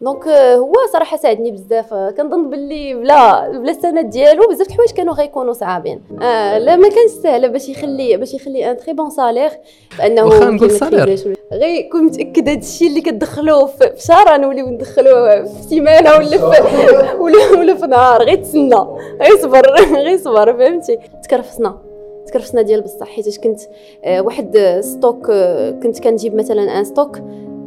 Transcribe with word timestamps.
donc 0.00 0.28
هو 0.28 0.72
صراحة 0.92 1.16
ساعدني 1.16 1.50
بزاف 1.50 1.94
كنظن 1.94 2.50
باللي 2.50 2.94
بلا 2.94 3.48
بلا 3.48 3.70
السند 3.70 4.10
ديالو 4.10 4.48
بزاف 4.48 4.68
الحوايج 4.68 4.90
كانوا 4.90 5.14
غيكونوا 5.14 5.52
صعابين 5.52 6.02
آه 6.22 6.58
لا 6.58 6.76
ما 6.76 6.88
كانش 6.88 7.10
سهله 7.10 7.48
باش 7.48 7.68
يخلي 7.68 8.16
باش 8.16 8.34
يخلي 8.34 8.70
un 8.70 8.76
très 8.76 8.92
bon 8.92 9.10
salaire 9.10 9.50
بانه 9.98 10.24
واخا 10.24 10.44
نقول 10.50 10.70
salaire 10.70 11.36
غير 11.52 11.88
كون 11.92 12.04
متاكد 12.04 12.48
هذا 12.48 12.58
الشيء 12.58 12.88
اللي 12.88 13.00
كتدخلوه 13.00 13.66
في 13.66 13.92
شهر 13.96 14.28
غنوليو 14.28 14.66
ندخلوه 14.68 15.44
في 15.44 15.62
سيمانه 15.68 16.10
ولا 16.10 16.38
في 16.38 17.16
ولا 17.18 17.58
ولا 17.58 17.74
في 17.74 17.86
نهار 17.86 18.22
غير 18.22 18.42
تسنى 18.42 18.76
غير 19.22 19.36
صبر 19.42 19.74
غير 19.94 20.18
صبر 20.18 20.58
فهمتي 20.58 20.98
تكرفسنا 21.22 21.78
تكرفسنا 22.26 22.62
ديال 22.62 22.80
بصح 22.80 23.06
حيت 23.06 23.40
كنت 23.40 23.60
آه 24.04 24.20
واحد 24.20 24.80
stock 24.80 25.30
آه 25.30 25.70
كنت 25.70 26.00
كنجيب 26.00 26.34
مثلا 26.34 26.78
un 26.78 26.84
stock 26.84 27.18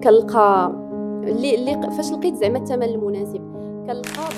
كنلقى 0.04 0.81
اللي 1.24 1.56
اللي 1.56 1.92
فاش 1.98 2.12
لقيت 2.12 2.36
زعما 2.36 2.60
الثمن 2.60 2.84
المناسب؟ 2.84 3.42
كنلقى 3.88 4.30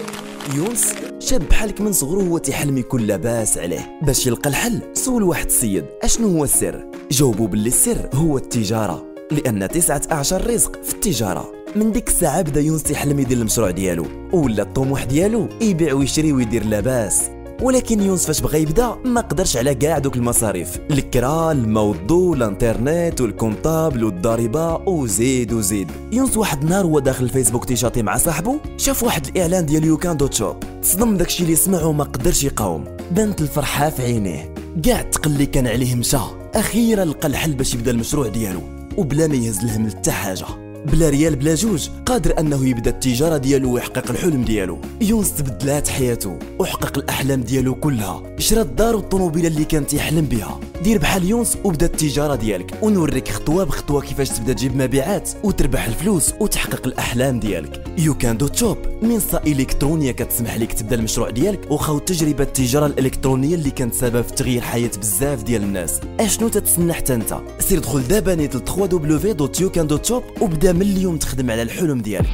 يونس 0.56 0.94
شاب 1.20 1.42
بحالك 1.50 1.82
من 1.82 1.92
صغرو 1.92 2.22
هو 2.22 2.38
تيحلم 2.38 2.78
يكون 2.78 3.02
لاباس 3.02 3.58
عليه. 3.58 4.00
باش 4.02 4.28
يلقى 4.28 4.50
الحل 4.50 4.80
سول 4.94 5.24
واحد 5.24 5.46
السيد. 5.46 5.86
أشنو 6.02 6.28
هو 6.28 6.44
السر؟ 6.44 6.86
جاوبوا 7.12 7.48
باللي 7.48 7.68
السر 7.68 8.10
هو 8.14 8.38
التجارة. 8.38 9.06
لأن 9.32 9.68
تسعة 9.68 10.02
اعشار 10.12 10.48
رزق 10.48 10.84
في 10.84 10.94
التجارة. 10.94 11.52
من 11.76 11.92
ديك 11.92 12.08
الساعة 12.08 12.42
بدا 12.42 12.62
يونس 12.62 12.92
يحلم 12.92 13.20
يدير 13.20 13.38
المشروع 13.38 13.72
ديالو. 13.72 14.06
ولا 14.34 14.64
الطموح 14.64 15.04
ديالو؟ 15.04 15.48
يبيع 15.62 15.94
ويشري 15.94 16.34
ويدير 16.34 16.66
لاباس. 16.66 17.22
ولكن 17.64 18.02
يونس 18.02 18.26
فاش 18.26 18.42
بغى 18.42 18.62
يبدأ 18.62 18.96
ما 19.06 19.22
قدرش 19.22 19.58
على 19.58 19.76
كاع 19.76 19.98
دوك 19.98 20.16
المصاريف. 20.16 20.80
الكرا 20.92 21.52
الماء 21.52 21.84
والضو 21.84 22.34
الانترنت 22.34 23.22
وال 23.22 23.37
comptable 23.37 24.04
والضريبة 24.04 24.76
وزيد 24.76 25.54
وزيد. 25.54 25.92
يونس 26.12 26.38
واحد 26.38 26.64
النهار 26.64 26.86
هو 26.86 27.00
داخل 27.00 27.24
الفيسبوك 27.24 27.66
تيشاطي 27.66 28.02
مع 28.02 28.18
صاحبه 28.18 28.60
شاف 28.78 29.04
واحد 29.04 29.28
الإعلان 29.28 29.66
ديال 29.66 29.84
YouCan 29.84 30.18
dot 30.18 30.34
shop. 30.34 30.56
تصدم 30.82 31.18
داكشي 31.18 31.44
اللي 31.44 31.56
سمعه 31.56 31.88
وما 31.88 32.04
قدرش 32.04 32.44
يقاوم. 32.44 32.86
بانت 33.12 33.42
الفرحة 33.42 33.90
في 33.90 34.04
عينيه. 34.04 34.54
كاع 34.84 35.02
التقل 35.02 35.27
اللي 35.27 35.46
كان 35.46 35.68
عليه 35.68 35.96
مشى. 35.96 36.18
أخيرا 36.56 37.06
لقى 37.06 37.28
الحل 37.28 37.54
باش 37.54 37.74
يبدأ 37.74 37.92
المشروع 37.92 38.28
ديالو. 38.28 38.62
وبلا 38.98 39.28
ما 39.28 39.36
يهز 39.36 39.60
الهم 39.64 39.90
حتى 39.90 40.12
حاجة. 40.12 40.63
بلا 40.86 41.10
ريال 41.10 41.36
بلا 41.36 41.56
جوج 41.56 41.90
قادر 42.06 42.40
أنه 42.40 42.68
يبدأ 42.68 42.92
التجارة 42.92 43.38
ديالو 43.38 43.74
ويحقق 43.74 44.12
الحلم 44.12 44.44
ديالو. 44.44 44.78
يونس 45.02 45.34
تبدلات 45.34 45.88
حياته 45.88 46.40
وحقق 46.60 46.98
الأحلام 46.98 47.42
ديالو 47.42 47.76
كلها. 47.76 48.24
شرى 48.40 48.62
الدار 48.62 48.96
والطوموبيله 48.96 49.48
اللي 49.48 49.66
كان 49.66 49.88
تيحلم 49.88 50.26
بها. 50.26 50.60
دير 50.84 50.98
بحال 50.98 51.24
يونس 51.24 51.58
وبدأ 51.64 51.86
التجارة 51.86 52.36
ديالك. 52.36 52.78
ونوريك 52.82 53.30
خطوة 53.30 53.64
بخطوة 53.64 54.02
كيفاش 54.02 54.30
تبدأ 54.30 54.54
تجيب 54.54 54.76
مبيعات 54.76 55.30
وتربح 55.44 55.86
الفلوس 55.86 56.34
وتحقق 56.40 56.88
الأحلام 56.88 57.40
ديالك. 57.40 57.84
YouCan 57.98 58.38
dot 58.38 58.48
shop 58.48 58.78
منصة 59.02 59.42
إلكترونية 59.48 60.12
كتسمح 60.12 60.58
لك 60.58 60.74
تبدأ 60.74 60.96
المشروع 60.96 61.30
ديالك 61.30 61.72
وخوض 61.72 62.00
تجربة 62.00 62.44
التجارة 62.44 62.86
الإلكترونية 62.86 63.56
اللي 63.56 63.72
كانت 63.72 63.94
سبب 63.94 64.22
في 64.22 64.34
تغيير 64.34 64.62
حياة 64.62 64.92
بزاف 65.00 65.44
ديال 65.44 65.64
الناس. 65.64 66.00
أشنو 66.20 66.48
تتسنى 66.48 66.94
حتى 66.94 67.14
أنت؟ 67.14 67.38
سير 67.60 67.80
دخل 67.80 68.08
دابا 68.08 68.36
نيت 68.36 68.56
ل 68.56 68.60
www.youcan.shop 68.60 70.42
وبدا 70.42 70.73
من 70.74 70.82
اليوم 70.82 71.18
تخدم 71.18 71.52
على 71.52 71.62
الحلم 71.62 72.02
ديالك. 72.02 72.30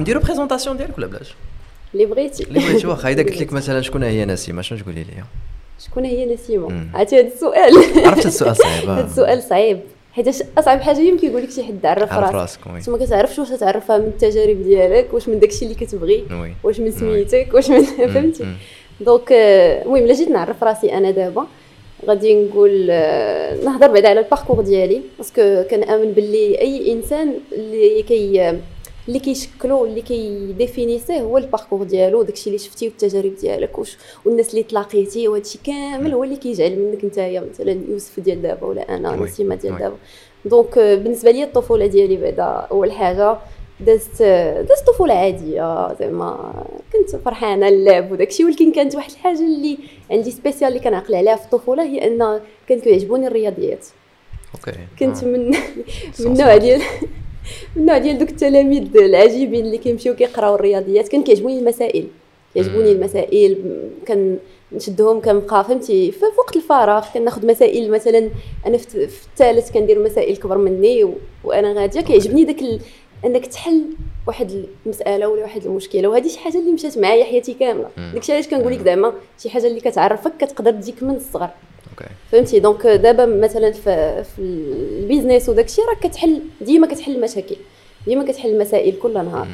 نديرو 0.00 0.20
بريزونطاسيون 0.20 0.76
ديالك 0.76 0.98
ولا 0.98 1.06
بلاش؟ 1.06 1.34
اللي 1.94 2.06
بغيتي. 2.06 2.44
اللي 2.44 2.60
بغيتي 2.60 2.86
واخا. 2.86 3.08
إذا 3.08 3.22
قلت 3.22 3.40
لك 3.40 3.52
مثلا 3.58 3.80
شكون 3.80 4.02
هي 4.02 4.24
نسيمة 4.24 4.62
شنو 4.62 4.78
تقولي 4.78 5.04
لي 5.04 5.24
شكون 5.86 6.04
هي 6.04 6.34
نسيمة؟ 6.34 6.86
عرفتي 6.94 7.20
هذا 7.20 7.26
السؤال؟ 7.26 7.72
عرفت 8.06 8.26
السؤال 8.26 8.56
صعيب 8.56 8.88
هذا 8.90 9.06
السؤال 9.06 9.42
صعيب. 9.42 9.80
حيت 10.12 10.28
أصعب 10.58 10.80
حاجة 10.80 10.98
هي 10.98 11.18
كيقول 11.18 11.42
لك 11.42 11.50
شي 11.50 11.62
حد 11.62 11.86
عرف 11.86 12.12
راسك. 12.12 12.60
انت 12.66 12.88
ما 12.88 12.98
كتعرفش 12.98 13.38
واش 13.38 13.48
تعرفها 13.48 13.98
من 13.98 14.04
التجارب 14.04 14.62
ديالك 14.62 15.14
واش 15.14 15.28
من 15.28 15.38
داكشي 15.38 15.64
اللي 15.64 15.74
كتبغي 15.74 16.24
واش 16.64 16.80
من 16.80 16.90
سميتك 16.90 17.48
واش 17.54 17.70
من 17.70 17.82
فهمتي؟ 17.84 18.46
donc 19.00 19.32
المهم 19.32 20.04
إلا 20.04 20.14
جيت 20.14 20.28
نعرف 20.28 20.64
راسي 20.64 20.92
أنا 20.92 21.10
دابا 21.10 21.46
غادي 22.06 22.44
نقول 22.44 22.86
نهضر 23.64 23.86
بعدا 23.92 24.08
على 24.08 24.20
ال 24.20 24.24
parcours 24.24 24.60
ديالي 24.60 25.02
parce 25.18 25.45
que 25.45 25.62
كنآمن 25.70 26.12
باللي 26.12 26.60
أي 26.60 26.92
إنسان 26.92 27.34
اللي 27.52 28.02
كي 28.02 28.50
اللي 29.08 29.18
كيشكلو 29.18 29.84
اللي 29.84 30.00
كيديفينيسيه 30.02 31.20
هو 31.20 31.38
ال 31.38 31.43
parcours 31.43 31.82
ديالو 31.82 32.22
داكشي 32.22 32.46
اللي 32.46 32.58
شفتي 32.58 32.86
والتجارب 32.88 33.34
ديالك 33.36 33.70
والناس 34.24 34.50
اللي 34.50 34.62
تلاقيتي 34.62 35.28
وهادشي 35.28 35.58
كامل 35.64 36.14
هو 36.14 36.24
اللي 36.24 36.36
كيجعل 36.36 36.78
منك 36.78 37.04
نتايا 37.04 37.44
مثلا 37.52 37.80
يوسف 37.88 38.20
ديال 38.20 38.42
دابا 38.42 38.66
ولا 38.66 38.96
أنا 38.96 39.16
نسيمة 39.16 39.54
ديال 39.54 39.78
دابا. 39.78 39.96
donc 40.44 40.78
بالنسبة 40.78 41.30
لي 41.30 41.44
الطفولة 41.44 41.86
ديالي 41.86 42.16
بعدا 42.16 42.66
أول 42.70 42.92
حاجة 42.92 43.38
دازت 43.86 44.22
دازت 44.68 44.86
طفولة 44.86 45.14
عادية 45.14 45.94
زعما 45.94 46.54
كنت 46.92 47.16
فرحانة 47.16 47.68
اللعب 47.68 48.12
وداكشي 48.12 48.44
ولكن 48.44 48.72
كانت 48.72 48.94
واحد 48.94 49.10
الحاجة 49.10 49.38
اللي 49.38 49.78
عندي 50.10 50.30
spéciale 50.30 50.68
اللي 50.68 50.80
كنعقل 50.80 51.14
عليها 51.14 51.36
في 51.36 51.44
الطفولة 51.44 51.82
هي 51.82 52.06
أن 52.06 52.40
كان 52.68 52.80
كيعجبوني 52.80 53.26
الرياضيات. 53.26 53.86
okay. 54.54 54.78
كنت 54.98 55.24
من 55.24 55.50
من 56.20 56.34
نوع 56.34 56.56
ديال 56.56 56.82
من 57.76 57.86
نوع 57.86 57.98
ديال 57.98 58.18
دوك 58.18 58.30
التلاميذ 58.30 58.96
العجيبين 58.96 59.64
اللي 59.64 59.78
كيمشيو 59.78 60.14
كيقراو 60.14 60.54
الرياضيات. 60.54 61.08
كان 61.08 61.22
كيعجبوني 61.22 61.58
المسائل. 61.58 62.06
كيعجبوني 62.54 62.92
المسائل 62.92 63.58
كان 64.06 64.38
نشدهم 64.72 65.20
كنبقى 65.20 65.64
فهمتي 65.64 66.12
في 66.12 66.24
وقت 66.38 66.56
الفراغ 66.56 67.06
كناخذ 67.14 67.46
مسائل 67.46 67.90
مثلا 67.90 68.30
أنا 68.66 68.78
في 68.78 69.04
الثالث 69.04 69.70
كندير 69.70 70.02
مسائل 70.02 70.36
كبر 70.36 70.58
مني 70.58 71.14
وأنا 71.44 71.72
غادية. 71.72 72.00
كيعجبني 72.00 72.44
داك 72.44 72.80
انك 73.24 73.46
تحل 73.46 73.84
واحد 74.26 74.64
المسألة 74.86 75.28
ولا 75.28 75.42
واحد 75.42 75.64
المشكلة 75.66 76.08
وهذه 76.08 76.28
شي 76.28 76.38
حاجة 76.38 76.58
اللي 76.58 76.72
مشات 76.72 76.98
معايا 76.98 77.24
حياتي 77.24 77.54
كاملة. 77.54 77.88
داكشي 78.12 78.32
علاش 78.32 78.48
كنقول 78.48 78.72
لك 78.72 78.84
زعما 78.84 79.12
شي 79.42 79.50
حاجة 79.50 79.66
اللي 79.66 79.80
كتعرفك 79.80 80.32
كتقدر 80.38 80.70
تجيك 80.72 81.02
من 81.02 81.14
الصغر. 81.14 81.50
فهمتي؟ 82.32 82.60
donc 82.60 82.86
دابا 82.86 83.26
مثلا 83.26 83.72
في, 83.72 84.24
في 84.24 84.38
ال 84.42 84.54
business 84.54 85.48
وداكشي 85.48 85.80
راك 85.82 85.98
كتحل 85.98 86.42
ديما 86.60 86.86
كتحل 86.86 87.16
المشاكل 87.16 87.56
ديما 88.06 88.24
كتحل 88.24 88.48
المسائل 88.48 88.98
كل 88.98 89.14
نهار. 89.14 89.48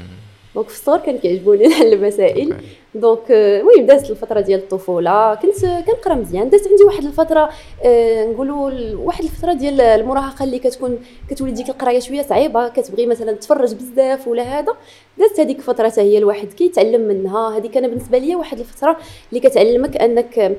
donc 0.59 0.69
في 0.69 0.75
الصغر 0.75 0.99
كان 0.99 1.19
كيعجبوني 1.19 1.67
نحل 1.67 1.93
المسائل 1.93 2.57
donc 2.95 3.31
المهم 3.31 3.87
دازت 3.87 4.11
الفترة 4.11 4.41
ديال 4.41 4.61
الطفولة. 4.61 5.35
كنت 5.35 5.61
كنقرأ 5.65 6.15
مزيان. 6.15 6.51
دازت 6.51 6.69
عندي 6.69 6.85
واحد 6.85 7.05
الفترة 7.05 7.51
آه 7.85 8.27
نقولوا 8.27 8.71
واحد 9.07 9.25
الفترة 9.25 9.53
ديال 9.53 9.81
المراهقة 9.81 10.45
اللي 10.45 10.59
كتكون 10.59 10.99
كتولي 11.31 11.53
ديك 11.53 11.69
القراية 11.69 12.01
شوية 12.01 12.23
صعيبة. 12.23 12.69
كتبغي 12.69 13.07
مثلا 13.07 13.33
تفرج 13.33 13.75
بزاف 13.75 14.29
ولا 14.29 14.43
هذا. 14.43 14.77
دازت 15.19 15.41
هذيك 15.41 15.59
الفترة 15.59 15.93
هي 15.97 16.19
الواحد 16.19 16.53
كيتعلم 16.53 17.01
منها. 17.01 17.57
هذيك 17.57 17.77
أنا 17.77 17.89
بالنسبة 17.89 18.19
لي 18.19 18.37
واحد 18.37 18.59
الفترة 18.59 18.97
اللي 19.31 19.41
كتعلمك 19.41 19.97
أنك 19.97 20.57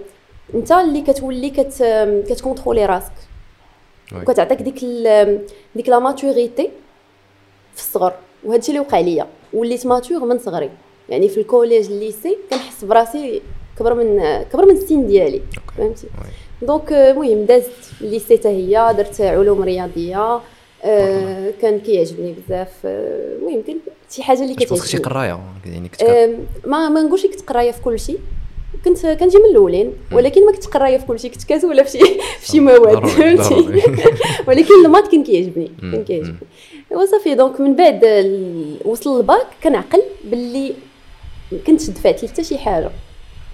أنت 0.55 0.71
اللي 0.71 1.01
كتولي 1.01 1.49
كت 1.49 1.83
كتكونترولي 2.29 2.85
راسك. 2.85 3.13
وكتعطيك 4.15 4.61
ديك 4.61 4.83
ديك 5.75 5.89
la 5.89 5.99
maturité 5.99 6.69
في 7.73 7.81
الصغر. 7.81 8.13
وهذا 8.43 8.59
الشيء 8.59 8.75
اللي 8.75 8.87
وقع 8.87 8.99
ليا. 8.99 9.27
وليت 9.53 9.85
mature 9.87 10.25
من 10.25 10.39
صغري. 10.39 10.69
يعني 11.09 11.29
في 11.29 11.39
ال 11.39 11.45
collège 11.45 11.85
ال 11.91 11.99
lycée 11.99 12.37
كنحس 12.49 12.85
براسي 12.85 13.41
كبر 13.79 13.93
من 13.93 14.21
كبر 14.53 14.65
من 14.65 14.71
السن 14.71 15.07
ديالي. 15.07 15.41
فهمتي؟ 15.77 16.07
donc 16.61 16.91
المهم 16.93 17.45
دازت 17.45 17.69
ال 18.01 18.07
lycée 18.07 18.37
حتى 18.37 18.47
هي 18.47 18.93
درت 18.97 19.21
علوم 19.21 19.63
رياضية 19.63 20.39
آه 20.83 21.51
كان 21.61 21.79
كيعجبني 21.79 22.33
بزاف 22.33 22.69
المهم 22.85 23.61
كان 23.61 23.77
شي 24.11 24.23
حاجة 24.23 24.43
اللي 24.43 24.55
كتعجبني. 24.55 24.87
شي 24.87 24.97
قراية 24.97 25.39
يعني 25.65 25.89
كنت 25.89 26.03
آه 26.03 26.35
ما 26.65 26.89
ما 26.89 27.01
نقولش 27.01 27.25
كنت 27.25 27.41
قراية 27.41 27.71
في 27.71 27.81
كل 27.81 27.99
شيء 27.99 28.19
كنت 28.85 29.05
كنجي 29.05 29.37
من 29.37 29.45
الأولين 29.51 29.93
ولكن 30.11 30.45
ما 30.45 30.51
كنت 30.51 30.65
قراية 30.65 30.97
في 30.97 31.05
كل 31.05 31.19
شيء 31.19 31.31
كنت 31.31 31.43
كسوله 31.43 31.83
في 31.83 31.91
شي 31.91 31.99
في 32.39 32.47
شي 32.47 32.59
مواد 32.59 33.05
فهمتي؟ 33.07 33.83
ولكن 34.47 34.73
ال 34.85 34.89
maths 34.89 35.07
كان 35.07 35.23
كيعجبني 35.23 35.71
كان 35.81 36.03
كيعجبني. 36.03 36.35
وصافي 36.91 37.35
donc 37.35 37.61
من 37.61 37.75
بعد 37.75 38.05
وصل 38.85 39.17
الباك 39.17 39.47
كنعقل 39.63 40.01
باللي 40.23 40.73
كنت 41.67 41.89
دفعت 41.89 42.25
حتى 42.25 42.43
شي 42.43 42.57
حاجة. 42.57 42.91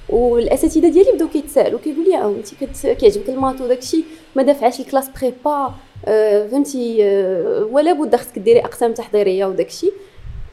والأساتذة 0.09 0.89
ديالي 0.89 1.11
بداو 1.11 1.27
كيتسالوا 1.27 1.79
كيقول 1.79 2.05
لي 2.09 2.25
انت 2.25 2.87
كيعجبك 2.87 3.29
ال 3.29 3.35
maths 3.35 3.61
وداك 3.61 3.79
الشيء 3.79 4.03
ما 4.35 4.43
دافعاش 4.43 4.79
ال 4.79 4.83
classes 4.83 5.09
prépa 5.21 5.73
آه 6.05 6.47
فهمتي 6.47 7.03
آه 7.03 7.67
ولا 7.71 7.93
بد 7.93 8.15
خصك 8.15 8.39
ديري 8.39 8.59
أقسام 8.59 8.93
تحضيرية 8.93 9.45
وداك 9.45 9.67
الشيء 9.67 9.93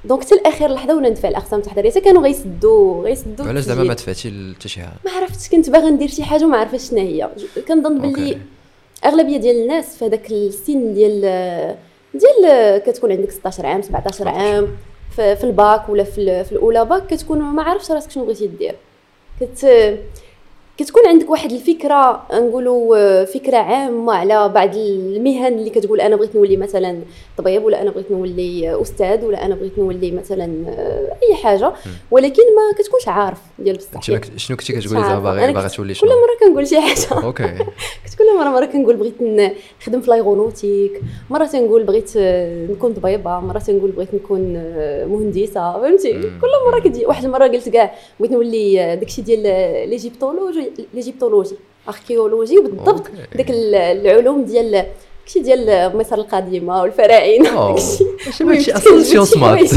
donc 0.05 0.25
حتى 0.25 0.35
الاخير 0.35 0.69
لحظة 0.69 0.97
ولا 0.97 1.09
ندفع 1.09 1.29
الأقسام 1.29 1.59
التحضيرية 1.59 1.91
حتى 1.91 2.01
كانوا 2.01 2.23
غيسدوا 2.23 3.05
غيسدوا 3.05 3.47
علاش 3.47 3.65
زعما 3.65 3.83
ما 3.83 3.95
دفعتي 3.95 4.55
حتى 4.59 4.69
شي 4.69 4.81
حاجة؟ 4.81 4.95
ما 5.05 5.11
عرفتش 5.11 5.49
كنت 5.49 5.71
باغا 5.71 5.91
ندير 5.91 6.09
شي 6.09 6.23
حاجة 6.23 6.45
وما 6.45 6.57
عرفتش 6.57 6.91
شنو 6.91 6.99
هي 6.99 7.29
كنظن 7.69 7.99
باللي 7.99 8.39
أغلبية 9.05 9.37
ديال 9.37 9.57
الناس 9.57 9.97
في 9.97 10.05
هذاك 10.07 10.31
السن 10.31 10.95
ديال 10.95 11.77
ديال 12.15 12.79
كتكون 12.79 13.13
عندك 13.13 13.31
16 13.31 13.67
عام 13.67 13.83
17 13.83 14.29
عام 14.29 14.69
في 15.17 15.45
الباك 15.45 15.89
ولا 15.89 16.05
في, 16.05 16.45
في 16.45 16.53
الأولى. 16.53 16.85
باك 16.85 17.07
كتكون 17.07 17.39
ما 17.39 17.63
عارفش 17.63 17.91
راسك 17.91 18.11
شنو 18.11 18.25
بغيتي 18.25 18.47
دير. 18.47 18.75
كت 19.41 19.65
كتكون 20.79 21.07
عندك 21.07 21.31
واحد 21.31 21.53
الفكرة 21.53 22.23
نقولوا 22.33 22.97
آه، 22.97 23.25
فكرة 23.25 23.57
عامة 23.57 24.13
على 24.13 24.49
بعض 24.49 24.77
المهن 24.77 25.53
اللي 25.59 25.71
كتقول 25.71 26.01
أنا 26.01 26.17
بغيت 26.17 26.37
نولي 26.37 26.57
مثلا 26.57 26.99
طبيب 27.39 27.65
ولا 27.65 27.83
أنا 27.83 27.91
بغيت 27.91 28.11
نولي 28.11 28.83
أستاذ 28.83 29.25
ولا 29.25 29.47
أنا 29.47 29.55
بغيت 29.55 29.79
نولي 29.79 30.11
مثلا 30.11 30.65
آه، 30.69 31.17
أي 31.23 31.35
حاجة. 31.35 31.73
ولكن 32.11 32.43
ما 32.43 32.79
كتكونش 32.79 33.09
عارف 33.09 33.39
ديال 33.59 33.77
بصح. 33.77 34.03
شنو 34.37 34.57
كنتي 34.57 34.73
كتقولي 34.73 35.03
زعما. 35.03 35.21
باغي 35.21 35.53
كنت 35.53 35.75
تولي 35.75 35.95
كل 35.95 35.97
شنو؟ 36.01 36.11
مرة 36.11 36.49
كنقول 36.49 36.67
شي 36.67 36.81
حاجة. 36.81 37.25
okay. 37.25 37.49
كنت 38.05 38.15
كل 38.19 38.39
مره 38.39 38.49
مرة 38.49 38.65
كنقول 38.65 38.97
بغيت 38.97 39.23
نخدم 39.81 40.01
في 40.01 40.11
l'aéronautique. 40.11 41.01
مرة 41.31 41.47
تنقول 41.47 41.85
بغيت 41.85 42.11
آه، 42.17 42.67
نكون 42.67 42.95
طبيبة. 42.95 43.41
مرة 43.41 43.59
تنقول 43.59 43.91
بغيت 43.91 44.15
نكون 44.15 44.53
مهندسة. 45.07 45.73
فهمتي. 45.73 46.13
كل 46.13 46.49
مرة 46.71 46.81
كتجي 46.81 47.07
واحد 47.07 47.25
المرة 47.25 47.49
قلت 47.49 47.69
كاع 47.69 47.95
بغيت 48.21 48.33
نولي 48.33 48.97
داكشي 48.97 49.23
ديال 49.23 49.47
آه، 49.47 50.62
l'égyptologie 50.95 50.95
l'égyptologie 50.95 51.57
archéologie 51.89 52.59
وبالضبط 52.59 53.07
ال- 53.51 53.75
العلوم 53.75 54.45
ديال 54.45 54.87
داكشي 55.27 55.41
ديال 55.41 55.97
مصر 55.99 56.15
القديمة 56.17 56.83
والفراعنه. 56.83 57.75
داكشي 58.25 58.45
ماشي 58.45 58.73
أصلا 58.73 59.03
sciences 59.03 59.37
maths. 59.37 59.71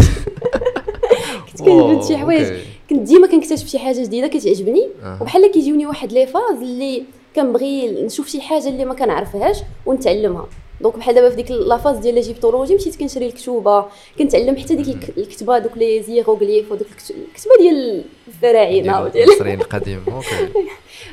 كنت 1.52 1.62
كنجبد 1.62 2.04
شي 2.08 2.18
حوايج. 2.18 2.48
كنت 2.90 3.00
ديما 3.02 3.28
كنكتشف 3.28 3.68
شي 3.68 3.80
حاجة 3.80 4.04
جديدة 4.04 4.28
كتعجبني. 4.28 4.88
آه. 5.04 5.18
وبحال 5.22 5.52
كيجيوني 5.52 5.86
واحد 5.86 6.12
les 6.14 6.28
phases 6.28 6.62
اللي 6.62 7.04
كنبغي 7.36 7.92
نشوف 8.06 8.28
شي 8.28 8.42
حاجة 8.42 8.68
اللي 8.70 8.86
ما 8.86 8.94
كنعرفهاش 8.94 9.58
ونتعلمها. 9.86 10.48
donc 10.82 10.98
بحال 10.98 11.16
دابا 11.16 11.30
في 11.30 11.36
ديك 11.36 11.52
la 11.52 11.65
phase 11.65 11.98
ديال 11.98 12.16
l'égyptologie 12.16 12.76
مشيت 12.76 12.96
كنشري 12.96 13.26
الكتوبة 13.26 13.86
كنتعلم 14.20 14.58
حتى 14.58 14.76
ديك 14.76 14.88
الك- 14.88 15.18
الكتبة 15.18 15.58
دوك 15.60 15.78
les 15.78 16.04
hiéroglyphes 16.04 16.72
ودوك 16.72 16.88
الكت- 16.88 17.12
الكتبة 17.12 17.52
ديال 17.60 18.04
الفراعنه 18.28 19.02
وديال 19.04 19.30
المصريين 19.30 19.62
القديم 19.62 20.04
okay 20.16 20.50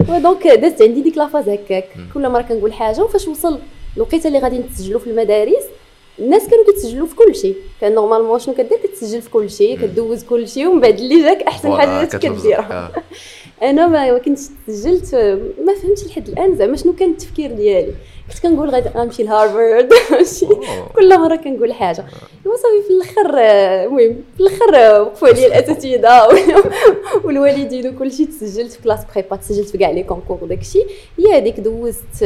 و 0.09 0.16
donc 0.16 0.47
دازت 0.47 0.83
عندي 0.83 1.03
ديك 1.03 1.17
la 1.19 1.27
phase 1.27 1.49
هكاك. 1.49 1.89
كل 2.15 2.29
مرة 2.29 2.43
كنقول 2.43 2.73
حاجة 2.73 3.01
وفاش 3.03 3.29
وصل 3.29 3.59
الوقيتة 3.97 4.29
اللي 4.29 4.39
غادي 4.39 4.59
نتسجلوا 4.59 5.01
في 5.01 5.07
المدارس 5.07 5.65
الناس 6.19 6.49
كانوا 6.49 6.65
كيتسجلوا 6.65 7.07
في 7.07 7.15
كل 7.15 7.35
شيء 7.37 7.57
كان 7.81 7.95
normalement 7.95 8.39
شنو 8.39 8.55
كدير 8.55 8.79
كتسجل 8.85 9.23
في 9.23 9.31
كل 9.31 9.51
شيء 9.51 9.77
مم. 9.77 9.83
كدوز 9.83 10.25
كل 10.25 10.49
شيء 10.49 10.67
ومن 10.69 10.81
بعد 10.81 10.99
اللي 10.99 11.23
جاك 11.23 11.43
أحسن 11.43 11.73
حاجة. 11.77 12.05
كديرها 12.17 12.93
آه. 12.97 13.03
أنا 13.71 13.87
ما 13.87 14.13
ما 14.13 14.19
كنتش 14.19 14.43
تسجلت 14.67 15.15
ما 15.65 15.75
فهمتش 15.83 16.07
لحد 16.07 16.29
الآن 16.29 16.57
زعما 16.57 16.77
شنو 16.77 16.93
كان 16.93 17.11
التفكير 17.11 17.53
ديالي 17.53 17.93
كنت 18.29 18.39
كنقول 18.43 18.71
غادي 18.71 18.89
غنمشي 18.89 19.23
لهارفارد. 19.23 19.93
كل 20.97 21.19
مرة 21.19 21.37
كنقول 21.37 21.73
حاجة. 21.73 22.05
وصافي 22.47 22.83
في 22.87 22.91
الآخر 22.93 23.39
المهم 23.87 24.17
في 24.37 24.41
الآخر 24.41 25.03
وقفوا 25.03 25.29
عليا 25.29 25.47
الاساتذه 25.47 26.29
والوالدين 27.25 27.89
وكل 27.95 28.13
شيء 28.13 28.27
تسجلت 28.27 28.73
في 28.73 28.83
classes 28.83 29.01
prépa 29.15 29.37
تسجلت 29.37 29.69
في 29.69 29.79
كاع 29.79 29.91
les 29.91 30.03
concours 30.03 30.39
وداكشي 30.43 30.83
هي 31.19 31.37
هذيك 31.37 31.61
دوزت 31.61 32.25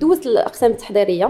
دوزت 0.00 0.26
الأقسام 0.26 0.70
التحضيرية. 0.70 1.24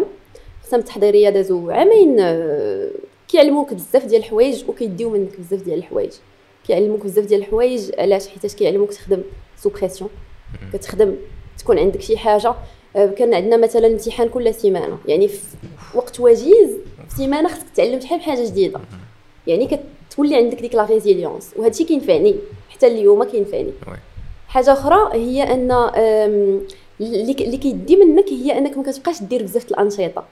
الاقسام 0.59 0.81
التحضيرية 0.81 1.31
دازو 1.31 1.71
عامين 1.71 2.17
آه، 2.21 2.91
كيعلموك 3.29 3.75
بزاف 3.75 4.05
ديال 4.05 4.21
الحوايج 4.21 4.65
وكيديو 4.69 5.11
منك 5.11 5.41
بزاف 5.41 5.62
ديال 5.62 5.79
الحوايج. 5.79 6.12
كيعلموك 6.67 7.05
بزاف 7.05 7.25
ديال 7.25 7.41
الحوايج 7.41 7.91
علاش؟ 7.99 8.29
حيتاش 8.29 8.55
كيعلموك 8.55 8.93
تخدم 8.93 9.23
sous 9.57 9.69
pression 9.69 10.11
كتخدم 10.73 11.17
تكون 11.59 11.79
عندك 11.79 12.01
شي 12.01 12.19
حاجة. 12.19 12.55
كان 12.95 13.35
عندنا 13.35 13.57
مثلا 13.57 13.87
امتحان 13.87 14.29
كل 14.29 14.55
سيمانة. 14.55 14.99
يعني 15.07 15.29
في 15.29 15.41
وقت 15.95 16.21
وجيز 16.21 16.71
في 17.09 17.17
سيمانة 17.17 17.49
خصك 17.49 17.71
تعلم 17.77 18.01
شحال 18.01 18.21
حاجة 18.21 18.47
جديدة. 18.47 18.81
يعني 19.47 19.79
كتولي 20.11 20.37
عندك 20.37 20.61
ديك 20.61 20.75
la 20.75 20.85
résilience 20.85 21.51
وهذا 21.57 21.71
الشيء 21.71 21.87
كينفعني 21.87 22.35
حتى 22.71 22.87
اليوم 22.87 23.25
كينفعني. 23.25 23.73
حاجة 24.49 24.73
أخرى 24.73 25.11
هي 25.13 25.43
أن 25.43 25.91
اللي 27.01 27.59
كيدي 27.59 27.97
منك 27.97 28.29
هي 28.29 28.59
أنك 28.59 28.77
ما 28.77 28.83
كتبقاش 28.83 29.23
دير 29.23 29.43
بزاف 29.43 29.71
الأنشطة. 29.71 30.25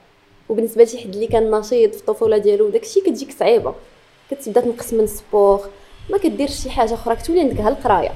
وبالنسبة 0.49 0.83
لشي 0.83 0.97
حد 0.97 1.13
اللي 1.13 1.27
كان 1.27 1.51
نشيط 1.51 1.95
في 1.95 2.01
الطفولة 2.01 2.37
ديالو 2.37 2.69
داكشي 2.69 3.01
كتجيك 3.01 3.31
صعيبة. 3.31 3.73
كتبدا 4.31 4.61
تنقص 4.61 4.93
من 4.93 4.99
ال 4.99 5.08
sport. 5.08 5.59
ما 6.09 6.17
كديرش 6.17 6.63
شي 6.63 6.69
حاجة 6.69 6.93
أخرى. 6.93 7.15
كتولي 7.15 7.39
عندك 7.39 7.57
غير 7.57 7.67
القرايه 7.67 8.11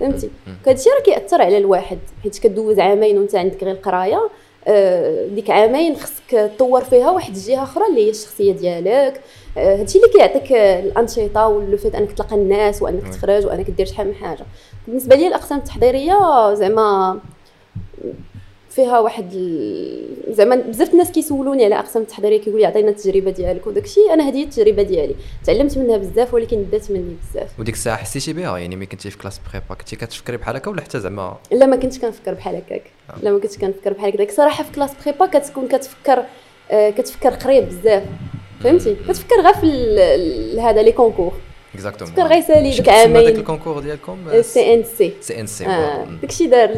فهمتي؟ 0.00 0.30
هادشي 0.66 0.90
راه 0.90 1.02
كيأثر 1.02 1.42
على 1.42 1.58
الواحد 1.58 1.98
حيت 2.22 2.38
كدوز 2.38 2.78
عامين 2.78 3.18
وانت 3.18 3.34
عندك 3.34 3.64
غير 3.64 3.74
القراية 3.74 4.30
آه، 4.66 5.26
ديك 5.26 5.50
عامين 5.50 5.96
خصك 5.96 6.30
تطور 6.30 6.84
فيها 6.84 7.10
واحد 7.10 7.34
الجهة 7.34 7.62
أخرى 7.62 7.84
اللي 7.90 8.06
هي 8.06 8.10
الشخصية 8.10 8.52
ديالك. 8.52 9.20
آه، 9.58 9.80
هادشي 9.80 9.98
اللي 9.98 10.08
كيعطيك 10.12 10.52
الأنشطة 10.52 11.46
و 11.46 11.56
le 11.56 11.76
fait 11.76 11.94
أنك 11.94 12.12
تلقى 12.12 12.36
الناس 12.36 12.82
وأنك. 12.82 13.08
تخرج 13.14 13.46
وأنك 13.46 13.70
دير 13.70 13.86
شحال 13.86 14.06
من 14.08 14.14
حاجة. 14.14 14.44
بالنسبة 14.86 15.16
لي 15.16 15.26
الأقسام 15.26 15.58
التحضيرية 15.58 16.54
زعما 16.54 17.18
فيها 18.70 18.98
واحد 19.00 19.32
ال- 19.34 20.34
زعما 20.34 20.56
بزاف 20.56 20.92
الناس 20.92 21.10
كيسولوني 21.10 21.64
على 21.64 21.78
أقسام 21.78 22.02
التحضيرية 22.02 22.40
كيقول 22.40 22.60
لي 22.60 22.66
عطينا 22.66 22.90
التجربة 22.90 23.30
ديالك 23.30 23.66
وداكشي 23.66 24.00
أنا 24.12 24.28
هذه 24.28 24.42
التجربة 24.44 24.82
ديالي. 24.82 25.14
تعلمت 25.44 25.78
منها 25.78 25.96
بزاف 25.96 26.34
ولكن 26.34 26.64
دات 26.72 26.90
مني 26.90 27.16
بزاف. 27.30 27.60
وديك 27.60 27.74
الساعة 27.74 27.96
حسيتي 27.96 28.32
بها؟ 28.32 28.58
يعني 28.58 28.76
ملي 28.76 28.86
كنتي 28.86 29.10
في 29.10 29.18
classes 29.18 29.40
prépa 29.50 29.74
كنتي 29.74 29.96
كتفكري 29.96 30.36
بحال 30.36 30.56
هكا 30.56 30.70
ولا 30.70 30.82
حتى 30.82 31.00
زعما؟ 31.00 31.36
لا 31.52 31.66
ما 31.66 31.76
كنتش 31.76 31.98
كنفكر 31.98 32.34
بحال 32.34 32.56
هكاك. 32.56 32.82
لا 33.22 33.30
ما 33.32 33.38
كنتش 33.38 33.58
كنفكر 33.58 33.92
بحال 33.92 34.12
هكاك. 34.14 34.30
صراحة 34.30 34.64
في 34.64 34.72
classes 34.72 34.90
prépa 35.06 35.26
كتكون 35.26 35.68
كتفكر 35.68 36.24
آه، 36.70 36.90
كتفكر 36.90 37.30
قريب 37.30 37.68
بزاف. 37.68 38.02
فهمتي؟ 38.60 38.94
كتفكر 39.08 39.40
غير 39.40 39.54
في 39.54 40.60
هذا 40.60 40.82
les 40.82 40.92
concours 40.92 41.32
exactement 41.74 42.14
تفكر 42.14 42.26
غير 42.26 42.40
سالي 42.40 42.70
ديك 42.70 42.80
داك 42.80 42.88
عامين 42.88 43.28
ال 43.28 43.34
concours 43.34 43.80
ديالكم 43.80 44.42
سي 44.42 44.74
ان 44.74 44.84
C 44.98 45.12
CNC 45.20 45.64
داكشي 46.22 46.46
دار 46.46 46.70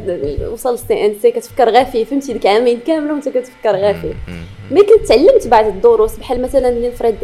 وصل 0.52 0.78
CNC 0.78 1.30
كتفكر 1.30 1.68
غير 1.68 1.84
فيه 1.84 2.04
فهمتي 2.04 2.32
ديك 2.32 2.46
عامين 2.46 2.80
كامله 2.86 3.12
وانت 3.12 3.28
كتفكر 3.28 3.70
غير 3.70 3.94
فيه 3.94 4.14
mais 4.70 4.80
كنت 4.80 5.08
تعلمت 5.08 5.46
بعض 5.46 5.66
الدروس 5.66 6.16
بحال 6.16 6.42
مثلا 6.42 6.88
نفرض 6.88 7.16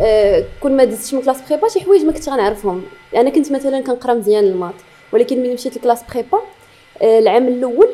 آه 0.00 0.44
كل 0.60 0.72
ما 0.72 0.84
دزتش 0.84 1.14
من 1.14 1.22
classes 1.22 1.36
prépa 1.48 1.68
شي 1.68 1.80
حوايج 1.80 2.04
ما 2.04 2.12
كنتش 2.12 2.28
غنعرفهم 2.28 2.82
أنا 3.16 3.30
كنت 3.30 3.52
مثلا 3.52 3.80
كنقرا 3.80 4.14
مزيان 4.14 4.44
ال 4.44 4.49
maths 4.49 4.74
ولكن 5.12 5.38
ملي 5.38 5.54
مشيت 5.54 5.76
ل 5.76 5.79
classes 5.79 6.00
prépa 6.12 6.38
آه 7.02 7.18
العام 7.18 7.48
الأول 7.48 7.88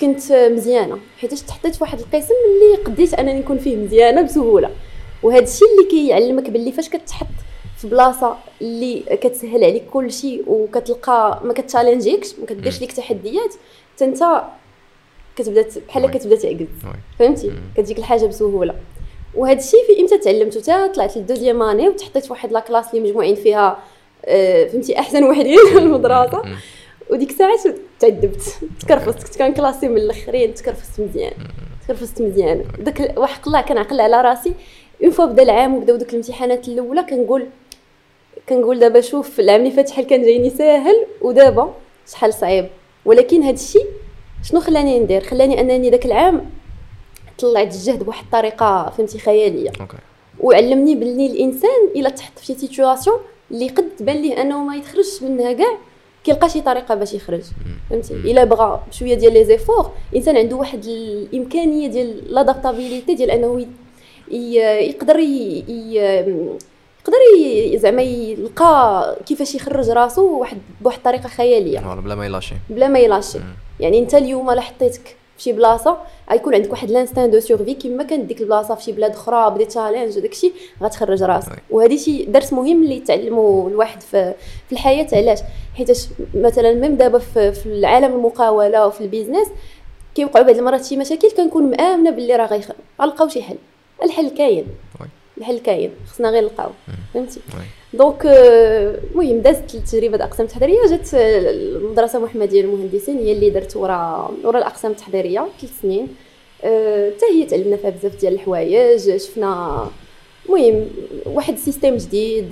كنت 0.00 0.32
مزيانه 0.32 0.98
حيت 1.20 1.34
تحطيت 1.34 1.74
في 1.74 1.84
واحد 1.84 1.98
القسم 1.98 2.34
اللي 2.46 2.84
قديت 2.84 3.14
أنني 3.14 3.38
نكون 3.38 3.58
فيه 3.58 3.76
مزيانه 3.76 4.22
بسهولة. 4.22 4.70
وهذا 5.22 5.44
الشيء 5.44 5.68
اللي 5.68 5.90
كيعلمك 5.90 6.50
باللي 6.50 6.72
فاش 6.72 6.88
كتحط. 6.88 7.26
في 7.80 7.88
بلاصه 7.88 8.36
اللي 8.60 9.00
كتسهل 9.00 9.64
عليك 9.64 9.84
كل 9.92 10.12
شيء 10.12 10.44
وكتلقى 10.46 11.40
ما 11.44 11.52
كت 11.52 11.63
challengeيكش 11.63 12.38
ما 12.38 12.46
كديرش 12.46 12.80
ليك 12.80 12.92
تحديات 12.92 13.54
حتى 13.94 14.04
انت 14.04 14.42
كتبدا 15.36 15.66
بحال. 15.88 16.10
كتبدا 16.10 16.36
تعقد. 16.36 16.68
فهمتي. 17.18 17.52
كتجيك 17.76 17.98
الحاجة 17.98 18.26
بسهولة. 18.26 18.74
وهذا 19.34 19.58
الشيء 19.58 19.80
في 19.86 20.00
إمتى 20.00 20.18
تعلمته 20.18 20.60
حتى 20.60 20.92
طلعت 20.94 21.16
لل 21.16 21.25
deuxième 21.25 21.62
année 21.62 21.88
وتحطيت 21.88 22.24
في 22.24 22.32
واحد 22.32 22.52
la 22.52 22.62
classe 22.62 22.94
اللي 22.94 23.08
مجموعين 23.08 23.34
فيها 23.34 23.78
آه، 24.24 24.66
فهمتي؟ 24.66 24.98
أحسن 24.98 25.24
وحدين 25.24 25.58
في 25.72 25.78
المدرسة. 25.84 26.42
وديك 27.10 27.30
الساعات 27.30 27.60
تعذبت. 28.00 28.42
تكرفست 28.80 29.22
كنت 29.22 29.38
كنكلاسي 29.38 29.88
من 29.88 29.96
الأخرين 29.96 30.54
تكرفست 30.54 31.00
مزيان. 31.00 31.32
تكرفست 31.84 32.22
مزيان. 32.22 32.64
داك 32.78 33.14
واحد 33.16 33.40
الله 33.46 33.60
كنعقل 33.60 34.00
على 34.00 34.20
راسي. 34.20 34.52
une 35.02 35.10
fois 35.10 35.24
بدأ 35.24 35.42
العام 35.42 35.74
وبداو 35.74 35.96
دوك 35.96 36.10
الامتحانات 36.10 36.68
الأولى 36.68 37.02
كنقول 37.02 37.46
كنقول 38.48 38.78
دابا 38.78 39.00
شوف 39.00 39.40
العام 39.40 39.60
اللي 39.60 39.70
فات 39.70 39.88
شحال 39.88 40.06
كان 40.06 40.22
جايني 40.22 40.50
ساهل 40.50 41.06
ودابا 41.22 41.74
شحال 42.12 42.34
صعيب. 42.34 42.68
ولكن 43.04 43.42
هذا 43.42 43.54
الشيء 43.54 43.86
شنو 44.42 44.60
خلاني 44.60 45.00
ندير؟ 45.00 45.20
خلاني 45.20 45.60
أنني 45.60 45.90
داك 45.90 46.06
العام 46.06 46.50
طلعت 47.38 47.74
الجهد 47.74 48.02
بواحد 48.02 48.24
الطريقة 48.24 48.92
فهمتي 48.96 49.18
خيالية. 49.18 49.70
OK. 49.80 49.96
وعلمني 50.40 50.94
باللي 50.94 51.26
الإنسان 51.26 51.88
إلا 51.96 52.08
تحط 52.08 52.38
في 52.38 52.46
شي 52.46 52.54
situation 52.54 53.16
اللي 53.50 53.68
قد 53.68 53.88
تبان 53.98 54.16
ليه 54.16 54.42
أنه 54.42 54.64
ما 54.64 54.76
يتخرجش 54.76 55.22
منها 55.22 55.52
كاع 55.52 55.78
كيلقى 56.24 56.48
شي 56.48 56.60
طريقة 56.60 56.94
باش 56.94 57.14
يخرج. 57.14 57.42
فهمتي؟ 57.90 58.14
إلا 58.14 58.44
بغى 58.44 58.80
بشويه 58.90 59.14
ديال 59.14 59.32
les 59.32 59.44
efforts 59.44 59.90
الإنسان 60.12 60.36
عنده 60.36 60.56
واحد 60.56 60.84
الإمكانية 60.84 61.88
ديال 61.88 62.34
l'adaptabilité 62.34 63.14
ديال 63.14 63.30
أنه 63.30 63.66
يقدر 64.30 65.16
يقدر 67.08 67.78
زعما 67.78 68.02
يلقى 68.02 69.16
كيفاش 69.26 69.54
يخرج 69.54 69.90
راسو 69.90 70.38
واحد 70.38 70.58
بواحد 70.80 70.96
الطريقة 70.96 71.28
خيالية. 71.28 71.78
voilà 71.78 72.00
بلا 72.00 72.14
ما 72.14 72.26
يلاشي. 72.26 72.54
بلا 72.70 72.88
ما 72.88 72.98
يلاشي. 72.98 73.38
يعني 73.80 73.98
انت 73.98 74.14
اليوم 74.14 74.50
لا 74.50 74.60
حطيتك 74.60 75.16
في 75.36 75.42
شي 75.42 75.52
بلاصة 75.52 75.96
غيكون 76.30 76.54
عندك 76.54 76.70
واحد 76.70 76.90
l'instinct 76.90 77.30
de 77.30 77.40
survie 77.40 77.74
كيما 77.74 78.02
كانت 78.02 78.24
ديك 78.24 78.40
البلاصة 78.40 78.74
في 78.74 78.82
شي 78.82 78.92
بلاد 78.92 79.10
أخرى 79.10 79.50
بدي 79.50 79.64
challenge 79.64 80.18
وداكشي 80.18 80.52
غتخرج 80.82 81.22
راسك. 81.22 81.52
oui. 81.52 81.58
وهذه 81.70 81.96
شي 81.96 82.24
درس 82.24 82.52
مهم 82.52 82.82
اللي 82.82 82.96
يتعلمه 82.96 83.68
الواحد 83.68 84.00
في, 84.00 84.34
في 84.66 84.72
الحياة. 84.72 85.06
علاش؟ 85.12 85.38
حيتاش 85.76 86.06
مثلا 86.34 86.72
même 86.72 86.96
دابا 86.96 87.18
في, 87.18 87.52
في 87.52 87.66
العالم 87.66 88.14
المقاولة 88.14 88.86
وفي 88.86 89.00
ال 89.00 89.05
business 89.05 89.48
كيوقعوا 90.14 90.46
بعض 90.46 90.56
المرات 90.56 90.84
شي 90.84 90.96
مشاكل 90.96 91.30
كنكون 91.30 91.70
مآمنة 91.70 92.10
باللي 92.10 92.36
راه 92.36 92.62
غيلقاو 93.00 93.28
شي 93.28 93.42
حل. 93.42 93.56
الحل 94.02 94.28
كاين. 94.28 94.66
oui. 95.40 95.46
الحل 95.46 95.58
كاين 95.58 95.90
خصنا 96.12 96.30
غير 96.30 96.42
نلقاو 96.42 96.70
فهمتي. 97.14 97.40
donc 97.92 98.26
آه، 98.26 98.98
المهم 99.10 99.40
دازت 99.40 99.74
التجربه 99.74 100.16
د 100.16 100.20
الاقسام 100.20 100.46
التحضيريه 100.46 100.86
جات 100.90 101.14
آه، 101.14 101.50
المدرسة 101.50 102.18
المحمديه 102.18 102.62
للمهندسين 102.62 103.18
هي 103.18 103.32
اللي 103.32 103.50
درت 103.50 103.76
ورا 103.76 104.30
ورا 104.44 104.58
الأقسام 104.58 104.90
التحضيرية 104.90 105.46
ثلاث 105.60 105.80
سنين 105.82 106.08
آه، 106.64 107.10
حتى 107.10 107.26
هي 107.34 107.46
تعلمنا 107.46 107.76
فيها 107.76 107.90
بزاف 107.90 108.20
ديال 108.20 108.34
الحوايج 108.34 109.16
شفنا 109.16 109.86
المهم 110.46 110.88
واحد 111.26 111.54
ال 111.54 111.59
système 111.59 111.96
جديد 111.96 112.50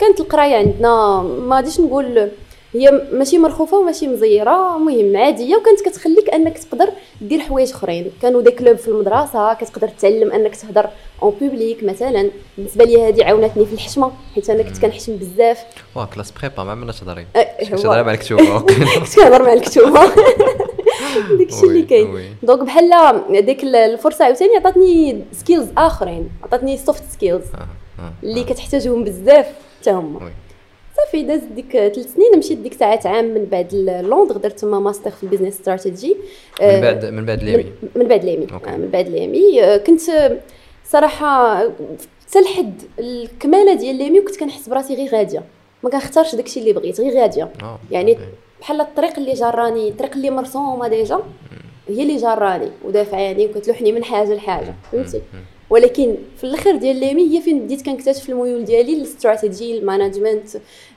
كانت 0.00 0.20
القراية 0.20 0.56
عندنا 0.56 1.22
ما 1.22 1.56
غاديش 1.56 1.80
نقول 1.80 2.28
هي 2.74 3.02
ماشي 3.12 3.38
مرخوفة 3.38 3.78
وماشي 3.78 4.06
مزيرة. 4.08 4.76
المهم 4.76 5.16
عادية 5.16 5.56
وكانت 5.56 5.80
كتخليك 5.80 6.30
أنك 6.34 6.58
تقدر 6.58 6.88
دير 7.20 7.40
حوايج 7.40 7.70
أخرين. 7.70 8.10
كانوا 8.22 8.42
des 8.42 8.50
clubs 8.50 8.76
في 8.76 8.88
المدرسة 8.88 9.54
كتقدر 9.54 9.88
تعلم 9.88 10.32
أنك 10.32 10.56
تهضر 10.56 10.90
en 11.22 11.34
public 11.40 11.84
مثلا. 11.84 12.30
بالنسبة 12.58 12.84
لي 12.84 13.08
هذه 13.08 13.24
عاونتني 13.24 13.66
في 13.66 13.72
الحشمة 13.72 14.12
حيت 14.34 14.50
أنا 14.50 14.62
كنت 14.62 14.78
كنحشم 14.78 15.16
بزاف. 15.16 15.64
واه 15.94 16.04
classes 16.14 16.30
prépa 16.30 16.62
ما 16.64 16.70
عملناش 16.70 17.00
تهضري 17.00 17.26
أه، 17.36 17.64
كنت. 17.70 17.80
تهضري 17.80 18.02
مع 18.02 18.12
الكتوبه 18.12 18.60
كنت 18.60 19.16
كنهضر 19.16 19.42
مع 19.42 19.52
الكتوبه 19.52 20.00
داكشي 21.38 21.66
اللي 21.66 21.82
كاين. 21.82 22.36
donc 22.42 22.60
بحال 22.60 22.90
ديك 23.46 23.64
الفرصة 23.64 24.24
عاوتاني 24.24 24.56
عطاتني 24.56 25.24
skills 25.32 25.68
آخرين. 25.78 26.30
عطاتني 26.42 26.76
soft 26.76 27.02
skills 27.12 27.44
آه، 27.54 27.58
آه، 28.02 28.12
اللي 28.22 28.40
آه. 28.40 28.44
كتحتاجهم 28.44 29.04
بزاف 29.04 29.46
حتى 29.80 29.90
هما. 29.90 30.30
صافي 31.04 31.22
داز 31.22 31.40
ديك 31.54 31.70
ثلاث 31.72 32.14
سنين 32.14 32.38
مشيت 32.38 32.58
ديك 32.58 32.74
ساعات 32.74 33.06
عام 33.06 33.24
من 33.24 33.44
بعد 33.44 33.74
لندن 33.74 34.40
درت 34.40 34.60
تما 34.60 34.80
ماستر 34.80 35.10
في 35.10 35.22
ال 35.22 35.26
business 35.26 35.54
strategy 35.54 36.16
من 36.62 36.80
بعد 36.80 37.04
من 37.04 37.24
بعد 37.24 37.42
l'EMI 37.42 37.72
من, 37.96 38.08
بعد 38.08 38.24
l'EMI. 38.24 38.46
آه، 38.66 38.76
من 38.76 38.88
بعد 38.88 39.08
l'EMI 39.08 39.64
آه، 39.64 39.76
كنت 39.76 40.08
آه، 40.08 40.38
صراحة 40.84 41.58
حتى 41.58 42.40
لحد 42.40 42.82
الكمالة 42.98 43.74
ديال 43.74 43.96
l'EMI 43.96 44.20
وكنت 44.20 44.40
كنحس 44.40 44.68
براسي 44.68 44.94
غير 44.94 45.08
غادية. 45.08 45.42
ما 45.82 45.90
كنختارش 45.90 46.34
داكشي 46.34 46.60
اللي 46.60 46.72
بغيت 46.72 47.00
غير 47.00 47.20
غادية. 47.20 47.52
آه، 47.62 47.78
يعني. 47.90 48.18
بحال 48.60 48.80
الطريق 48.80 49.18
اللي 49.18 49.32
جراني 49.32 49.88
الطريق 49.88 50.12
اللي 50.12 50.30
مرسومه 50.30 50.88
déjà 50.88 51.20
هي 51.88 52.02
اللي 52.02 52.16
جراني 52.16 52.70
ودافعاني 52.84 53.46
وكتلوحني 53.46 53.92
من 53.92 54.04
حاجة 54.04 54.34
لحاجة 54.34 54.74
فهمتي. 54.92 55.20
ولكن 55.70 56.16
في 56.36 56.44
الآخر 56.44 56.76
ديال 56.76 56.96
l'EMI 56.96 57.36
هي 57.36 57.42
فين 57.42 57.60
بديت 57.60 57.86
كنكتشف 57.86 58.30
الميول 58.30 58.64
ديالي 58.64 58.96
ال 58.96 59.04
stratégie 59.04 59.78
ال 59.78 59.84
management 59.84 60.48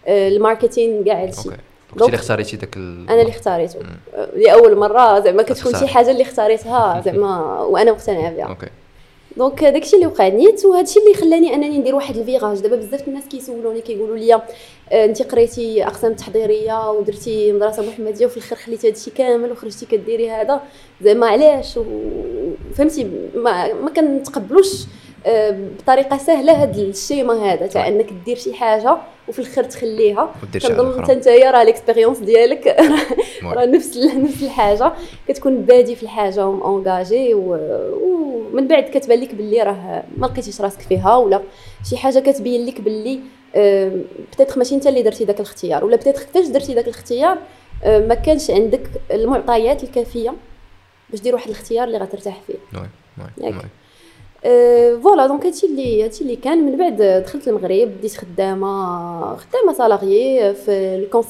آه، 0.07 0.27
ال 0.27 0.35
marketing 0.35 1.03
كاع 1.03 1.23
هادشي 1.23 1.49
وقتي 1.49 2.05
اللي 2.05 2.15
اختاريتي 2.15 2.57
داك 2.57 2.77
ال... 2.77 3.09
أنا 3.09 3.21
اللي 3.21 3.31
اختاريته. 3.31 3.79
آه، 4.15 4.29
لاول 4.35 4.77
مرة 4.77 5.19
زعما 5.19 5.43
كتكون 5.43 5.75
شي. 5.75 5.87
حاجة 5.87 6.11
اللي 6.11 6.23
اختاريتها 6.23 7.01
زعما 7.05 7.61
وأنا 7.61 7.91
مقتنعة 7.91 8.31
بها. 8.33 8.45
OK. 8.45 8.67
donc 9.37 9.63
داكشي 9.63 9.95
اللي 9.95 10.07
وقع 10.07 10.27
نيت 10.27 10.65
وهادشي 10.65 10.99
اللي 10.99 11.13
خلاني 11.13 11.53
أنني 11.53 11.77
ندير 11.77 11.95
واحد 11.95 12.17
ال 12.17 12.23
virage 12.23 12.59
دابا 12.59 12.75
بزاف 12.75 13.07
الناس 13.07 13.23
كيسولوني 13.25 13.81
كيقولوا 13.81 14.17
لي 14.17 14.33
آه، 14.33 14.41
انت 14.91 15.21
قريتي 15.23 15.87
أقسام 15.87 16.13
تحضيرية 16.13 16.91
ودرتي 16.91 17.51
مدرسة 17.51 17.83
محمدية 17.89 18.25
وفي 18.25 18.37
الآخر 18.37 18.55
خليتي 18.55 18.87
هادشي 18.87 19.11
كامل 19.11 19.51
وخرجتي 19.51 19.85
كديري 19.85 20.29
هذا. 20.29 20.61
زعما 21.01 21.27
علاش؟ 21.27 21.79
فهمتي 22.75 23.03
ما, 23.35 23.73
ما 23.73 23.89
كنتقبلوش 23.89 24.83
بطريقة 25.79 26.17
سهلة 26.17 26.61
هاد 26.61 26.77
ال 26.77 26.88
schéma 26.88 27.53
هذا 27.53 27.67
تاع 27.67 27.87
إنك 27.87 28.13
دير 28.25 28.37
شي 28.37 28.53
حاجة 28.53 28.97
وفي 29.27 29.39
الآخر 29.39 29.63
تخليها 29.63 30.33
كنظن. 30.53 30.99
أنت 30.99 31.11
نتايا 31.11 31.51
راه 31.51 31.61
ال 31.61 31.66
expérience 31.66 32.17
ديالك. 32.19 32.77
راه 33.43 33.65
نفس 33.65 33.97
نفس 33.97 34.43
الحاجة 34.43 34.93
كتكون 35.27 35.61
بادي 35.61 35.95
في 35.95 36.03
الحاجة 36.03 36.47
ومونجاجي 36.47 37.33
ومن 37.33 38.67
بعد 38.67 38.83
كتبان 38.83 39.19
لك 39.19 39.35
باللي 39.35 39.63
راه 39.63 40.03
ما 40.17 40.25
لقيتيش 40.27 40.61
راسك 40.61 40.81
فيها 40.81 41.15
ولا 41.15 41.41
شي 41.89 41.97
حاجة 41.97 42.19
كتبين 42.19 42.65
لك 42.65 42.81
باللي 42.81 43.19
peut-être 44.31 44.57
ماشي 44.57 44.75
أنت 44.75 44.87
اللي 44.87 45.01
درتي 45.01 45.25
داك 45.25 45.35
الاختيار 45.35 45.85
ولا 45.85 45.95
peut-être 45.95 46.23
كيفاش 46.23 46.47
درتي 46.47 46.73
داك 46.73 46.85
الاختيار 46.85 47.37
ما 47.85 48.15
كانش 48.15 48.51
عندك 48.51 48.89
المعطيات 49.11 49.83
الكافية 49.83 50.33
باش 51.09 51.21
دير 51.21 51.33
واحد 51.35 51.49
الاختيار 51.49 51.87
اللي 51.87 51.97
غترتاح 51.97 52.41
فيه 52.47 52.55
ياك. 53.37 53.53
voilà 55.03 55.27
donc 55.27 55.45
هادشي 55.45 55.65
اللي 55.65 56.03
هادشي 56.03 56.23
اللي 56.23 56.35
كان 56.35 56.57
من 56.57 56.77
بعد 56.77 57.23
دخلت 57.25 57.47
المغرب 57.47 57.87
بديت 57.97 58.17
خدامه 58.17 59.35
خدامه 59.35 59.73
salariée 59.77 60.53
في 60.53 60.71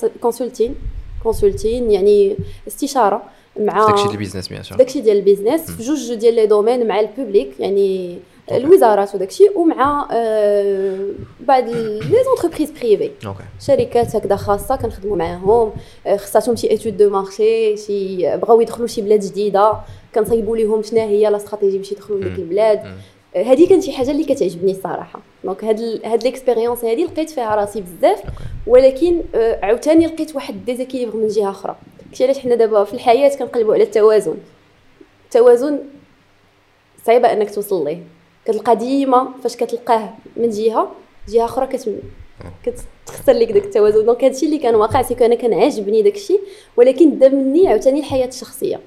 ال 0.05 0.12
consulting 0.12 0.75
consulting 1.23 1.91
يعني 1.91 2.37
استشاره 2.67 3.23
مع 3.59 3.85
داكشي 3.87 4.03
ديال 4.03 4.11
ال 4.11 4.15
business 4.15 4.47
bien 4.47 4.63
sûr 4.63 4.77
داكشي 4.77 5.01
ديال 5.01 5.17
ال 5.17 5.23
business 5.23 5.71
في 5.71 5.83
جوج 5.83 6.13
ديال 6.13 6.33
les 6.35 6.45
domaines 6.45 6.87
مع 6.87 6.99
ال 6.99 7.08
public 7.08 7.59
يعني 7.59 8.17
الوزارات 8.51 9.15
وداكشي 9.15 9.43
ومع 9.55 10.07
أه 10.11 11.09
بعض 11.39 11.63
les 11.69 11.99
entreprises 12.25 12.71
privées 12.71 13.11
شركات 13.61 14.15
هكذا 14.15 14.35
خاصة 14.35 14.75
كنخدموا 14.75 15.17
معاهم 15.17 15.71
آه، 16.07 16.17
خصاتهم 16.17 16.55
شي 16.55 16.73
étude 16.73 16.97
de 16.97 17.09
marché 17.09 17.77
شي 17.77 18.37
بغاو 18.37 18.61
يدخلوا 18.61 18.87
شي 18.87 19.01
بلاد 19.01 19.19
جديدة 19.19 19.73
كنصايبوا 20.15 20.57
لهم 20.57 20.81
شنو 20.83 20.99
هي 20.99 21.29
la 21.29 21.37
stratégie 21.37 21.77
باش 21.77 21.91
يدخلوا 21.91 22.19
لديك. 22.19 22.39
البلاد. 22.39 22.83
مم. 22.85 22.95
آه، 23.35 23.43
هذه 23.43 23.69
كانت 23.69 23.83
شي 23.83 23.91
حاجة 23.91 24.11
اللي 24.11 24.23
كتعجبني 24.23 24.71
الصراحة. 24.71 25.19
donc 25.43 25.63
هاد 25.63 25.79
ال- 25.79 26.05
هاد 26.05 26.23
l'expérience 26.23 26.85
هادي 26.85 27.03
لقيت 27.05 27.29
فيها 27.29 27.55
راسي 27.55 27.81
بزاف 27.81 28.23
ولكن 28.67 29.21
آه، 29.35 29.59
عاوتاني 29.65 30.05
لقيت 30.07 30.35
واحد 30.35 30.65
déséquilibre 30.65 31.15
من 31.17 31.27
جهة 31.27 31.49
أخرى. 31.49 31.75
كشي 32.11 32.23
علاش 32.23 32.39
حنا 32.39 32.55
دابا 32.55 32.83
في 32.83 32.93
الحياة 32.93 33.35
كنقلبوا 33.37 33.73
على 33.73 33.83
التوازن. 33.83 34.37
التوازن 35.25 35.79
صعيبه 37.05 37.33
أنك 37.33 37.55
توصل 37.55 37.85
ليه. 37.85 38.03
كتلقى 38.47 38.75
ديما 38.75 39.27
فاش 39.43 39.55
كتلقاه 39.55 40.09
من 40.37 40.49
جهة 40.49 40.91
جهة 41.29 41.45
أخرى 41.45 41.67
كت 41.67 41.89
كتخسر 42.63 43.33
لك 43.33 43.51
داك 43.51 43.65
التوازن. 43.65 44.05
donc 44.05 44.23
هادشي 44.23 44.45
اللي 44.45 44.57
كان 44.57 44.75
واقع 44.75 45.01
c'est 45.01 45.16
que 45.16 45.25
أنا 45.25 45.35
كان 45.35 45.53
عاجبني 45.53 46.01
داكشي 46.01 46.39
ولكن 46.77 47.19
دا 47.19 47.29
مني 47.29 47.67
عاوتاني 47.67 47.99
الحياة 47.99 48.27
الشخصية. 48.27 48.79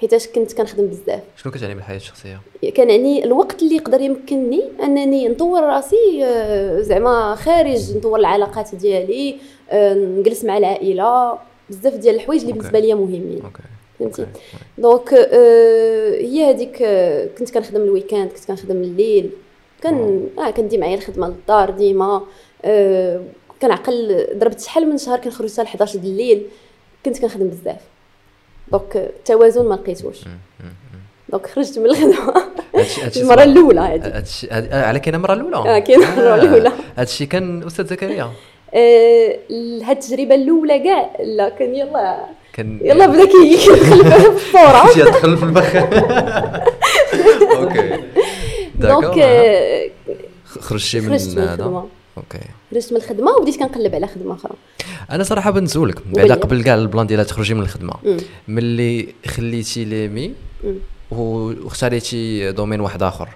حيتاش 0.00 0.28
كنت 0.28 0.52
كنخدم 0.52 0.86
بزاف. 0.86 1.20
شنو 1.36 1.52
كتعني 1.52 1.74
بالحياة 1.74 1.96
الشخصية؟ 1.96 2.40
كان 2.74 2.90
يعني 2.90 3.24
الوقت 3.24 3.62
اللي 3.62 3.76
يقدر 3.76 4.00
يمكنني 4.00 4.62
أنني 4.82 5.28
نطور 5.28 5.62
راسي 5.62 6.24
آه، 6.24 6.80
زعما 6.80 7.34
خارج 7.34 7.96
نطور 7.96 8.18
العلاقات 8.18 8.74
ديالي 8.74 9.36
آه، 9.70 9.94
نجلس 9.94 10.44
مع 10.44 10.58
العائلة. 10.58 11.38
بزاف 11.70 11.94
ديال 11.94 12.14
الحوايج 12.14 12.40
اللي 12.40 12.52
OK. 12.52 12.58
بالنسبة 12.60 12.78
ليا 12.78 12.94
مهمين. 12.94 13.42
OK. 13.44 13.62
فهمتي. 14.00 14.26
donc 14.78 15.12
آه، 15.14 16.10
هي 16.14 16.50
هذيك 16.50 16.82
آه، 16.82 17.28
كنت 17.38 17.50
كنخدم 17.54 17.80
ال 17.80 17.86
week-end 17.86 18.30
كنت 18.30 18.44
كنخدم 18.44 18.76
الليل 18.82 19.30
كان 19.82 20.26
آه 20.38 20.50
كندي 20.50 20.78
معايا 20.78 20.94
الخدمه 20.94 21.28
للدار 21.28 21.70
ديما 21.70 22.22
آه، 22.64 23.20
كنعقل 23.62 24.26
ضربت 24.34 24.60
شحال 24.60 24.90
من 24.90 24.98
شهر 24.98 25.18
كنخرج 25.18 25.50
حتى 25.50 25.62
ل 25.62 25.66
11 25.66 25.98
د 25.98 26.04
الليل 26.04 26.46
كنت 27.04 27.18
كنخدم 27.18 27.48
بزاف. 27.48 27.80
donc 28.72 28.96
آه، 28.96 29.06
التوازن 29.06 29.64
ما 29.64 29.74
لقيتوش. 29.74 30.16
donc 31.28 31.46
خرجت 31.46 31.78
من 31.78 31.86
الخدمة. 31.86 32.34
المرة. 33.16 33.42
الأولى 33.42 33.80
هذه 33.80 34.24
آه، 34.50 34.84
على 34.84 35.00
كاين 35.00 35.14
المرة 35.14 35.32
الأولى؟ 35.32 35.56
آه 35.56 35.78
كاين 35.78 36.02
المرة 36.02 36.34
الأولى. 36.34 36.72
هادشي 36.96 37.26
كان 37.26 37.62
أستاذ 37.66 37.86
زكريا. 37.86 38.30
آه، 38.74 39.38
هاد 39.82 39.96
التجربة 39.96 40.34
الأولى 40.34 40.78
كاع 40.78 41.16
لا 41.20 41.48
كان 41.48 41.74
يلا. 41.74 42.26
كان 42.62 42.78
يلا 42.82 43.06
بدا 43.06 43.24
كيدخل 43.24 43.76
في 44.38 44.46
الصورة 44.46 44.92
شي 44.94 45.00
يدخل 45.00 45.36
في 45.36 45.42
البخ. 45.42 45.76
OK. 47.56 48.00
donc 48.74 49.18
آه، 49.18 49.90
خرجتي 50.44 51.00
خرجت 51.00 51.36
من 51.36 51.42
هذا. 51.42 51.54
الخدمة. 51.54 51.84
OK. 52.16 52.38
خرجت 52.72 52.92
من 52.92 52.98
الخدمة 52.98 53.32
وبديت 53.32 53.58
كنقلب 53.58 53.94
على 53.94 54.06
خدمة 54.06 54.34
أخرى. 54.34 54.52
أنا 55.10 55.22
صراحة 55.22 55.50
بنسولك 55.50 55.98
بعدا. 56.06 56.34
قبل 56.34 56.62
كاع 56.62 56.74
ال 56.74 56.80
plan 56.80 57.06
ديال 57.06 57.26
تخرجي 57.26 57.54
من 57.54 57.62
الخدمة. 57.62 57.94
ملي 58.48 59.14
خليتي 59.26 59.84
l'EMI. 59.84 60.32
واختاريتي 61.10 62.52
domaine 62.52 62.80
واحد 62.80 63.02
آخر. 63.02 63.28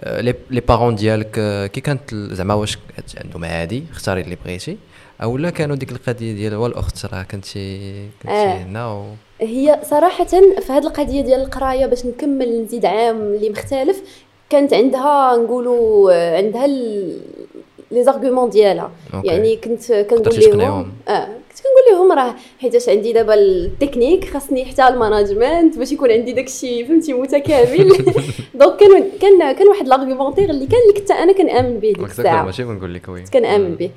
آه، 0.00 0.20
les 0.20 0.60
parents 0.68 0.94
ديالك 0.94 1.34
آه، 1.38 1.66
كي 1.66 1.80
كانت 1.80 2.14
زعما 2.14 2.54
واش 2.54 2.78
عندهم 3.24 3.44
عادي 3.44 3.84
اختاري 3.92 4.20
اللي 4.20 4.36
بغيتي. 4.44 4.76
اولا 5.22 5.50
كانوا 5.50 5.76
ديك 5.76 5.92
القضية 5.92 6.32
ديال 6.32 6.54
والاخت 6.54 7.06
راه 7.06 7.22
كنتي 7.22 8.08
كنتي 8.22 8.34
آه. 8.34 8.62
هنا 8.62 8.92
و... 8.92 9.04
هي 9.40 9.80
صراحة 9.82 10.24
في 10.24 10.72
هذه 10.72 10.86
القضية 10.86 11.20
ديال 11.20 11.40
القراية 11.40 11.86
باش 11.86 12.06
نكمل 12.06 12.62
نزيد 12.62 12.86
عام 12.86 13.16
اللي 13.16 13.50
مختلف 13.50 14.02
كانت 14.50 14.74
عندها 14.74 15.36
نقولوا 15.36 16.12
آه، 16.12 16.36
عندها 16.36 16.66
les 16.66 18.02
arguments 18.02 18.50
ديالها 18.50 18.90
ok. 19.14 19.26
يعني 19.26 19.56
كنت 19.56 19.92
كنقول 19.92 20.58
لهم. 20.58 20.92
آه 21.08 21.28
كنقول 21.64 21.98
لهم 22.08 22.12
راه 22.18 22.34
حيتاش 22.60 22.88
عندي 22.88 23.12
دابا 23.12 23.34
التكنيك 23.34 24.30
خاصني 24.30 24.64
حتى 24.64 24.88
ال 24.88 24.96
management 24.96 25.78
باش 25.78 25.92
يكون 25.92 26.10
عندي 26.10 26.32
داكشي 26.32 26.84
فهمتي 26.84 27.12
متكامل. 27.12 27.88
donc 28.54 28.76
كان 28.76 29.10
كان 29.20 29.52
كان 29.52 29.68
واحد 29.68 29.88
l'argumentaire 29.88 30.50
اللي 30.50 30.66
كان 30.66 30.80
اللي 30.80 31.00
كنت 31.00 31.10
أنا 31.10 31.32
كنأمن 31.32 31.78
به 31.78 31.92
ديك 31.92 32.04
الساعة 32.04 32.44
ماشي 32.44 32.64
بنقول 32.64 32.94
لك 32.94 33.08
oui. 33.08 33.24
كنأمن 33.32 33.74
به. 33.74 33.90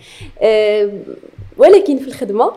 ولكن 1.58 1.98
في 1.98 2.08
الخدمة 2.08 2.52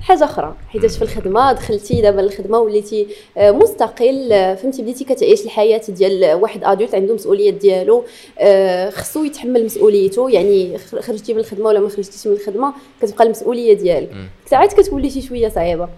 حاجة 0.00 0.24
أخرى. 0.24 0.54
حيت 0.68 0.86
في 0.86 1.02
الخدمة 1.02 1.52
دخلتي 1.52 2.00
دابا 2.00 2.20
الخدمة 2.20 2.58
وليتي 2.58 3.06
آه، 3.36 3.50
مستقل 3.50 4.32
آه، 4.32 4.54
فهمتي 4.54 4.82
بديتي 4.82 5.04
كتعيش 5.04 5.44
الحياة 5.44 5.80
ديال 5.88 6.34
واحد 6.34 6.64
adulte 6.64 6.94
عنده 6.94 7.14
مسؤوليات 7.14 7.54
ديالو 7.54 8.04
آه، 8.38 8.90
خصو 8.90 9.24
يتحمل 9.24 9.64
مسؤوليته 9.64 10.30
يعني 10.30 10.78
خرجتي 10.78 11.34
من 11.34 11.40
الخدمة 11.40 11.66
ولا 11.66 11.80
ما 11.80 11.88
خرجتيش 11.88 12.26
من 12.26 12.32
الخدمة 12.32 12.74
كتبقى 13.02 13.24
المسؤولية 13.24 13.72
ديالك. 13.72 14.10
ساعات 14.46 14.72
كتولي 14.72 15.10
شي 15.10 15.22
شوية 15.22 15.48
صعيبة. 15.48 15.88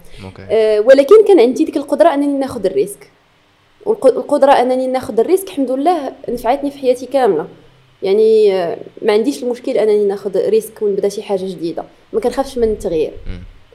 ولكن 0.86 1.24
كان 1.28 1.40
عندي 1.40 1.64
ديك 1.64 1.76
القدرة 1.76 2.14
أنني 2.14 2.38
ناخذ 2.38 2.66
ال 2.66 2.72
risque. 2.72 3.10
والقدره 3.86 4.52
أنني 4.52 4.86
ناخذ 4.86 5.20
ال 5.20 5.24
risque 5.24 5.48
الحمد 5.48 5.70
لله 5.70 6.12
نفعتني 6.28 6.70
في 6.70 6.78
حياتي 6.78 7.06
كاملة. 7.06 7.46
يعني 8.02 8.52
ما 9.02 9.12
عنديش 9.12 9.42
المشكل 9.42 9.72
أنني 9.72 10.04
ناخذ 10.04 10.48
risque 10.48 10.82
ونبدا 10.82 11.08
شي 11.08 11.22
حاجة 11.22 11.44
جديدة. 11.44 11.84
ما 12.12 12.20
كنخافش 12.20 12.58
من 12.58 12.68
التغيير. 12.68 13.12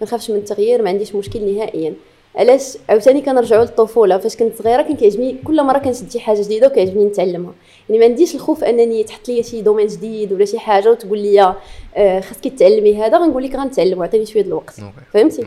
ما 0.02 0.08
نخافش 0.08 0.32
من 0.32 0.38
التغيير 0.38 0.82
ما 0.82 0.90
عنديش 0.90 1.16
مشكل 1.16 1.56
نهائيا. 1.56 1.94
علاش؟ 2.36 2.78
عاوتاني 2.90 3.22
كنرجعوا 3.22 3.66
للطفولة 3.66 4.18
فاش 4.18 4.36
كنت 4.36 4.56
صغيرة 4.56 4.82
كان 4.82 4.96
كيعجبني 4.96 5.36
كل 5.44 5.64
مرة 5.64 5.78
كنشد 5.78 6.12
شي 6.12 6.20
حاجة 6.20 6.42
جديدة 6.42 6.68
وكيعجبني 6.68 7.06
نتعلمها. 7.06 7.54
يعني 7.90 8.00
ما 8.00 8.06
عنديش 8.06 8.36
الخوف 8.36 8.64
أنني 8.64 9.04
تحط 9.04 9.30
لي 9.30 9.44
شي 9.44 9.62
domaine 9.62 9.88
جديد 9.88 10.34
ولا 10.34 10.46
شي 10.46 10.60
حاجة 10.60 10.92
وتقول 10.92 11.20
لي 11.20 11.56
آه 11.96 12.20
خاصك 12.20 12.48
تعلمي 12.48 12.96
هذا 12.96 13.18
غنقول 13.18 13.44
لك 13.44 13.56
غنتعلم 13.56 14.00
وعطيني 14.00 14.26
شوية 14.26 14.44
الوقت. 14.44 14.80
فهمتي؟ 15.14 15.42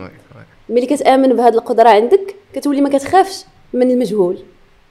ملي 0.69 0.85
كتآمن 0.85 1.35
بهذه 1.35 1.53
القدرة 1.53 1.89
عندك 1.89 2.35
كتولي 2.53 2.81
ما 2.81 2.89
كتخافش 2.89 3.45
من 3.73 3.91
المجهول. 3.91 4.37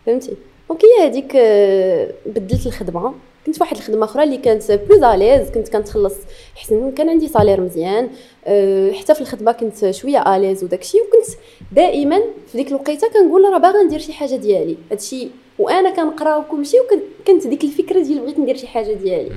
فهمتي؟ 0.06 0.36
donc 0.68 0.82
هي 0.84 1.06
هذيك 1.06 1.32
آه، 1.36 2.10
بدلت 2.26 2.66
الخدمة. 2.66 3.14
كنت 3.46 3.54
في 3.56 3.62
واحد 3.62 3.76
الخدمة 3.76 4.04
أخرى 4.04 4.22
اللي 4.22 4.36
كانت 4.36 4.72
plus 4.72 5.02
à 5.02 5.09
l'aise 5.09 5.50
كنت 5.50 5.68
كنتخلص 5.68 6.14
حسن 6.54 6.90
كان 6.90 7.08
عندي 7.08 7.28
salaire 7.28 7.60
مزيان 7.60 8.10
أه 8.44 8.92
حتى 8.92 9.14
في 9.14 9.20
الخدمة 9.20 9.52
كنت 9.52 9.90
شوية 9.90 10.36
à 10.36 10.40
l'aise 10.40 10.64
وداكشي 10.64 10.98
وكنت 10.98 11.36
دائما 11.72 12.20
في 12.46 12.58
ديك 12.58 12.68
الوقيتة 12.68 13.08
كنقول 13.08 13.44
راه 13.52 13.58
باغا 13.58 13.82
ندير 13.82 13.98
شي 13.98 14.12
حاجة 14.12 14.36
ديالي 14.36 14.76
هادشي 14.90 15.28
وأنا 15.58 15.90
كنقرا 15.90 16.36
وكلشي 16.36 16.76
وكنت 16.80 17.46
ديك 17.46 17.64
الفكرة 17.64 18.00
ديال 18.02 18.18
بغيت 18.18 18.38
ندير 18.38 18.56
شي 18.56 18.66
حاجة 18.66 18.92
ديالي. 18.92 19.30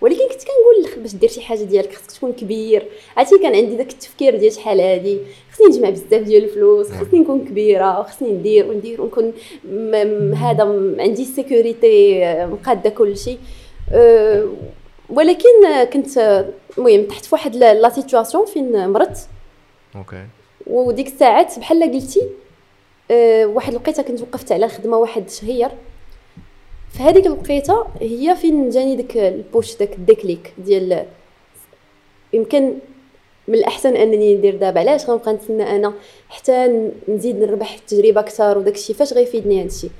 ولكن 0.00 0.28
كنت 0.28 0.42
كنقول 0.44 1.02
باش 1.02 1.14
دير 1.14 1.30
شي 1.30 1.40
حاجة 1.40 1.62
ديالك 1.62 1.94
خصك 1.94 2.10
تكون 2.10 2.32
كبير. 2.32 2.86
عرفتي 3.16 3.38
كان 3.38 3.54
عندي 3.54 3.76
داك 3.76 3.90
التفكير 3.90 4.36
ديال 4.36 4.52
شحال 4.52 4.80
هادي. 4.80 5.18
خصني 5.52 5.66
نجمع 5.66 5.90
بزاف 5.90 6.22
ديال 6.22 6.44
الفلوس 6.44 6.90
نعم. 6.90 7.04
خصني 7.04 7.20
نكون 7.20 7.44
كبيرة 7.44 8.00
وخصني 8.00 8.32
ندير 8.32 8.68
وندير 8.68 9.02
ونكون 9.02 9.32
هذا 10.34 10.64
عندي 10.98 11.24
sécurité 11.24 12.24
مقادة 12.46 12.90
كلشي 12.90 13.38
أه 13.92 14.48
ولكن 15.10 15.84
كنت 15.92 16.44
المهم 16.78 17.04
طحت 17.04 17.24
في 17.24 17.34
واحد 17.34 17.56
la 17.56 17.88
situation 17.88 18.46
فين 18.46 18.88
مرضت 18.88 19.28
ok 19.96 20.26
وديك 20.66 21.06
الساعات 21.06 21.58
بحال 21.58 21.92
قلتي 21.92 22.22
أه 23.10 23.46
واحد 23.46 23.72
الوقيتة 23.72 24.02
كنت 24.02 24.22
وقفت 24.22 24.52
على 24.52 24.68
خدمة 24.68 24.96
واحد 24.96 25.30
شهير. 25.30 25.68
في 26.96 27.02
هذيك 27.02 27.26
الوقيته 27.26 27.86
هي 28.00 28.36
فين 28.36 28.70
جاني 28.70 28.96
داك 28.96 29.16
ال 29.16 29.28
push 29.28 29.76
داك 29.76 29.92
ال 29.92 30.01
déclic 30.01 30.54
ديال 30.58 31.06
يمكن 32.32 32.74
من 33.48 33.54
الأحسن 33.54 33.96
أنني 33.96 34.34
ندير 34.34 34.56
دابا. 34.56 34.80
علاش 34.80 35.10
غنبقى 35.10 35.32
نتسنى 35.32 35.76
أنا 35.76 35.94
حتى 36.28 36.90
نزيد 37.08 37.36
نربح 37.36 37.74
التجربة 37.74 38.20
أكثر 38.20 38.58
وداك 38.58 38.74
الشيء 38.74 38.96
فاش 38.96 39.12
غيفيدني 39.12 39.60
هذا 39.60 39.66
الشيء 39.66 39.90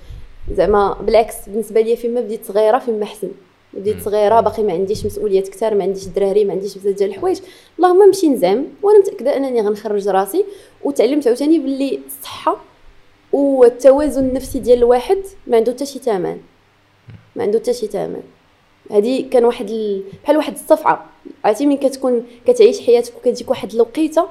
زعما 0.53 0.97
بالعكس 1.03 1.35
بالنسبة 1.49 1.81
لي 1.81 1.97
فيما 1.97 2.21
بديت 2.21 2.45
صغيرة 2.45 2.79
فيما 2.79 3.05
احسن 3.05 3.31
بديت 3.73 4.03
صغيرة 4.03 4.41
باقي 4.41 4.62
ما 4.62 4.73
عنديش 4.73 5.07
مسؤوليات 5.07 5.49
كثار 5.49 5.75
ما 5.75 5.85
عنديش 5.85 6.05
دراري 6.05 6.45
ما 6.45 6.53
عنديش 6.53 6.79
بزاف 6.79 6.95
ديال 6.95 7.11
الحوايج. 7.11 7.41
اللهم 7.79 8.03
نمشي 8.03 8.29
نزعم 8.29 8.65
وأنا 8.83 8.99
متأكدة 8.99 9.37
أنني 9.37 9.61
غنخرج 9.61 10.09
راسي 10.09 10.45
وتعلمت 10.85 11.26
عاوتاني 11.26 11.59
باللي 11.59 12.00
الصحة 12.07 12.57
والتوازن 13.33 14.29
النفسي 14.29 14.59
ديال 14.59 14.79
الواحد 14.79 15.19
ما 15.47 15.57
عنده 15.57 15.73
حتى 15.73 15.87
شي 15.87 15.99
ثمن. 15.99 16.38
ما 17.37 17.43
عنده 17.43 17.59
حتى 17.59 17.73
شي 17.73 17.87
ثمن 17.87 18.23
هذه 18.90 19.28
كان 19.31 19.45
واحد 19.45 19.71
ال... 19.71 20.02
بحال 20.25 20.37
واحد 20.37 20.52
الصفعة. 20.52 21.05
عرفتي 21.45 21.66
من 21.66 21.76
كتكون 21.76 22.26
كتعيش 22.47 22.81
حياتك 22.81 23.16
وكتجيك 23.16 23.50
واحد 23.50 23.73
الوقيتة 23.73 24.28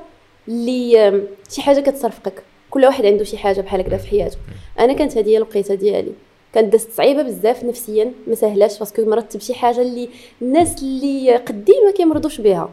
اللي 0.47 1.21
شي 1.50 1.62
حاجة 1.62 1.79
كتصرفقك. 1.79 2.43
كل 2.69 2.85
واحد 2.85 3.05
عنده 3.05 3.24
شي 3.24 3.38
حاجة 3.38 3.62
بحال 3.62 3.81
هكذا 3.81 3.97
في 3.97 4.07
حياته. 4.07 4.38
أنا 4.79 4.93
كانت 4.93 5.17
هذه 5.17 5.29
هي 5.29 5.38
الوقيتة 5.38 5.75
ديالي. 5.75 6.12
كانت 6.53 6.71
دازت 6.71 6.91
صعيبة 6.91 7.21
بزاف 7.21 7.63
نفسيا 7.63 8.12
ما 8.27 8.35
سهلاش 8.35 8.79
parce 8.79 8.96
que 8.96 9.05
مرضت 9.05 9.38
بشي 9.38 9.53
حاجة 9.53 9.81
اللي 9.81 10.09
الناس 10.41 10.83
اللي 10.83 11.35
قدي 11.35 11.74
ما 11.85 11.91
كيمرضوش 11.91 12.41
بها. 12.41 12.69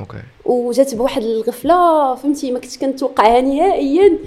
ok. 0.00 0.22
وجات 0.44 0.94
بواحد 0.94 1.22
الغفلة 1.22 2.14
فهمتي 2.14 2.50
ما 2.50 2.58
كنتش 2.58 2.78
كنتوقعها 2.78 3.40
نهائيا. 3.40 4.18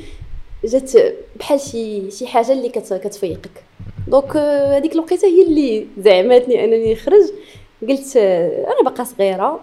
جات 0.65 0.91
بحال 1.35 1.59
شي 1.59 2.11
شي 2.11 2.27
حاجة 2.27 2.51
اللي 2.51 2.69
كتفيقك. 2.69 3.63
donc 4.07 4.37
هذيك 4.37 4.93
الوقيته 4.93 5.27
هي 5.27 5.43
اللي 5.47 5.87
زعماتني 5.97 6.63
أنني 6.63 6.93
نخرج. 6.93 7.23
قلت 7.89 8.17
أنا 8.17 8.89
باقا 8.89 9.03
صغيرة. 9.03 9.59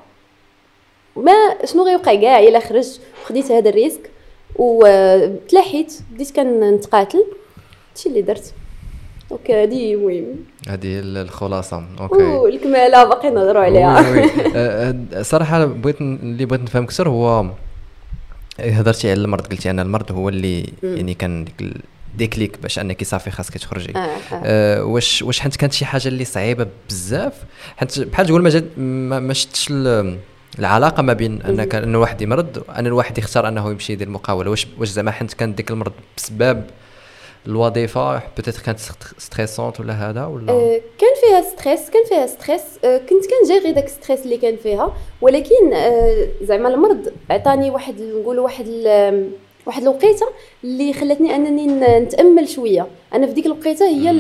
ما 1.17 1.33
شنو 1.65 1.85
غيوقع؟ 1.85 2.15
كاع 2.15 2.41
إلا 2.41 2.61
خرجت 2.61 3.01
وخديت 3.23 3.53
هذا 3.53 3.69
ال 3.69 3.74
risque. 3.74 4.11
وتلاحيت 4.57 5.95
بديت 6.11 6.37
كنتقاتل. 6.37 7.25
هادشي 7.91 8.09
اللي 8.09 8.23
درت. 8.23 8.55
donc 9.31 9.51
هذه 9.51 9.97
مهم 9.97 10.37
هذه 10.69 11.01
الخلاصة. 11.01 11.85
ok. 12.01 12.23
والكماله 12.23 13.05
باقي 13.05 13.31
نهضروا 13.31 13.63
عليها. 13.63 15.23
صراحة 15.23 15.65
بغيت 15.65 16.01
اللي 16.01 16.45
بغيت 16.45 16.61
نفهم 16.61 16.83
أكثر 16.85 17.09
هو 17.09 17.47
هضرتي 18.61 19.11
على 19.11 19.21
المرض. 19.21 19.47
قلتي 19.47 19.71
أن 19.71 19.81
المرض 19.81 20.13
هو 20.13 20.29
اللي 20.29 20.73
يعني 20.83 21.15
كان 21.15 21.45
ديك 21.45 21.73
déclic 22.17 22.59
باش 22.59 22.79
انك 22.79 23.05
صافي 23.05 23.31
خاصك 23.31 23.59
تخرجي. 23.59 23.93
آه 23.97 23.99
آه. 23.99 24.19
آه 24.33 24.85
واش 24.85 25.23
واش 25.23 25.41
حنت 25.41 25.57
كانت 25.57 25.73
شي 25.73 25.85
حاجة 25.85 26.09
اللي 26.09 26.25
صعيبة 26.25 26.67
بزاف؟ 26.89 27.35
حيت 27.77 28.01
بحال 28.01 28.27
تقول 28.27 28.43
ما, 28.43 28.63
ما, 28.77 29.21
ما 29.21 29.33
شفتش 29.33 29.73
العلاقة 30.59 31.03
ما 31.03 31.13
بين 31.13 31.43
أنك 31.43 31.75
أن 31.75 31.91
الواحد 31.91 32.23
يمرض 32.23 32.65
ان 32.79 32.87
الواحد 32.87 33.19
يختار 33.19 33.49
أنه 33.49 33.71
يمشي 33.71 33.93
يدير 33.93 34.09
مقاوله 34.09 34.51
واش 34.51 34.67
واش 34.79 34.89
زعما 34.89 35.11
حنت 35.11 35.35
كان 35.35 35.55
ديك 35.55 35.71
المرض 35.71 35.93
بسبب 36.17 36.65
الوظيفة؟ 37.47 38.23
peut-être 38.37 38.63
كانت 38.63 38.79
stressante 39.19 39.81
ولا 39.81 39.93
هذا 39.93 40.25
ولا؟ 40.25 40.53
أه 40.53 40.81
كان 40.99 41.11
فيها 41.21 41.51
stress 41.51 41.91
كان 41.91 42.05
فيها 42.09 42.27
stress 42.27 42.63
أه 42.85 42.97
كنت 42.99 43.25
كن 43.31 43.43
gérer 43.43 43.73
داك 43.73 43.89
stress 43.89 44.21
اللي 44.21 44.37
كان 44.37 44.57
فيها. 44.57 44.97
ولكن 45.21 45.75
أه 45.75 46.29
زعما 46.43 46.69
المرض 46.69 47.13
عطاني 47.31 47.71
واحد 47.71 47.95
نقولوا 48.01 48.45
واحد 48.45 48.67
واحد 49.67 49.83
الوقيته 49.83 50.27
اللي 50.65 50.93
خلاتني 50.93 51.35
انني 51.37 51.67
نتامل 51.99 52.49
شوية. 52.49 52.87
أنا 53.15 53.27
في 53.27 53.33
ديك 53.33 53.47
الوقيته 53.47 53.87
هي 53.89 54.11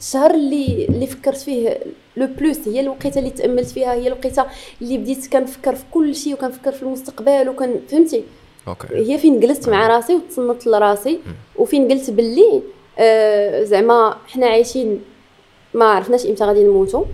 الشهر 0.00 0.30
اللي 0.34 0.86
اللي 0.88 1.06
فكرت 1.06 1.36
فيه 1.36 1.78
لو 2.16 2.26
بلوس 2.26 2.68
هي 2.68 2.80
الوقيته 2.80 3.18
اللي 3.18 3.30
تاملت 3.30 3.68
فيها 3.68 3.92
هي 3.94 4.06
الوقيته 4.06 4.44
اللي 4.82 4.98
بديت 4.98 5.32
كنفكر 5.32 5.74
في 5.74 5.84
كل 5.90 6.14
شيء 6.14 6.34
وكنفكر 6.34 6.72
في 6.72 6.82
المستقبل 6.82 7.48
وكان 7.48 7.80
فهمتي؟ 7.88 8.24
أوكي. 8.68 8.86
هي 8.94 9.18
فين 9.18 9.40
جلست 9.40 9.68
مع 9.68 9.86
راسي 9.86 10.14
وتصنت 10.14 10.66
لراسي 10.66 11.18
وفين 11.56 11.88
قلت 11.88 12.10
باللي 12.10 12.62
آه 12.98 13.62
زعما 13.64 14.16
حنا 14.26 14.46
عايشين 14.46 15.00
ما 15.74 15.84
عرفناش 15.84 16.26
إمتى 16.26 16.44
غادي 16.44 16.64
نموتوا 16.64 17.04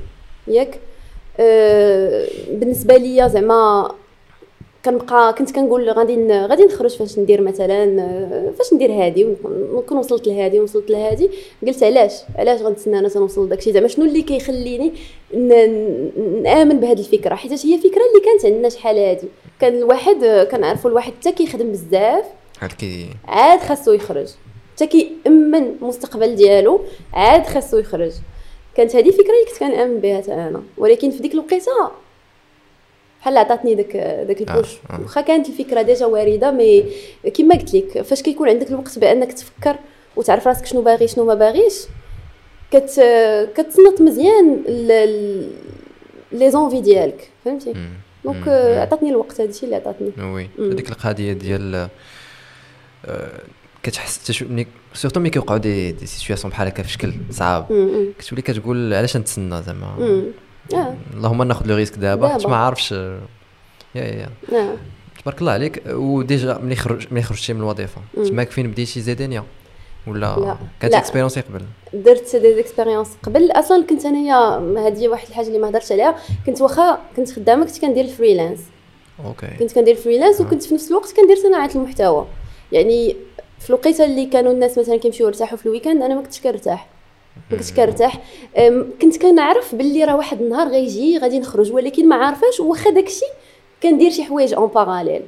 ياك؟ 0.49 0.81
آه 1.38 2.27
بالنسبة 2.51 2.97
ليا 2.97 3.29
زعما 3.29 3.94
كنبقى 4.85 5.33
كنت 5.33 5.51
كنقول 5.51 5.90
غادي 5.90 6.33
غادي 6.33 6.62
نخرج 6.62 6.97
فاش 6.97 7.18
ندير 7.18 7.40
مثلا 7.40 8.03
آه، 8.03 8.53
فاش 8.59 8.73
ندير 8.73 8.92
هادي 8.92 9.25
ونكون 9.44 9.99
وصلت 9.99 10.27
لهادي 10.27 10.61
وصلت 10.61 10.90
لهادي. 10.90 11.31
قلت 11.66 11.83
علاش؟ 11.83 12.12
علاش 12.38 12.62
غنتسنى 12.62 12.99
أنا 12.99 13.09
تنوصل 13.09 13.49
داكشي؟ 13.49 13.73
زعما 13.73 13.88
شنو 13.88 14.05
اللي 14.05 14.23
كيخليني 14.23 14.92
نآمن 16.42 16.81
بهذه 16.81 16.99
الفكرة؟ 16.99 17.35
حيت 17.35 17.66
هي 17.66 17.79
فكرة 17.79 18.03
اللي 18.03 18.25
كانت 18.25 18.44
عندنا 18.44 18.68
شحال 18.68 18.99
هادي. 18.99 19.29
كان 19.61 19.75
الواحد 19.75 20.47
كنعرفوا 20.51 20.90
الواحد 20.90 21.12
حتى 21.12 21.33
كيخدم 21.33 21.73
بزاف. 21.73 22.25
عاد 23.29 23.61
خاصو 23.61 23.92
يخرج. 23.92 24.29
حتى 24.75 24.87
كيأمن 24.87 25.75
المستقبل 25.83 26.35
ديالو 26.35 26.81
عاد 27.12 27.47
خاصو 27.47 27.79
يخرج. 27.79 28.12
كانت 28.75 28.97
هذه 28.97 29.11
فكرة 29.11 29.33
اللي 29.33 29.44
كنت 29.51 29.59
كنآمن 29.59 30.01
بها 30.01 30.49
أنا. 30.49 30.62
ولكن 30.79 31.11
في 31.11 31.23
ديك 31.23 31.35
الوقيتة 31.35 32.04
بحال 33.24 33.37
عطاتني 33.37 33.74
داك 33.74 33.96
داك 33.96 34.40
ال 34.40 34.46
push. 34.46 34.74
آه، 34.90 34.94
آه. 34.94 35.00
واخا 35.00 35.20
كانت 35.20 35.48
الفكرة 35.48 35.82
déjà 35.83 36.07
وارده 36.06 36.50
mais 36.50 36.85
كما 37.34 37.54
قلت 37.54 37.74
لك 37.74 38.02
فاش 38.02 38.22
كيكون 38.22 38.48
عندك 38.48 38.70
الوقت 38.70 38.98
بأنك 38.98 39.32
تفكر 39.32 39.76
وتعرف 40.16 40.48
راسك 40.48 40.66
شنو 40.66 40.82
باغي 40.82 41.08
شنو 41.08 41.24
ما 41.24 41.34
باغيش 41.34 41.74
كت 42.70 43.00
كتصنت 43.56 44.00
مزيان 44.00 44.62
les 46.33 46.50
envies 46.50 46.81
ديالك 46.80 47.30
فهمتي؟ 47.44 47.74
donc 48.24 48.48
عطاتني 48.48 49.10
الوقت 49.10 49.40
هذا 49.40 49.50
الشيء 49.50 49.64
اللي 49.64 49.76
عطاتني. 49.76 50.12
oui. 50.18 50.48
هذيك 50.58 50.88
القضية 50.88 51.32
ديال 51.32 51.88
آه، 53.04 53.40
كتحس 53.82 54.42
ملي 54.42 54.66
surtout 54.94 55.20
ملي 55.20 55.30
كيوقعوا 55.30 55.58
des 55.59 55.92
des 55.92 56.07
situations 56.07 56.50
بحال 56.50 56.66
هكا 56.66 56.82
في 56.82 56.92
شكل 56.92 57.12
صعاب 57.30 57.66
كتولي 58.18 58.42
كتقول 58.42 58.94
علاش 58.94 59.16
نتسنى 59.16 59.62
زعما؟ 59.62 60.24
آه. 60.74 60.94
اللهم 61.14 61.42
ناخذ 61.42 61.66
le 61.66 61.77
risque 61.77 61.96
دابا 61.96 62.38
ما 62.48 62.57
عارفش. 62.57 62.92
يا 62.92 63.18
يا 63.94 64.29
آه. 64.53 64.74
تبارك 65.22 65.40
الله 65.40 65.53
عليك. 65.53 65.83
و 65.87 66.01
déjà 66.01 66.59
ملي 66.59 66.77
خرج 66.77 67.07
ملي 67.11 67.22
خرجتي 67.22 67.53
من 67.53 67.61
الوظيفة 67.61 68.00
تماك 68.14 68.50
فين 68.50 68.70
بديتي 68.70 69.00
زيدانيا 69.00 69.44
ولا 70.07 70.57
كانت 70.81 70.94
expérience 70.94 71.38
قبل؟ 71.38 71.64
درت 71.94 72.37
des 72.37 72.61
expériences 72.61 73.09
قبل. 73.22 73.50
أصلا 73.50 73.85
كنت 73.87 74.05
انايا 74.05 74.37
هذه 74.87 75.09
واحد 75.09 75.29
الحاجة 75.29 75.46
اللي 75.46 75.59
ما 75.59 75.68
هضرتش 75.68 75.92
عليها. 75.92 76.16
كنت 76.46 76.61
واخا 76.61 76.98
كنت 77.16 77.33
خدامة 77.33 77.66
كنت 77.66 77.81
كندير 77.81 78.05
ال 78.05 78.10
freelance 78.10 78.61
ok 79.24 79.46
كنت 79.46 79.72
كندير 79.72 79.94
freelance 79.94 80.40
وكنت 80.40 80.62
في 80.62 80.74
نفس 80.74 80.90
الوقت 80.90 81.12
كندير 81.16 81.37
صناعة 81.37 81.70
المحتوى. 81.74 82.27
يعني 82.72 83.16
في 83.59 83.70
الوقيتة 83.70 84.05
اللي 84.05 84.27
كانوا 84.27 84.53
الناس 84.53 84.79
مثلا 84.79 84.96
كيمشيو 84.96 85.27
يرتاحوا 85.27 85.59
في 85.59 85.66
ال 85.66 85.71
weekend 85.71 86.03
أنا 86.03 86.14
ما 86.14 86.22
كنتش 86.22 86.40
كنرتاح. 86.40 86.88
ما 87.37 87.57
كنتش 87.57 87.73
كنرتاح 87.73 88.20
كنت 89.03 89.23
كنعرف 89.23 89.75
باللي 89.75 90.05
راه 90.05 90.16
واحد 90.16 90.42
النهار 90.42 90.68
غيجي 90.68 91.18
غادي 91.18 91.38
نخرج 91.38 91.73
ولكن 91.73 92.09
ما 92.09 92.16
عارفاش 92.16 92.61
واخا 92.61 92.90
داكشي 92.90 93.25
كندير 93.83 94.11
شي 94.11 94.25
حوايج 94.25 94.55
en 94.55 94.66
parallèle 94.66 95.22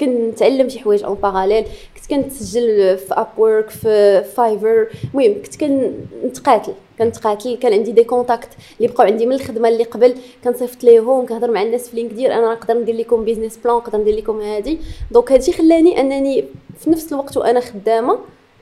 كنتعلم 0.00 0.68
شي 0.68 0.78
حوايج 0.80 1.04
en 1.04 1.14
parallèle 1.14 1.64
كنت 1.96 2.06
كنتسجل 2.10 2.98
في 2.98 3.14
Upwork 3.14 3.70
في 3.70 4.24
Fiverr 4.36 4.88
المهم 5.14 5.34
كنت 5.42 5.56
كنتقاتل 5.56 6.72
كنتقاتل. 6.98 7.56
كان 7.56 7.72
عندي 7.72 7.92
des 7.92 8.04
contacts 8.04 8.48
اللي 8.80 8.92
بقاو 8.92 9.06
عندي 9.06 9.26
من 9.26 9.32
الخدمة 9.32 9.68
اللي 9.68 9.84
قبل. 9.84 10.14
كنصيفط 10.44 10.84
ليهم 10.84 11.26
كنهضر 11.26 11.50
مع 11.50 11.62
الناس 11.62 11.88
في 11.88 11.96
LinkedIn 11.96 12.30
أنا 12.30 12.52
نقدر 12.52 12.74
ندير 12.74 12.94
لكم 12.94 13.24
business 13.24 13.56
plan 13.56 13.76
نقدر 13.76 13.98
ندير 13.98 14.16
لكم 14.16 14.40
هادي. 14.40 14.78
donc 15.10 15.32
هادشي 15.32 15.52
خلاني 15.52 16.00
أنني 16.00 16.44
في 16.78 16.90
نفس 16.90 17.12
الوقت 17.12 17.36
وأنا 17.36 17.60
خدامة 17.60 18.18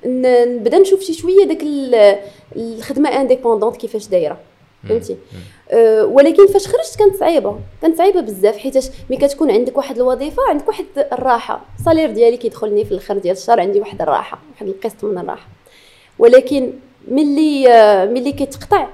نبدا 0.06 0.78
نشوف 0.78 1.00
شي 1.00 1.12
شوية 1.12 1.44
داك 1.44 1.62
الخدمه 2.56 3.20
indépendante 3.20 3.76
كيفاش 3.76 4.08
دايره. 4.08 4.38
فهمتي؟ 4.88 5.16
أه 5.70 6.04
ولكن 6.04 6.46
فاش 6.46 6.66
خرجت 6.66 6.96
كانت 6.98 7.16
صعيبة. 7.16 7.58
كانت 7.82 7.98
صعيبة 7.98 8.20
بزاف 8.20 8.56
حيتاش 8.56 8.88
ملي 9.10 9.18
كتكون 9.18 9.50
عندك 9.50 9.76
واحد 9.76 9.96
الوظيفة 9.96 10.42
عندك 10.48 10.68
واحد 10.68 10.84
الراحة. 11.12 11.64
ال 11.78 11.82
salaire 11.82 12.10
ديالي 12.10 12.36
كيدخلني 12.36 12.84
في 12.84 12.92
الآخر 12.92 13.18
ديال 13.18 13.36
الشهر 13.36 13.60
عندي 13.60 13.80
واحد 13.80 14.02
الراحة 14.02 14.38
واحد 14.52 14.66
القسط 14.68 15.04
من 15.04 15.18
الراحة. 15.18 15.48
ولكن 16.18 16.72
ملي 17.08 17.72
أه 17.72 18.04
ملي 18.04 18.32
كيتقطع 18.32 18.88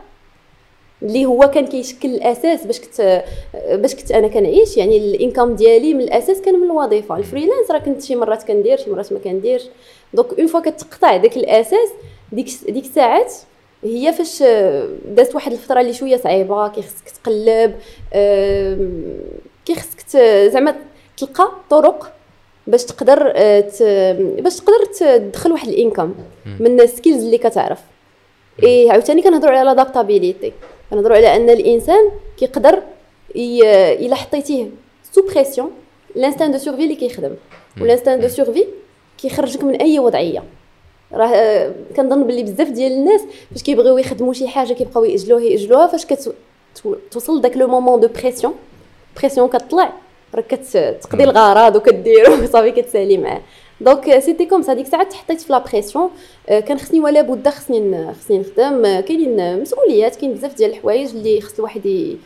اللي 1.02 1.26
هو 1.26 1.40
كان 1.40 1.66
كيشكل 1.66 2.08
الأساس 2.08 2.66
باش 2.66 2.80
كنت 2.80 3.24
باش 3.70 3.94
كنت 3.94 4.12
أنا 4.12 4.28
كنعيش 4.28 4.76
يعني 4.76 4.96
ال 4.96 5.04
income 5.04 5.54
ديالي 5.54 5.94
من 5.94 6.00
الأساس 6.00 6.40
كان 6.40 6.54
من 6.54 6.66
الوظيفة. 6.66 7.16
ال 7.16 7.22
freelance 7.22 7.70
راه 7.70 7.78
كنت 7.78 8.02
شي 8.02 8.16
مرات 8.16 8.42
كندير 8.42 8.76
شي 8.76 8.90
مرات 8.90 9.12
ما 9.12 9.18
كنديرش. 9.18 9.62
donc 10.14 10.38
une 10.38 10.46
fois 10.46 10.60
كتقطع 10.60 11.16
داك 11.16 11.36
الاساس 11.36 11.88
ديك 12.32 12.46
ديك 12.68 12.84
الساعات 12.84 13.34
هي 13.84 14.12
فاش 14.12 14.42
دازت 15.04 15.34
واحد 15.34 15.52
الفترة 15.52 15.80
اللي 15.80 15.92
شوية 15.92 16.16
صعيبة 16.16 16.68
كيخصك 16.68 17.10
تقلب 17.10 17.74
كيخصك 19.64 20.16
زعما 20.48 20.74
تلقى 21.16 21.52
طرق 21.70 22.12
باش 22.66 22.84
تقدر 22.84 23.32
باش 24.42 24.56
تقدر 24.56 24.84
تدخل 25.18 25.52
واحد 25.52 25.68
ال 25.68 25.75
income 25.75 26.14
من 26.60 26.80
ال 26.80 26.87
skills 26.87 27.24
اللي 27.24 27.38
كتعرف. 27.38 27.78
اي 28.62 28.90
عاوتاني 28.90 29.22
كنهضروا 29.22 29.56
على 29.56 29.64
l'adaptabilité 29.64 30.52
كنهضروا 30.90 31.16
على 31.16 31.36
أن 31.36 31.50
الإنسان 31.50 32.10
كيقدر 32.36 32.82
إلا 33.36 34.14
حطيتيه 34.14 34.66
sous 35.12 35.26
pression 35.26 35.70
l'instinct 36.16 36.52
de 36.52 36.58
survie 36.58 36.82
اللي 36.82 36.94
كيخدم 36.94 37.34
و 37.80 37.84
l'instinct 37.84 38.20
de 38.20 38.28
survie 38.28 38.66
كيخرجك 39.22 39.64
من 39.64 39.74
أي 39.74 39.98
وضعية. 39.98 40.42
راه 41.12 41.72
كنظن 41.96 42.24
باللي 42.24 42.42
بزاف 42.42 42.68
ديال 42.68 42.92
الناس 42.92 43.20
فاش 43.52 43.62
كيبغيو 43.62 43.98
يخدموا 43.98 44.32
شي 44.32 44.48
حاجة 44.48 44.72
كيبقاو 44.72 45.04
يأجلوها 45.04 45.42
يأجلوها 45.42 45.86
فاش 45.86 46.06
كتوصل 46.06 47.40
داك 47.40 47.56
le 47.56 47.66
moment 47.66 48.00
de 48.00 48.08
pression 48.08 48.54
pression 49.20 49.48
كطلع 49.48 49.92
راك 50.34 50.46
كتقضي 50.46 51.24
الغرض 51.24 51.76
وكدير 51.76 52.30
وصافي 52.30 52.70
كتسالي 52.82 53.18
معاه. 53.18 53.40
donc 53.80 54.18
c'était 54.18 54.46
comme 54.46 54.62
ça 54.62 54.74
ديك 54.74 54.86
الساعات 54.86 55.12
حطيت 55.12 55.40
في 55.40 55.52
la 55.52 55.58
pression 55.58 56.10
كان 56.48 56.78
خصني 56.78 57.00
ولا 57.00 57.22
بد 57.22 57.48
خصني 57.48 58.12
خصني 58.14 58.38
نخدم. 58.38 59.00
كاينين 59.00 59.60
مسؤوليات 59.62 60.16
كاين 60.16 60.34
بزاف 60.34 60.54
ديال 60.54 60.70
الحوايج 60.70 61.10
اللي 61.10 61.40
خص 61.40 61.58
الواحد 61.58 62.16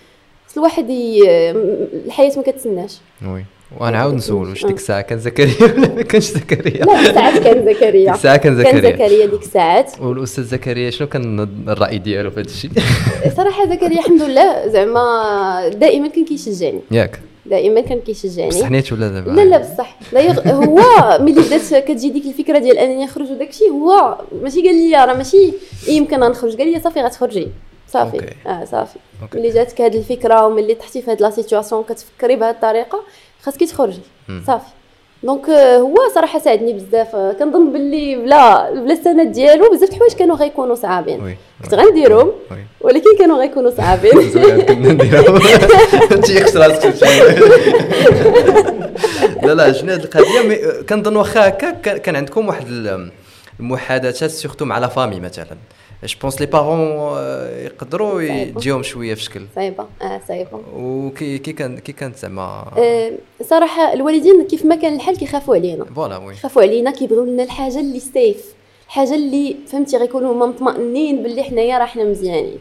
خص 0.48 0.56
الواحد 0.56 0.86
الحياة 0.90 2.32
ما 2.36 2.42
كتسناش. 2.42 2.96
وي. 3.26 3.44
وأنا 3.80 3.98
عاود 3.98 4.14
نسول 4.14 4.48
واش 4.48 4.66
ديك 4.66 4.76
الساعة 4.76 5.00
كان 5.00 5.18
زكريا 5.18 5.54
ولا 5.74 5.94
ما 5.94 6.02
كانش 6.02 6.24
زكريا؟ 6.24 6.84
لا 6.84 7.00
ديك 7.00 7.08
الساعات 7.08 7.38
كان 7.38 7.64
زكريا. 7.64 7.90
ديك 8.04 8.14
الساعة 8.14 8.36
كان 8.36 8.56
زكريا 8.56 8.80
كان 8.80 8.92
زكريا. 8.92 9.26
ديك 9.26 9.42
الساعات. 9.42 10.00
والأستاذ 10.00 10.44
زكريا 10.44 10.90
شنو 10.90 11.08
كان 11.08 11.48
الرأي 11.68 11.98
ديالو 11.98 12.30
في 12.30 12.40
هذا 12.40 12.48
الشيء؟ 12.48 12.70
صراحة 13.36 13.66
زكريا 13.66 13.98
الحمد 13.98 14.22
لله 14.22 14.68
زعما 14.68 15.68
دائما 15.68 16.08
كان 16.08 16.24
كيشجعني. 16.24 16.80
ياك. 16.90 17.20
دائما 17.46 17.80
كان 17.80 18.00
كيشجعني. 18.00 18.48
بصح 18.48 18.66
حنيت 18.66 18.92
ولا 18.92 19.08
دابا؟ 19.08 19.30
لا 19.30 19.44
لا 19.44 19.58
بصح. 19.58 19.98
هو 20.46 20.80
ملي 21.20 21.40
بدات 21.40 21.74
كتجي 21.74 22.10
ديك 22.10 22.26
الفكرة 22.26 22.58
ديال 22.58 22.78
أنني 22.78 23.04
نخرج 23.04 23.30
وداك 23.30 23.48
الشيء 23.50 23.70
هو 23.70 24.18
ماشي 24.42 24.62
قال 24.62 24.74
لي 24.74 25.04
راه 25.04 25.14
ماشي 25.14 25.52
يمكن 25.88 26.20
نخرج. 26.20 26.56
قال 26.56 26.72
لي 26.72 26.80
صافي 26.80 27.00
غتخرجي. 27.00 27.48
صافي. 27.88 28.30
آه 28.46 28.64
صافي. 28.64 28.98
ملي 29.34 29.50
جاتك 29.50 29.80
هذه 29.80 29.98
الفكرة 29.98 30.46
وملي 30.46 30.74
طحتي 30.74 31.02
في 31.02 31.10
هذه 31.10 31.18
la 31.20 31.30
situation 31.30 31.82
كتفكري 31.82 32.36
بهذه 32.36 32.54
الطريقة 32.54 33.02
خاصك 33.46 33.64
تخرجي 33.64 34.00
صافي. 34.46 34.66
donc 35.22 35.50
هو 35.50 35.96
صراحة 36.14 36.38
ساعدني 36.38 36.72
بزاف. 36.72 37.16
كنظن 37.16 37.72
باللي 37.72 38.16
بلا 38.16 38.70
بلا 38.70 38.92
السند 38.92 39.32
ديالو 39.32 39.70
بزاف 39.70 39.90
الحوايج 39.90 40.12
كانوا 40.12 40.36
غيكونوا 40.36 40.74
صعابين. 40.74 41.36
كنت 41.62 41.74
غنديرهم 41.74 42.32
ولكن 42.80 43.16
كانوا 43.18 43.38
غيكونوا 43.38 43.70
صعابين. 43.70 44.12
كنا 44.68 44.92
نديرهم 44.92 45.36
راسك 46.56 47.06
لا 49.42 49.54
لا 49.54 49.72
شنو 49.72 49.92
هذه 49.92 50.04
القضية؟ 50.04 50.82
كنظن 50.88 51.16
واخا 51.16 51.48
هكا 51.48 51.70
كان 51.98 52.16
عندكم 52.16 52.48
واحد 52.48 52.66
المحادثات 53.60 54.30
surtout 54.30 54.64
مع 54.64 54.78
la 54.78 54.86
famille 54.86 55.20
مثلا. 55.20 55.56
je 56.06 56.18
pense 56.22 56.40
les 56.40 56.46
parents 56.46 57.18
يقدروا 57.64 58.22
يجيهم 58.22 58.82
شوية 58.82 59.14
في 59.14 59.22
شكل 59.22 59.42
صعيبه 59.56 59.86
آه 60.02 60.20
صعيبه 60.28 60.60
وكي 60.76 61.38
كي 61.38 61.52
كان 61.52 61.78
كي 61.78 61.92
كانت 61.92 62.16
زعما 62.16 62.64
آه 62.78 63.12
صراحة 63.42 63.92
الوالدين 63.92 64.44
كيف 64.44 64.64
ما 64.64 64.74
كان 64.74 64.94
الحال 64.94 65.16
كيخافوا 65.16 65.56
علينا 65.56 65.84
voilà 65.84 66.16
oui 66.16 66.34
كيخافوا 66.34 66.62
علينا 66.62 66.90
كيبغيو 66.90 67.24
لنا 67.24 67.42
الحاجة 67.42 67.80
اللي 67.80 68.00
safe 68.00 68.54
الحاجة 68.86 69.14
اللي 69.14 69.56
فهمتي 69.66 69.96
غيكونوا 69.96 70.32
هما 70.32 70.46
مطمئنين 70.46 71.22
باللي 71.22 71.42
حنايا 71.42 71.78
راه 71.78 71.84
حنا 71.84 72.04
مزيانين 72.04 72.58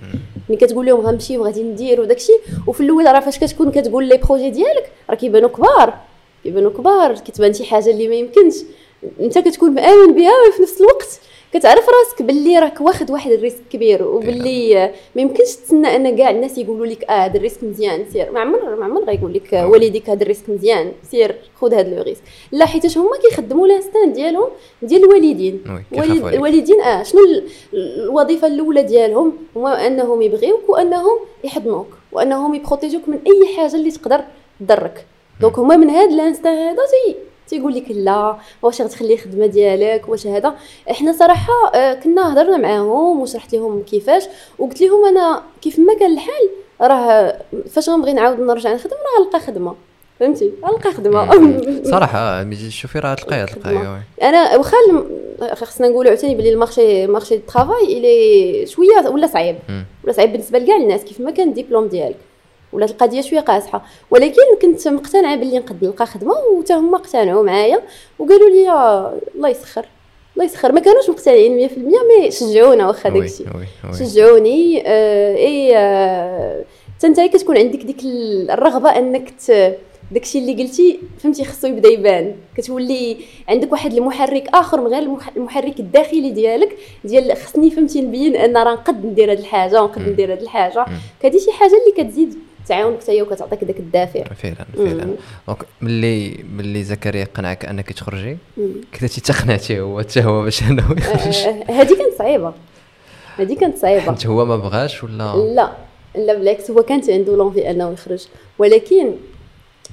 ملي 0.50 0.58
كتقول 0.58 0.86
لهم 0.86 1.00
غنمشي 1.00 1.38
وغادي 1.38 1.64
ندير 1.64 2.02
وداكشي 2.02 2.34
وفي 2.68 2.82
الأول 2.82 3.06
راه 3.06 3.20
فاش 3.20 3.40
كتكون 3.40 3.72
كتقول 3.72 4.10
لي 4.10 4.18
projet 4.18 4.50
ديالك 4.50 4.92
راه 5.10 5.16
كيبانوا 5.16 5.50
كبار 5.50 5.94
كيبانوا 6.44 6.72
كبار 6.72 7.14
كتبان 7.14 7.54
شي 7.54 7.66
حاجة 7.66 7.90
اللي 7.90 8.08
ما 8.08 8.16
يمكنش 8.16 8.56
انت 9.20 9.38
كتكون 9.38 9.72
مآمن 9.72 10.14
بها 10.14 10.32
وفي 10.50 10.62
نفس 10.62 10.82
الوقت 10.82 11.20
كتعرف 11.54 11.90
راسك 11.90 12.22
باللي 12.22 12.60
راك 12.60 12.82
واخد 12.82 13.12
واحد 13.12 13.32
ال 13.32 13.36
risque 13.36 13.62
كبير 13.72 14.04
وباللي 14.04 14.92
ما 15.16 15.22
يمكنش 15.22 15.56
تسنى 15.56 15.96
أن 15.96 16.18
كاع 16.18 16.30
الناس 16.30 16.58
يقولوا 16.58 16.86
لك 16.86 17.04
آه 17.04 17.26
هذا 17.26 17.38
ال 17.38 17.42
risque 17.42 17.64
مزيان 17.64 18.06
سير. 18.14 18.32
ما 18.32 18.40
عمر 18.40 18.76
ما 18.76 18.86
عمر 18.86 19.04
غيقول 19.04 19.34
لك 19.34 19.54
والديك 19.54 20.10
هذا 20.10 20.24
ال 20.24 20.28
risque 20.28 20.50
مزيان 20.50 20.92
سير 21.12 21.36
خذ 21.56 21.74
هذا 21.74 21.96
le 21.96 22.02
risque 22.02 22.22
لا 22.52 22.66
حيت 22.66 22.98
هما 22.98 23.18
كيخدموا 23.18 23.68
l'instinct 23.68 24.14
ديالهم 24.14 24.48
ديال 24.82 25.04
الوالدين. 25.04 25.64
الوالدين 26.34 26.82
آه 26.82 27.04
شنو 27.04 27.22
الوظيفة 27.74 28.48
الأولى 28.48 28.84
ديالهم؟ 28.84 29.34
هو 29.58 29.68
أنهم 29.68 30.22
يبغيوك 30.22 30.70
وأنهم 30.70 31.18
يحضنوك 31.44 31.88
وأنهم 32.12 32.56
ي 32.56 32.61
protéger 32.61 33.00
وك 33.00 33.10
من 33.10 33.20
أي 33.28 33.56
حاجة 33.56 33.76
اللي 33.76 33.92
تقدر 33.92 34.22
تضرك. 34.60 35.06
donc 35.42 35.60
هما 35.60 35.78
من 35.78 35.90
هذا 35.90 36.14
ال 36.14 36.19
instinct 36.19 36.58
هذا 36.58 36.82
تيقول 37.48 37.76
لك 37.76 37.86
لا 37.90 38.38
واش 38.62 38.82
غتخلي 38.82 39.14
الخدمة 39.14 39.46
ديالك؟ 39.46 40.10
واش 40.10 40.28
هذا؟ 40.28 40.56
إحنا 40.92 41.14
صراحة 41.14 41.54
كنا 42.04 42.34
هضرنا 42.34 42.58
معاهم 42.58 43.22
وشرحت 43.22 43.54
لهم 43.54 43.84
كيفاش 43.84 44.24
وقلت 44.60 44.82
لهم 44.82 45.06
أنا 45.06 45.44
كيف 45.62 45.80
ما 45.80 45.98
كان 46.00 46.14
الحال 46.14 46.50
راه 46.82 47.38
فاش 47.70 47.90
غنبغي 47.90 48.14
نعاود 48.14 48.40
نرجع 48.40 48.74
نخدم 48.74 48.92
راه 48.92 49.24
غنلقى 49.24 49.40
خدمة. 49.40 49.76
فهمتي؟ 50.20 50.52
غنلقى 50.66 50.92
خدمة. 50.92 51.52
صراحة 51.92 52.44
ملي 52.44 52.68
تشوفي 52.68 53.00
راه 53.00 53.14
تلقاي 53.14 53.46
تلقاي 53.46 54.02
أنا 54.22 54.58
واخا 54.58 55.66
خصنا 55.66 55.88
نقولوا 55.88 56.12
عاوتاني 56.12 56.36
بلي 56.36 56.50
ال 56.50 56.58
marché 56.58 57.08
marché 57.08 57.36
ال 57.36 57.42
travail 57.42 57.84
إلي 57.84 58.66
شوية 58.66 59.10
ولا 59.10 59.28
صعيب. 59.28 59.56
ولا 60.04 60.14
صعيب 60.14 60.32
بالنسبة 60.32 60.60
لكاع 60.60 60.76
الناس 60.76 61.04
كيف 61.04 61.20
ما 61.20 61.32
كان 61.32 61.50
الدبلوم 61.50 61.88
ديالك. 61.88 62.18
ولات 62.74 62.92
القضية 62.92 63.22
شوية 63.22 63.40
قاصحة. 63.40 63.86
ولكن 64.12 64.42
كنت 64.62 64.88
مقتنعة 64.88 65.36
باللي 65.36 65.58
نقد 65.58 65.84
نلقى 65.86 66.06
خدمة 66.06 66.34
وحتى 66.34 66.74
هما 66.74 66.98
اقتنعوا 66.98 67.44
معايا 67.44 67.82
وقالوا 68.20 68.50
لي 68.50 68.70
الله 69.36 69.50
يسخر 69.50 69.86
الله 70.34 70.46
يسخر. 70.46 70.72
ما 70.72 70.80
كانوش 70.80 71.10
مقتنعين 71.10 71.70
100% 71.70 71.72
مي 71.78 72.32
شجعونا 72.32 72.88
واخا 72.88 73.10
داكشي. 73.10 73.44
شجعوني 74.00 74.84
آه 74.88 75.36
إي 75.36 75.78
آه 75.78 76.64
انت 77.04 77.20
كتكون 77.20 77.58
عندك 77.58 77.80
ديك 77.80 78.00
الرغبة 78.50 78.90
أنك 78.90 79.34
داكشي 80.12 80.40
اللي 80.40 80.64
قلتي 80.64 81.00
فهمتي 81.20 81.46
خصو 81.46 81.68
يبدأ 81.68 81.90
يبان. 81.90 82.36
كتولي 82.58 83.18
عندك 83.50 83.72
واحد 83.72 83.94
المحرك 83.94 84.48
آخر 84.54 84.82
من 84.82 84.88
غير 84.88 85.18
المحرك 85.38 85.80
الداخلي 85.80 86.30
ديالك 86.32 86.78
ديال 87.04 87.38
خصني 87.38 87.72
فهمتي 87.72 88.02
نبين 88.02 88.36
أن 88.36 88.58
راه 88.58 88.74
نقد 88.74 89.06
ندير 89.06 89.32
هاد 89.32 89.40
الحاجة 89.40 89.84
ونقد 89.84 90.02
ندير 90.02 90.32
هاد 90.32 90.42
الحاجة. 90.42 90.86
كهادي 91.22 91.40
شي 91.40 91.52
حاجة 91.52 91.72
اللي 91.72 92.04
كتزيد 92.04 92.36
تعاونك 92.68 93.02
حتى 93.02 93.12
هي 93.12 93.22
وكتعطيك 93.22 93.64
داك 93.64 93.80
الدافع. 93.80 94.24
فعلا 94.24 94.66
فعلا. 94.78 95.16
دونك 95.48 95.66
ملي 95.82 96.46
ملي 96.58 96.84
زكريا 96.84 97.28
قنعك 97.36 97.66
أنك 97.66 97.94
تخرجي 97.94 98.38
كنتي 99.00 99.22
تقنعتي 99.22 99.80
هو 99.80 100.00
حتى 100.00 100.24
هو 100.24 100.44
باش 100.44 100.64
أنه 100.64 100.92
يخرج؟ 100.98 101.38
هذه 101.70 101.98
كانت 101.98 102.18
صعيبة. 102.20 102.54
هذه 103.38 103.56
كانت 103.56 103.78
صعيبة. 103.78 104.02
حيت 104.02 104.28
هو 104.28 104.46
ما 104.46 104.58
بغاش 104.58 105.04
ولا؟ 105.04 105.36
لا 105.36 105.72
لا 106.16 106.34
بالعكس 106.34 106.72
هو 106.72 106.84
كانت 106.84 107.10
عنده 107.10 107.38
لونفي 107.38 107.72
أنه 107.72 107.92
يخرج. 107.92 108.28
ولكن 108.60 109.12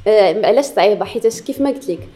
آه 0.07 0.47
علاش 0.47 0.65
صعيبة؟ 0.65 1.05
حيت 1.05 1.41
كيف 1.41 1.61
ما 1.61 1.71
قلت 1.71 1.91
لك 1.91 2.09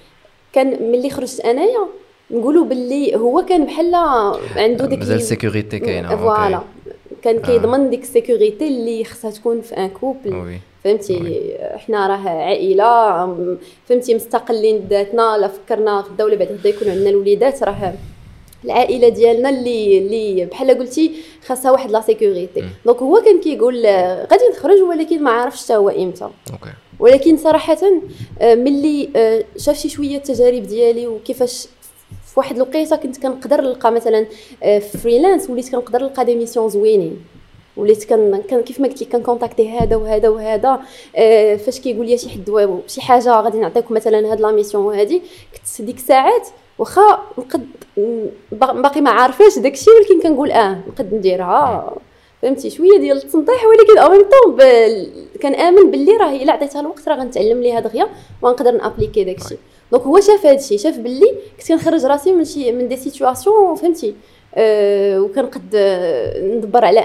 كان 0.53 0.93
ملي 0.93 1.11
خرجت 1.11 1.41
أنايا 1.41 1.87
نقولوا 2.31 2.65
باللي 2.65 3.17
هو 3.17 3.45
كان 3.49 3.67
بحال 3.67 3.95
عنده 4.57 4.87
ديك 4.87 4.99
مازال 4.99 5.17
ال 5.17 5.24
sécurité 5.24 5.79
كاينة 5.79 6.17
voilà. 6.17 6.63
كان 7.27 7.41
كيضمن 7.41 7.91
ديك 7.91 8.03
ال 8.03 8.10
sécurité 8.10 8.69
اللي 8.69 9.05
خصها 9.05 9.31
تكون 9.31 9.61
في 9.61 9.77
un 9.77 9.89
couple. 9.89 10.59
فهمتي؟ 10.85 11.55
حنا 11.77 12.07
راه 12.07 12.29
عائلة 12.29 13.27
فهمتي؟ 13.87 14.15
مستقلين 14.15 14.79
بذاتنا 14.79 15.37
لا 15.39 15.49
فكرنا 15.49 16.01
غدا 16.01 16.25
ولا 16.25 16.37
بعد 16.37 16.49
غدا 16.49 16.69
يكون 16.69 16.89
عندنا 16.89 17.11
الوليدات 17.11 17.63
راه 17.63 17.95
العائلة 18.65 19.09
ديالنا 19.09 19.49
اللي 19.49 19.99
اللي 19.99 20.45
بحال 20.45 20.79
قلتي 20.79 21.13
خاصها 21.47 21.71
واحد 21.71 21.91
la 21.91 22.01
sécurité. 22.01 22.65
donc 22.87 23.03
هو 23.03 23.21
كان 23.21 23.41
كيقول 23.41 23.87
غادي 24.31 24.45
نخرج 24.53 24.81
ولكن 24.81 25.23
ما 25.23 25.31
عارفش 25.31 25.65
حتى 25.65 25.77
هو 25.77 25.89
إمتى. 25.89 26.29
ولكن 26.99 27.37
صراحة 27.37 27.79
آه، 28.41 28.55
ملي 28.55 29.09
آه، 29.17 29.45
شاف 29.57 29.77
شي 29.77 29.89
شوية 29.89 30.17
التجارب 30.17 30.63
ديالي 30.63 31.07
وكيفاش 31.07 31.67
في 32.37 32.41
واحد 32.41 32.57
الوقيته 32.57 32.97
كنت 32.97 33.23
كنقدر 33.23 33.61
نلقى 33.61 33.93
مثلا 33.93 34.27
freelance 34.81 35.47
آه، 35.47 35.53
وليت 35.53 35.69
كنقدر 35.71 36.03
نلقى 36.03 36.25
des 36.25 36.35
missions 36.35 36.69
زوينين. 36.69 37.25
وليت 37.77 38.05
كان 38.05 38.43
كيف 38.67 38.81
ما 38.81 38.89
قلت 38.89 39.03
لك 39.03 39.09
كن 39.09 39.20
contacter 39.20 39.69
هذا 39.71 39.97
وهذا 39.97 40.29
وهذا 40.29 40.81
آه 41.17 41.57
فاش 41.57 41.81
كيقول 41.81 42.07
لي 42.07 42.19
شي 42.19 42.29
حد 42.29 42.81
شي 42.87 43.01
حاجة 43.01 43.41
غادي 43.41 43.59
نعطيكم 43.59 43.95
مثلا 43.95 44.33
هاد 44.33 44.41
la 44.41 44.53
mission 44.53 44.85
وهادي 44.85 45.23
كنت 45.55 45.87
ديك 45.87 45.97
الساعات 45.97 46.49
واخا 46.79 47.23
نقد 47.39 47.67
باقي 48.53 49.01
ما 49.01 49.11
عارفاش 49.11 49.59
داكشي 49.59 49.91
ولكن 49.91 50.21
كنقول 50.29 50.51
آه 50.51 50.79
نقد 50.89 51.15
نديرها. 51.15 51.97
فهمتي؟ 52.43 52.71
شوية 52.71 52.99
ديال 52.99 53.17
التنطيح 53.17 53.65
ولكن 53.65 53.99
autant 53.99 54.59
كنآمن 55.43 55.91
باللي 55.91 56.13
راه 56.17 56.31
إلا 56.31 56.53
عطيتها 56.53 56.81
الوقت 56.81 57.09
راه 57.09 57.17
غنتعلم 57.17 57.63
ليها 57.63 57.81
دغيا 57.81 58.09
ونقدر 58.43 58.71
ن 58.71 58.76
appliquer 58.76 59.25
داكشي. 59.25 59.57
donc 59.93 60.03
هو 60.03 60.21
شاف 60.21 60.47
هادشي 60.47 60.79
شاف 60.79 60.99
باللي 60.99 61.35
كنت 61.59 61.69
كنخرج 61.69 62.05
راسي 62.05 62.33
من 62.33 62.45
شي 62.45 62.73
من 62.73 62.89
des 62.89 62.97
situations 62.97 63.75
فهمتي 63.75 64.15
أه 64.55 65.21
وكنقد 65.21 65.77
ندبر 66.43 66.85
على 66.85 67.01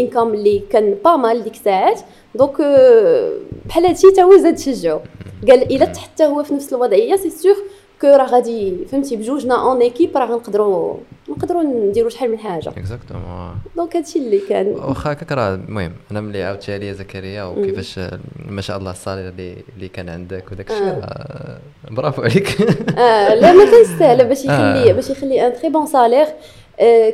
income 0.00 0.34
اللي 0.34 0.62
كان 0.70 0.94
pas 1.04 1.16
mal 1.16 1.44
ديك 1.44 1.54
الساعات 1.54 2.00
donc 2.34 2.60
أه 2.60 3.32
بحال 3.66 3.86
هادشي 3.86 4.06
حتى 4.06 4.22
هو 4.22 4.36
زاد 4.36 4.58
شجعو 4.58 5.00
قال 5.48 5.62
الا 5.76 5.92
حتى 5.98 6.24
هو 6.26 6.42
في 6.42 6.54
نفس 6.54 6.72
الوضعيه 6.72 7.16
c'est 7.16 7.30
sûr 7.30 7.56
que 8.00 8.06
راه 8.06 8.26
غادي 8.26 8.86
فهمتي 8.92 9.16
بجوجنا 9.16 9.62
une 9.62 9.80
équipe 9.80 10.16
راه 10.16 10.26
غنقدروا 10.26 10.96
نقدروا 11.28 11.62
نديروا 11.62 12.10
شحال 12.10 12.30
من 12.30 12.38
حاجة 12.38 12.68
exactement 12.68 13.54
donc 13.76 13.96
هادشي 13.96 14.18
اللي 14.18 14.38
كان 14.48 14.66
واخا 14.66 15.12
هكاك 15.12 15.32
راه 15.32 15.54
المهم 15.54 15.92
أنا 16.10 16.20
ملي 16.20 16.42
عاودتها 16.42 16.78
لي 16.78 16.94
زكريا 16.94 17.44
وكيفاش 17.44 18.00
ما 18.48 18.60
شاء 18.60 18.78
الله 18.78 18.90
ال 18.90 18.95
salaire 18.95 19.28
اللي 19.28 19.56
اللي 19.76 19.88
كان 19.88 20.08
عندك 20.08 20.52
وداك 20.52 20.70
الشيء 20.70 20.86
آه. 20.86 21.58
برافو 21.90 22.22
عليك 22.22 22.60
آه 22.98 23.34
لا 23.34 23.52
ما 23.52 23.64
سهله 23.98 24.24
باش 24.24 24.44
يخلي 24.44 24.90
آه. 24.90 24.92
باش 24.92 25.10
يخلي 25.10 25.46
un 25.46 25.52
très 25.52 25.70
bon 25.70 25.86
salaire 25.86 26.26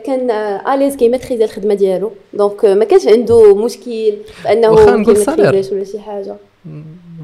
كان 0.04 0.30
à 0.74 0.78
l'aise 0.78 0.96
كي 0.96 1.05
maîtriser 1.05 1.44
الخدمه 1.44 1.74
ديالو 1.74 2.12
donc 2.34 2.64
ما 2.64 2.84
كانش 2.84 3.06
عنده 3.06 3.54
مشكل 3.54 4.14
بانه 4.44 5.04
كي 5.04 5.15
maîtriser 5.15 5.62
ش 5.62 5.72
ولا 5.72 5.84
شي 5.84 6.00
حاجة 6.00 6.36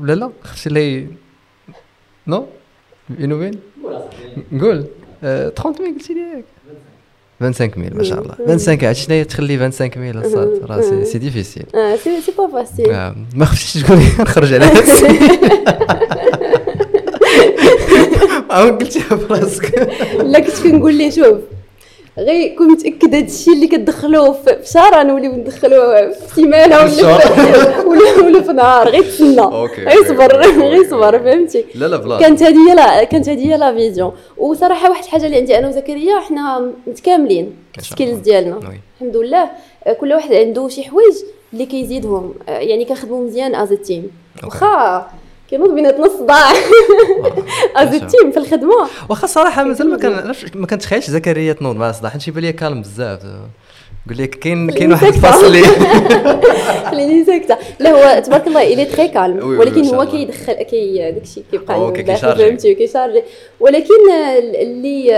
لا 0.03 0.13
لا 0.13 0.31
خرجتي 0.43 0.71
لي 0.71 1.07
نو 2.27 2.47
بين 3.19 3.53
نقول 4.53 4.85
30 5.23 5.75
ميل 5.81 5.95
قلتي 5.95 6.15
لي 6.15 6.43
25 7.41 7.71
ميل 7.85 7.97
ما 7.97 8.03
شاء 8.03 8.21
الله. 8.23 8.35
25 8.35 8.85
عرفتي 8.85 9.03
شنو 9.05 9.15
هي 9.17 9.25
تخلي 9.25 9.59
25 9.59 10.05
ميل 10.07 10.19
الصاد؟ 10.19 10.61
راه 10.65 11.05
سي 11.05 11.19
ديفيسيل 11.19 11.65
آه 11.75 11.97
سي 11.97 12.21
سي 12.21 12.33
با 12.39 12.47
فاسيل 12.49 12.89
ما 13.35 13.45
خفتيش 13.45 13.83
تقولي 13.83 14.03
نخرج 14.21 14.55
على 14.55 14.65
عاود 18.51 18.73
قلتيها 18.83 19.15
براسك. 19.29 19.89
لا 20.23 20.41
كنت 20.41 20.63
كنقول 20.63 20.95
ليه 20.95 21.11
شوف. 21.11 21.39
غير 22.19 22.57
كون 22.57 22.69
متاكد 22.73 23.15
هذا 23.15 23.25
الشيء 23.25 23.55
اللي 23.55 23.67
كتدخلوه 23.67 24.33
في 24.33 24.59
شهر 24.65 25.03
نوليو 25.03 25.33
ندخلوه 25.33 26.11
في 26.11 26.35
سيمانه 26.35 26.77
ولا 26.77 27.85
ولا 27.85 28.19
ولا 28.19 28.43
في 28.43 28.53
نهار 28.53 28.89
غير 28.89 29.03
تسنى 29.03 29.41
غير 29.91 30.05
صبر 30.09 30.37
غير 30.73 30.91
صبر 30.91 31.19
فهمتي؟ 31.19 31.65
لا 31.75 31.87
لا 31.87 31.97
بلا 31.97 32.19
كانت 32.19 32.43
هذه 32.43 32.71
هي 32.71 32.75
لا 32.75 33.05
كانت 33.05 33.29
هذه 33.29 33.53
هي 33.53 33.57
la 33.57 33.75
vision 33.75 34.13
وصراحة 34.37 34.91
واحد 34.91 35.05
الحاجة 35.05 35.27
اللي 35.27 35.37
عندي 35.37 35.59
أنا 35.59 35.69
وزكريا 35.69 36.21
حنا 36.21 36.73
متكاملين 36.87 37.57
ال 37.79 37.85
skills 37.85 38.19
ديالنا. 38.19 38.61
الحمد 38.97 39.17
لله. 39.17 39.51
كل 40.01 40.13
واحد 40.13 40.33
عنده 40.33 40.69
شي 40.69 40.83
حوايج 40.83 41.15
اللي 41.53 41.67
كيزيدهم 41.67 42.35
يعني 42.49 42.85
كنخدموا 42.85 43.25
مزيان 43.25 43.55
as 43.55 43.73
team 43.73 44.11
واخا 44.45 45.07
كينوض 45.53 45.75
بيناتنا 45.75 46.07
الصداع 46.07 46.53
as 47.77 47.91
team 47.91 48.31
في 48.31 48.37
الخدمة. 48.37 48.89
واخا 49.09 49.27
صراحة 49.27 49.65
مازال 49.65 49.91
ما 49.91 49.99
كان 49.99 50.33
ما 50.55 50.67
كنتخيلش 50.67 51.11
زكريا 51.11 51.53
تنوض 51.53 51.77
مع 51.77 51.91
الصداع 51.91 52.11
حيت 52.11 52.29
يبان 52.29 52.43
لي 52.43 52.53
calme 52.53 52.81
بزاف. 52.81 53.21
قول 54.09 54.19
لك 54.19 54.31
كاين 54.31 54.71
كاين 54.71 54.93
واحد 54.93 55.07
الفصل 55.07 55.57
خليني 56.91 57.25
ساكتة. 57.25 57.57
لا 57.81 57.91
هو 57.91 58.21
تبارك 58.21 58.47
الله 58.47 58.63
il 58.63 58.85
est 58.85 58.95
très 58.95 59.09
calme 59.09 59.59
ولكن 59.59 59.85
هو 59.85 60.07
كيدخل 60.07 60.53
كي 60.53 61.13
داكشي 61.13 61.43
كيبقى 61.51 61.95
فهمتي 62.17 62.75
كي 62.75 62.85
charger. 62.85 63.23
ولكن 63.61 64.11
اللي 64.55 65.17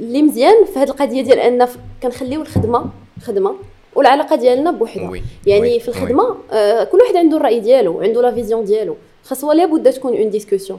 اللي 0.00 0.22
مزيان 0.22 0.64
في 0.74 0.78
هذه 0.78 0.88
القضية 0.88 1.22
ديال 1.22 1.38
أن 1.38 1.68
كنخليو 2.02 2.42
الخدمه 2.42 2.84
خدمة. 3.26 3.54
والعلاقة 3.94 4.36
ديالنا 4.36 4.70
بوحدها 4.70 5.12
يعني 5.46 5.80
في 5.80 5.88
الخدمة 5.88 6.36
آه 6.52 6.84
كل 6.84 6.98
واحد 6.98 7.16
عنده 7.16 7.36
الرأي 7.36 7.60
ديالو 7.60 8.00
عنده 8.00 8.22
la 8.22 8.34
vision 8.34 8.64
ديالو. 8.64 8.96
خاص 9.28 9.44
لابد 9.44 9.92
تكون 9.92 10.16
une 10.16 10.30
discussion 10.30 10.78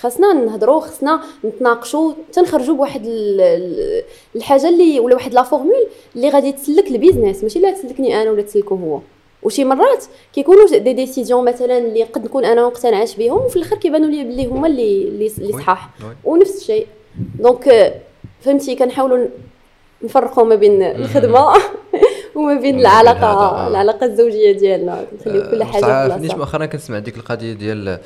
خاصنا 0.00 0.32
نهضروا 0.32 0.80
خاصنا 0.80 1.20
نتناقشوا 1.44 2.12
تنخرجوا 2.32 2.74
بواحد 2.74 3.02
الحاجة 4.36 4.68
اللي 4.68 5.00
ولا 5.00 5.14
واحد 5.14 5.34
la 5.34 5.42
formule 5.42 5.86
اللي 6.16 6.28
غادي 6.28 6.52
تسلك 6.52 6.90
ال 6.90 6.96
business 6.96 7.42
ماشي 7.42 7.58
لا 7.58 7.70
تسلكني 7.70 8.22
أنا 8.22 8.30
ولا 8.30 8.42
تسلكو 8.42 8.74
هو. 8.74 9.00
وشي 9.42 9.64
مرات 9.64 10.04
كيكونوا 10.32 10.78
des 10.78 10.92
décisions 10.92 11.44
مثلا 11.44 11.78
اللي 11.78 12.02
قد 12.02 12.24
نكون 12.24 12.44
أنا 12.44 12.60
ما 12.62 12.66
مقتنعاش 12.66 13.16
بهم 13.16 13.38
وفي 13.38 13.56
الآخر 13.56 13.76
كيبانوا 13.76 14.08
لي 14.08 14.24
بلي 14.24 14.46
هما 14.46 14.66
اللي 14.66 15.02
اللي 15.38 15.52
صحاح. 15.52 15.90
ونفس 16.24 16.60
الشيء. 16.60 16.86
donc 17.38 17.94
فهمتي 18.40 18.74
كنحاولوا 18.74 19.26
نفرقوا 20.02 20.44
ما 20.44 20.54
بين 20.54 20.82
الخدمة. 20.82 21.52
وما 22.36 22.60
بين 22.60 22.80
العلاقه 22.80 23.26
آه. 23.26 23.68
العلاقة 23.68 24.06
الزوجية 24.06 24.52
ديالنا. 24.52 25.04
نخليو 25.20 25.42
كل 25.50 25.64
حاجة 25.64 26.06
بلاصة. 26.06 26.20
نيش 26.20 26.32
مؤخرا 26.32 26.66
كنسمع 26.66 26.98
ديك 26.98 27.16
القضية 27.16 27.52
ديال 27.52 27.98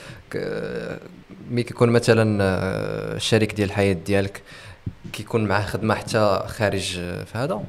ملي 1.51 1.63
كيكون 1.63 1.89
مثلا 1.89 2.39
آه، 2.43 3.17
الشريك 3.17 3.53
ديال 3.55 3.69
الحياة 3.69 3.93
ديالك 3.93 4.43
كيكون 5.13 5.45
معاه 5.45 5.63
خدمة 5.67 5.95
حتى 5.95 6.43
خارج 6.47 6.99
آه، 6.99 7.25
في 7.25 7.39
هذا. 7.39 7.63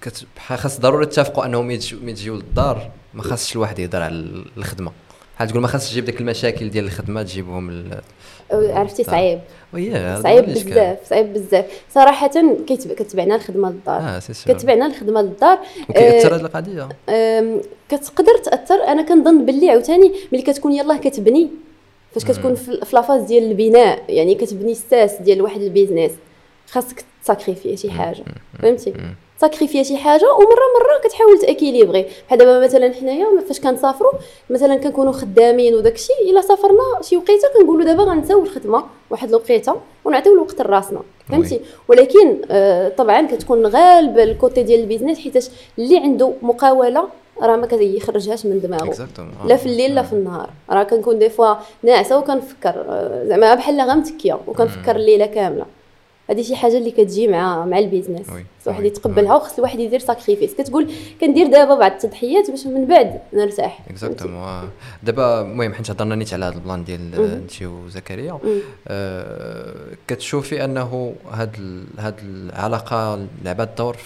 كت 0.00 0.26
خاص 0.48 0.80
ضروري 0.80 1.06
تتفقوا 1.06 1.44
أنهم 1.44 1.70
يجيو 1.70 2.34
للدار. 2.34 2.90
ما 3.14 3.22
خاصش 3.22 3.56
الواحد 3.56 3.78
يهضر 3.78 4.02
على 4.02 4.44
الخدمة. 4.56 4.92
بحال 5.36 5.48
تقول 5.48 5.62
ما 5.62 5.68
خاصش 5.68 5.90
تجيب 5.90 6.04
ديك 6.04 6.20
المشاكل 6.20 6.70
ديال 6.70 6.84
الخدمة 6.84 7.22
تجيبهم 7.22 7.90
عرفتي؟ 8.52 9.04
صعيب. 9.04 9.40
صعيب 10.22 10.44
بزاف 10.44 10.98
صعيب 11.08 11.32
بزاف. 11.32 11.64
صراحة 11.94 12.30
كتبعنا 12.68 13.34
الخدمة 13.34 13.70
للدار. 13.70 14.00
آه 14.00 14.18
كتبعنا 14.46 14.86
الخدمة 14.86 15.22
للدار. 15.22 15.58
وكيأثر 15.90 16.34
هذه 16.34 16.40
القضية 16.40 16.88
كتقدر 17.88 18.38
تأثر. 18.44 18.74
أنا 18.74 19.02
كنظن 19.02 19.46
باللي 19.46 19.70
عاوتاني 19.70 20.12
ملي 20.32 20.42
كتكون 20.42 20.72
يلاه 20.72 20.96
كتبني 20.96 21.50
فاش 22.12 22.24
كتكون 22.24 22.54
في 22.54 22.78
la 22.92 23.01
phase 23.01 23.22
ديال 23.22 23.50
البناء 23.50 24.02
يعني 24.08 24.34
كتبني 24.34 24.72
الساس 24.72 25.14
ديال 25.14 25.42
واحد 25.42 25.60
ال 25.60 25.66
business 25.66 26.12
خاصك 26.70 27.04
t 27.22 27.27
sacrifier 27.27 27.76
شي 27.76 27.90
حاجة. 27.90 28.24
فهمتي؟ 28.62 28.92
sacrifier 29.40 29.82
شي 29.82 29.96
حاجة 29.96 30.32
ومرة 30.32 30.66
مرة 30.80 31.00
كتحاول 31.04 31.38
تأكيليبغي. 31.38 32.06
بحال 32.26 32.38
دابا 32.38 32.64
مثلا 32.64 32.92
حنايا 32.92 33.26
فاش 33.48 33.60
كنسافروا 33.60 34.12
مثلا 34.50 34.76
كنكونوا 34.76 35.12
خدامين 35.12 35.74
وداكشي 35.74 36.12
إلا 36.30 36.40
سافرنا 36.40 36.82
شي 37.02 37.16
وقيتة 37.16 37.48
كنقولوا 37.58 37.84
دابا 37.84 38.02
غنساو 38.02 38.42
الخدمة 38.42 38.84
واحد 39.10 39.28
الوقيتة 39.28 39.76
ونعطيو 40.04 40.34
الوقت 40.34 40.62
لراسنا. 40.62 41.00
فهمتي؟ 41.28 41.60
ولكن 41.88 42.38
آه 42.50 42.88
طبعا 42.88 43.26
كتكون 43.26 43.66
غالبه 43.66 44.22
ال 44.22 44.30
côté 44.30 44.62
ديال 44.62 44.80
ال 44.80 44.84
business 44.84 45.18
حيتاش 45.18 45.48
اللي 45.78 45.98
عنده 45.98 46.32
مقاولة 46.42 47.08
راه 47.42 47.56
ما 47.56 47.66
كيخرجهاش 47.66 48.46
من 48.46 48.60
دماغه 48.60 49.08
لا 49.44 49.56
في 49.56 49.66
الليل 49.66 49.94
لا 49.94 50.02
في 50.02 50.12
النهار. 50.12 50.50
راه 50.70 50.82
كنكون 50.82 51.18
des 51.18 51.28
fois 51.28 51.54
ناعسة 51.82 52.18
وكنفكر. 52.18 52.84
زعما 53.28 53.54
بحال 53.54 53.80
غير 53.80 53.96
متكيه 53.96 54.38
وكنفكر 54.46 54.96
الليلة 54.96 55.26
كاملة. 55.26 55.66
هذه 56.30 56.42
شي 56.42 56.56
حاجة 56.56 56.78
اللي 56.78 56.90
كتجي 56.90 57.28
مع 57.28 57.64
مع 57.64 57.78
ال 57.78 57.83
business. 57.83 58.26
خص 58.26 58.66
واحد 58.66 58.84
يتقبلها 58.84 59.34
وخص 59.34 59.58
الواحد 59.58 59.80
يدير 59.80 60.00
sacrifice 60.00 60.54
كتقول 60.54 60.92
كندير 61.20 61.46
دابا 61.46 61.74
بعض 61.74 61.92
التضحيات 61.92 62.50
باش 62.50 62.66
من 62.66 62.86
بعد 62.86 63.20
نرتاح. 63.32 63.80
exactement 63.90 64.70
دابا 65.02 65.40
المهم 65.40 65.74
حيت 65.74 65.90
هضرنا 65.90 66.14
نيت 66.14 66.34
على 66.34 66.44
هذا 66.44 66.54
ال 66.54 66.60
plan 66.60 66.84
ديال 66.84 67.14
انت 67.14 67.62
وزكريا. 67.62 68.38
آه 68.88 69.74
كتشوفي 70.08 70.64
أنه 70.64 71.14
هاد 71.30 71.56
هاد 71.98 72.14
العلاقة 72.22 73.26
لعبات 73.44 73.70
دور 73.78 73.96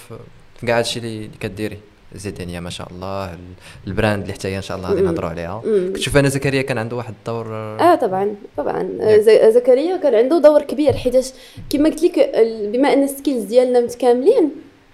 في 0.59 0.67
كاع 0.67 0.79
هادشي 0.79 0.99
اللي 0.99 1.31
كديري؟ 1.41 1.79
زيدانيه 2.15 2.61
ما 2.61 2.71
شاء 2.71 2.89
الله 2.91 3.39
ال 3.87 3.93
brand 3.93 4.23
اللي 4.23 4.33
حتى 4.33 4.49
هي 4.49 4.57
إن 4.57 4.63
شاء 4.63 4.77
الله 4.77 4.89
غادي 4.89 5.01
نهضروا 5.01 5.31
عليها. 5.31 5.63
كتشوف 5.95 6.17
أنا 6.17 6.29
زكريا 6.29 6.63
كان 6.63 6.79
عنده 6.79 6.97
واحد 6.97 7.15
الدور؟ 7.19 7.47
آه 7.55 7.95
طبعا 7.95 8.35
طبعا. 8.57 8.89
زكريا 9.51 9.97
كان 9.97 10.15
عنده 10.15 10.39
دور 10.39 10.63
كبير 10.63 10.93
حيت 10.93 11.33
كما 11.71 11.89
قلت 11.89 12.03
لك 12.03 12.31
بما 12.73 12.93
أن 12.93 13.03
ال 13.03 13.09
skills 13.09 13.45
ديالنا 13.45 13.81
متكاملين 13.81 14.51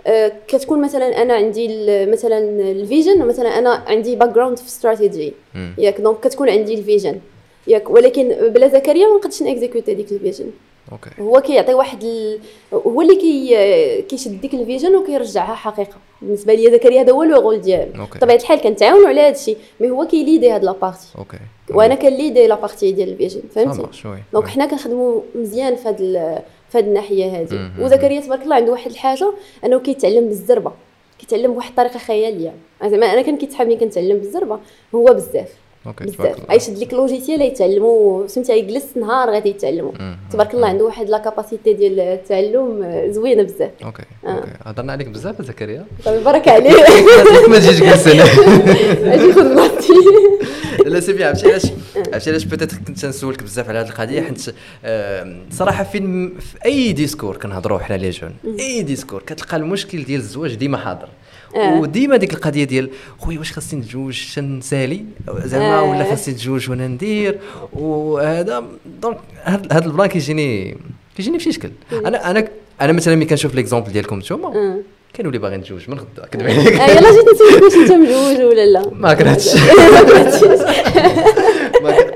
آه، 0.07 0.33
كتكون 0.49 0.83
مثلا 0.83 1.23
أنا 1.23 1.35
عندي 1.35 1.69
مثلا 2.07 2.39
ال 2.71 2.79
vision 2.79 3.27
مثلا 3.27 3.59
أنا 3.59 3.71
عندي 3.71 4.17
background 4.17 4.59
في 4.59 4.67
استراتيجي 4.67 5.33
ياك 5.79 6.01
donc 6.01 6.21
كتكون 6.21 6.49
عندي 6.49 6.75
ال 6.75 6.81
vision 6.81 7.21
ياك 7.67 7.91
ولكن 7.91 8.29
بلا 8.55 8.69
زكريا 8.69 9.07
ما 9.07 9.17
نقدرش 9.17 9.43
ن 9.43 9.48
exécuter 9.48 9.93
هذيك 9.95 10.13
ال 10.13 10.18
vision 10.18 10.51
أوكي. 10.93 11.11
هو 11.21 11.41
كيعطي 11.41 11.75
واحد 11.75 12.05
ال... 12.05 12.41
هو 12.75 13.03
اللي 13.03 13.17
كي 13.17 14.03
كيشد 14.03 14.41
ديك 14.41 14.55
ال 14.55 14.61
vision 14.61 14.97
وكيرجعها 14.97 15.55
حقيقة. 15.55 15.97
بالنسبة 16.23 16.55
لي 16.55 16.71
زكريا 16.71 17.01
هذا 17.01 17.13
هو 17.13 17.23
le 17.23 17.41
rôle 17.41 17.61
ديالو 17.61 18.05
بطبيعه 18.15 18.37
الحال 18.37 18.61
كنتعاونوا 18.61 19.09
على 19.09 19.21
هذا 19.21 19.37
الشيء 19.37 19.59
mais 19.81 19.91
هو 19.91 20.07
كي 20.07 20.19
lead 20.19 20.44
ي 20.44 20.51
هاد 20.51 20.65
la 20.65 20.74
partie. 20.74 21.07
أوكي. 21.19 21.39
وأنا 21.71 21.95
كن 21.95 22.12
lead 22.12 22.47
ي 22.47 22.52
la 22.52 22.62
partie 22.62 22.93
ديال 22.93 23.09
ال 23.09 23.13
vision 23.13 23.43
فهمتي؟ 23.55 23.83
دونك 24.33 24.47
حنا 24.47 24.67
كنخدموا 24.67 25.21
مزيان 25.35 25.77
في 25.77 25.89
هاد 25.89 26.01
ال... 26.01 26.43
في 26.69 26.79
هاد 26.79 26.87
الناحية 26.87 27.41
هذه 27.41 27.71
وزكريا 27.81 28.21
تبارك 28.21 28.43
الله 28.43 28.57
عنده 28.57 28.73
واحد 28.73 28.91
الحاجة 28.91 29.33
أنه 29.65 29.79
كيتعلم 29.79 30.29
بالزربة. 30.29 30.73
كيتعلم 31.19 31.53
بواحد 31.53 31.71
الطريقة 31.71 31.99
خيالية. 31.99 32.55
زعما 32.85 33.07
أنا 33.07 33.23
كان 33.23 33.37
كيتحاب 33.37 33.67
ملي 33.67 33.77
كنتعلم 33.77 34.19
بالزربة 34.19 34.59
هو 34.95 35.05
بزاف. 35.05 35.53
بزاف. 36.01 36.51
غيشد 36.51 36.79
لك 36.79 36.95
لوجيسيال 36.95 37.43
يتعلموا 37.43 38.27
فهمتي 38.27 38.59
يجلس 38.59 38.87
نهار 38.97 39.31
غادي 39.31 39.49
يتعلموا 39.49 39.93
تبارك 40.33 40.55
الله 40.55 40.69
عنده 40.69 40.85
واحد 40.85 41.09
لا 41.09 41.19
كاباسيتي 41.19 41.73
ديال 41.73 42.01
التعلم 42.01 43.03
زوينة 43.11 43.43
بزاف. 43.43 43.71
أوكي 43.85 44.03
أوكي. 44.27 44.51
هضرنا 44.65 44.93
عليك 44.93 45.09
بزاف 45.09 45.43
زكريا. 45.43 45.87
طيب 46.05 46.25
بارك 46.25 46.49
عليك. 46.49 46.77
ما 47.51 47.59
تجيش 47.59 47.81
جالس 47.81 48.09
هنا 48.09 48.25
أجي 49.15 49.33
خذ 49.33 49.55
بلاصتي 49.55 49.93
لا 50.87 51.01
سي 51.01 51.13
بيان 51.13 51.29
عرفتي 51.29 51.49
علاش؟ 51.49 51.63
عرفتي 51.97 52.31
علاش؟ 52.31 52.45
بيتيت 52.45 52.73
كنت 52.87 53.07
نسولك 53.07 53.43
بزاف 53.43 53.69
على 53.69 53.79
هذه 53.79 53.89
القضية 53.89 54.23
حيت 54.23 54.55
صراحة 55.51 55.85
فين 55.85 56.35
في 56.39 56.65
أي 56.65 56.93
ديسكور 56.93 57.37
كنهضروا 57.37 57.79
حنا 57.79 57.97
لي 57.97 58.11
جون 58.11 58.35
أي 58.61 58.83
ديسكور 58.83 59.23
كتلقى 59.23 59.57
المشكل 59.57 60.05
ديال 60.05 60.21
الزواج 60.21 60.55
ديما 60.55 60.79
حاضر. 60.79 61.09
آه. 61.57 61.81
وديما 61.81 62.17
ديك 62.17 62.33
القضية 62.33 62.65
ديال 62.65 62.91
خويا 63.19 63.39
واش 63.39 63.53
خاصني 63.53 63.81
نتزوج؟ 63.81 64.13
شنسالي 64.13 65.05
زعما 65.45 65.79
آه. 65.79 65.83
ولا 65.83 66.05
خاصني 66.05 66.35
نتزوج 66.35 66.71
وأنا 66.71 66.87
ندير؟ 66.87 67.39
وهذا 67.73 68.65
دونك 69.03 69.19
هذا 69.45 69.87
البلان 69.87 70.09
كيجيني 70.09 70.77
كيجيني 71.17 71.39
في 71.39 71.53
شكل. 71.53 71.71
أنا 71.93 72.31
أنا 72.31 72.49
أنا 72.81 72.93
مثلا 72.93 73.17
ملي 73.17 73.25
كنشوف 73.25 73.55
ليكزومبل 73.55 73.93
ديالكم 73.93 74.19
نتوما 74.19 74.49
آه. 74.49 74.77
اللي 75.21 75.39
باغي 75.39 75.57
نتزوج. 75.57 75.91
من 75.91 75.99
غدا 75.99 76.27
كذب 76.31 76.43
عليك. 76.43 76.81
آه 76.81 76.91
يلا 76.91 77.11
جيت 77.11 77.25
نسولك 77.35 77.63
واش 77.63 77.75
انت 77.75 77.93
مزوج 77.93 78.45
ولا 78.45 78.67
لا. 78.67 78.83
ما 78.93 79.15
كرهتش. 79.15 79.49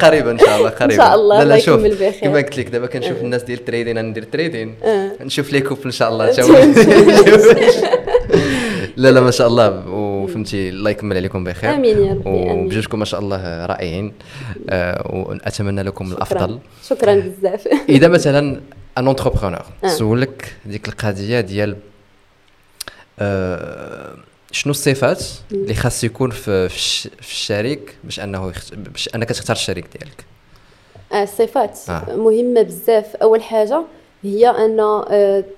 قريبا 0.00 0.30
إن 0.30 0.38
شاء 0.38 0.58
الله 0.58 0.70
قريبا 0.70 0.94
إن 0.94 1.08
شاء 1.08 1.14
الله 1.14 1.42
لا 1.42 1.48
لا 1.48 1.58
شوف 1.58 1.86
كما 2.20 2.36
قلت 2.36 2.58
لك 2.58 2.68
دابا 2.68 2.86
كنشوف 2.86 3.18
آه. 3.18 3.20
الناس 3.20 3.42
ديال 3.42 3.58
التريدين 3.58 3.98
أنا 3.98 4.08
ندير 4.08 4.22
التريدين 4.22 4.74
نشوف 5.20 5.52
لي 5.52 5.60
كوب 5.60 5.78
إن 5.84 5.90
شاء 5.90 6.08
الله. 6.08 6.30
لا 9.00 9.10
لا 9.10 9.20
ما 9.20 9.30
شاء 9.30 9.46
الله 9.46 9.88
وفهمتي 9.88 10.68
الله 10.68 10.90
يكمل 10.90 11.16
عليكم 11.16 11.44
بخير 11.44 11.74
آمين 11.74 11.98
يا 11.98 12.12
ربي 12.12 12.28
وبجوجكم 12.28 12.98
ما 12.98 13.04
شاء 13.04 13.20
الله 13.20 13.66
رائعين 13.66 14.12
آه 14.70 15.26
وأتمنى 15.26 15.82
لكم 15.82 16.04
شكرا. 16.04 16.16
الأفضل 16.16 16.58
شكرا 16.84 17.14
بزاف 17.14 17.68
إذا 17.88 18.08
مثلا 18.08 18.60
ان 18.98 19.06
اونتربرونور 19.06 19.62
آه. 19.84 19.88
سولك 19.88 20.56
ديك 20.66 20.88
القضية 20.88 21.40
ديال 21.40 21.76
آه 23.18 24.16
شنو 24.52 24.70
الصفات 24.70 25.24
اللي 25.52 25.74
خاص 25.74 26.04
يكون 26.04 26.30
في 26.30 26.68
في 26.68 27.08
الشريك 27.20 27.94
باش 28.04 28.20
أنه. 28.20 28.52
باش 28.76 29.08
أنك 29.14 29.28
تختار 29.28 29.56
الشريك 29.56 29.84
ديالك 29.98 30.24
الصفات 31.14 31.78
آه. 31.88 32.16
مهمة 32.16 32.62
بزاف 32.62 33.16
أول 33.16 33.42
حاجة 33.42 33.82
هي 34.22 34.48
أن 34.48 35.04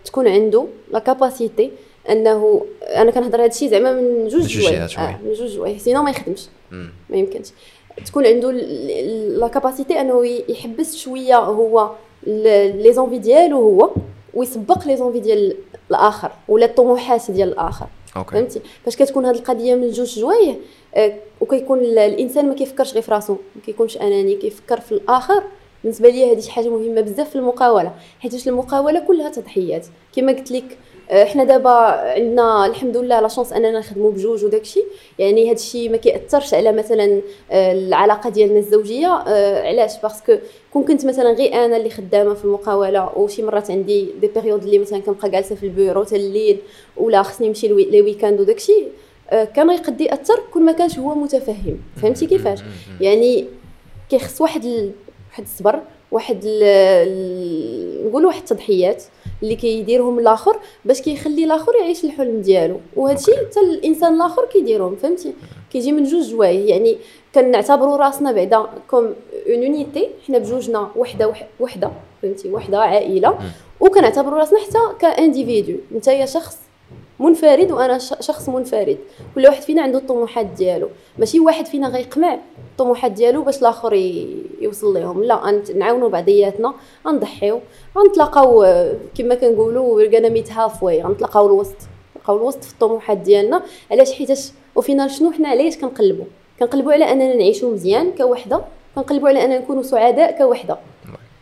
تكون 0.05 0.29
عنده 0.29 0.67
la 0.93 0.99
capacité 0.99 1.71
أنه 2.11 2.67
أنا 2.83 3.11
كنهضر 3.11 3.39
هذا 3.41 3.47
الشيء 3.47 3.69
زعما 3.69 3.93
من 3.93 4.29
جوج 4.29 4.43
جوايع 4.43 4.85
آه 4.99 5.19
من 5.25 5.33
جوج 5.33 5.49
جوايع 5.49 5.79
sinon 5.79 6.03
ما 6.03 6.11
يخدمش. 6.11 6.47
ما 7.11 7.17
يمكنش. 7.17 7.49
تكون 8.07 8.27
عنده 8.27 8.51
la 8.51 9.49
capacité 9.49 10.01
أنه 10.01 10.27
يحبس 10.27 10.97
شوية 10.97 11.39
هو 11.39 11.91
les 12.27 12.93
envies 12.93 13.19
ديالو 13.19 13.57
هو 13.57 13.91
ويسبق 14.35 14.87
les 14.87 14.97
envies 14.97 15.21
ديال 15.21 15.57
الآخر 15.91 16.33
ولا 16.49 16.67
الطموحات 16.67 17.31
ديال 17.31 17.49
الآخر. 17.49 17.87
أوكي. 18.17 18.31
فهمتي؟ 18.31 18.61
فاش 18.85 18.97
كتكون 18.97 19.27
هذه 19.27 19.37
القضية 19.37 19.75
من 19.75 19.91
جوج 19.91 20.19
جوايه 20.19 20.57
آه 20.95 21.15
وكيكون 21.41 21.79
الإنسان 21.79 22.49
ما 22.49 22.55
كيفكرش 22.55 22.93
غير 22.93 23.03
في 23.03 23.11
راسو. 23.11 23.33
ما 23.33 23.63
كيكونش 23.67 23.97
أناني 23.97 24.37
كيفكر 24.37 24.81
في 24.81 24.93
الآخر. 24.93 25.43
بالنسبة 25.83 26.09
لي 26.09 26.33
هذه 26.33 26.41
شي 26.41 26.51
حاجة 26.51 26.69
مهمة 26.69 27.01
بزاف 27.01 27.31
في 27.31 27.37
المقاولة 27.37 27.95
حيت 28.21 28.47
المقاولة 28.47 29.01
كلها 29.01 29.29
تضحيات. 29.29 29.87
كما 30.17 30.33
قلت 30.33 30.51
لك 30.51 30.79
آه، 31.11 31.25
حنا 31.25 31.45
دابا 31.45 31.71
عندنا 31.71 32.67
الحمد 32.67 32.97
لله 32.97 33.21
la 33.21 33.29
chance 33.29 33.53
اننا 33.53 33.79
نخدموا 33.79 34.11
بجوج 34.11 34.45
وداك 34.45 34.61
الشيء. 34.61 34.85
يعني 35.19 35.47
هذا 35.47 35.53
الشيء 35.55 35.91
ما 35.91 35.97
كيأثرش 35.97 36.55
على 36.55 36.73
مثلا 36.73 37.21
آه، 37.51 37.73
العلاقة 37.73 38.31
ديالنا 38.31 38.59
الزوجية. 38.59 39.07
آه، 39.09 39.69
علاش؟ 39.69 39.93
parce 40.03 40.24
que 40.24 40.37
كون 40.73 40.85
كنت 40.85 41.07
مثلا 41.07 41.33
غير 41.33 41.55
أنا 41.55 41.77
اللي 41.77 41.91
خدامة 41.91 42.35
في 42.35 42.45
المقاولة 42.45 43.19
وشي 43.19 43.43
مرات 43.43 43.71
عندي 43.71 44.09
des 44.21 44.27
périodes 44.27 44.63
اللي 44.65 44.79
مثلا 44.79 44.99
كنبقى 44.99 45.31
جالسة 45.31 45.55
في 45.55 45.63
البيرو 45.63 46.05
حتى 46.05 46.17
الليل 46.17 46.59
ولا 46.97 47.23
خصني 47.23 47.49
نمشي 47.49 47.69
les 47.69 48.03
week-ends 48.03 48.41
وداك 48.41 48.57
الشيء 48.57 48.89
كان 49.31 49.71
يقد 49.71 50.01
يأثر 50.01 50.41
كل 50.55 50.63
ما 50.63 50.73
كانش 50.73 50.99
هو 50.99 51.15
متفهم. 51.15 51.79
فهمتي 52.03 52.27
كيفاش؟ 52.27 52.59
يعني 53.01 53.47
كيخص 54.11 54.41
واحد 54.41 54.65
ال... 54.65 54.91
واحد 55.31 55.43
الصبر 55.43 55.81
واحد 56.13 56.47
نقول 58.07 58.27
واحد 58.27 58.39
التضحيات. 58.39 59.03
اللي 59.43 59.57
كيديرهم 59.57 60.19
الآخر 60.19 60.59
باش 60.85 61.01
كيخلي 61.03 61.45
الآخر 61.45 61.73
يعيش 61.81 62.05
الحلم 62.05 62.41
ديالو. 62.41 62.81
وهذا 62.97 63.19
الشيء 63.19 63.37
حتى 63.37 63.61
الإنسان 63.61 64.15
الآخر 64.15 64.45
كيديرهم 64.45 64.97
فهمتي؟ 64.97 65.33
كيجي 65.73 65.93
من 65.93 66.05
جوج 66.05 66.31
جوايه 66.31 66.71
يعني 66.71 66.97
كنعتبروا 67.35 67.97
رأسنا 67.97 68.33
بعدا 68.33 68.67
comme 68.91 69.05
une 69.49 69.63
unité 69.63 70.09
حنا 70.27 70.39
بجوجنا 70.39 70.91
وحدة 70.97 71.33
وحدة 71.61 71.91
فهمتي؟ 72.23 72.51
وحدة 72.53 72.79
عائلة. 72.79 73.39
وكنعتبروا 73.81 74.39
رأسنا 74.39 74.59
حتى 74.59 74.79
ك 74.99 75.07
individu 75.07 75.75
انت 75.95 76.09
يا 76.09 76.27
شخص 76.27 76.59
منفرد 77.21 77.73
وأنا 77.73 77.99
شخص 77.99 78.49
منفرد. 78.49 78.99
كل 79.35 79.47
واحد 79.47 79.63
فينا 79.63 79.83
عنده 79.83 79.99
الطموحات 79.99 80.47
ديالو. 80.47 80.89
ماشي 81.19 81.41
واحد 81.41 81.67
فينا 81.67 81.89
غيقمع 81.89 82.39
الطموحات 82.71 83.13
ديالو 83.13 83.43
باش 83.43 83.59
الآخر 83.59 83.93
يوصل 84.61 84.95
لهم 84.95 85.25
لا 85.25 85.63
نعاونوا 85.77 86.09
بعضياتنا 86.09 86.75
غنضحيو 87.07 87.61
غنتلاقاو 87.99 88.67
كما 89.19 89.35
كنقولوا 89.35 89.95
we're 89.95 90.15
gonna 90.15 90.29
meet 90.29 90.53
halfway 90.53 91.03
غنتلاقاو 91.03 91.47
الوسط 91.47 91.77
نلقاو 92.17 92.37
الوسط 92.37 92.65
في 92.65 92.73
الطموحات 92.73 93.19
ديالنا. 93.19 93.63
علاش؟ 93.91 94.13
حيتاش 94.13 94.51
وفينا 94.75 95.09
شنو 95.09 95.31
حنا 95.31 95.49
علاش 95.49 95.77
كنقلبوا 95.77 96.25
كنقلبوا 96.61 96.93
على 96.93 97.13
أننا 97.13 97.35
نعيشوا 97.35 97.73
مزيان 97.73 98.13
كوحدة 98.13 98.61
كنقلبوا 98.95 99.29
على 99.29 99.45
أننا 99.45 99.59
نكونوا 99.59 99.83
سعداء 99.83 100.39
كوحدة. 100.39 100.79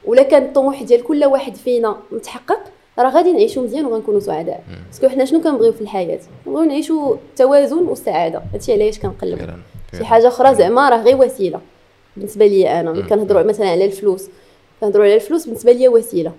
ولا 0.06 0.22
كان 0.22 0.42
الطموح 0.42 0.82
ديال 0.82 1.02
كل 1.02 1.24
واحد 1.24 1.54
فينا 1.54 1.96
متحقق 2.12 2.60
راه 2.98 3.10
غادي 3.10 3.32
نعيشوا 3.32 3.62
مزيان 3.62 3.84
وغنكونوا 3.84 4.20
سعداء. 4.20 4.64
باسكو 4.86 5.08
حنا 5.08 5.24
شنو 5.24 5.40
كنبغيو 5.40 5.72
في 5.72 5.80
الحياة؟ 5.80 6.20
نبغيو 6.46 6.64
نعيشوا 6.64 7.14
التوازن 7.14 7.78
والسعاده 7.78 8.42
هادشي 8.54 8.72
علاش 8.72 8.98
كنقلبوا 8.98 9.46
شي 9.98 10.04
حاجة 10.04 10.28
أخرى 10.28 10.54
زعما 10.54 10.88
راه 10.88 11.02
غير 11.02 11.16
وسيلة. 11.16 11.60
بالنسبة 12.16 12.46
لي 12.46 12.80
أنا 12.80 12.92
ملي 12.92 13.02
كنهضروا 13.02 13.42
مثلا 13.42 13.68
على 13.68 13.84
الفلوس. 13.84 14.28
كنهضروا 14.80 15.04
على 15.04 15.14
الفلوس 15.14 15.46
بالنسبة 15.46 15.72
لي 15.72 15.88
وسيلة. 15.88 16.32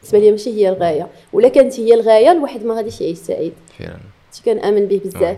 بالنسبة 0.00 0.18
لي 0.18 0.30
ماشي 0.30 0.50
هي 0.50 0.68
الغاية. 0.68 1.08
ولا 1.32 1.48
كانت 1.48 1.80
هي 1.80 1.94
الغاية 1.94 2.32
الواحد 2.32 2.64
ما 2.64 2.74
غاديش 2.74 3.00
يعيش 3.00 3.18
سعيد. 3.18 3.52
فعلا. 3.78 3.96
كنآمن 4.44 4.86
به 4.86 5.00
بزاف. 5.04 5.36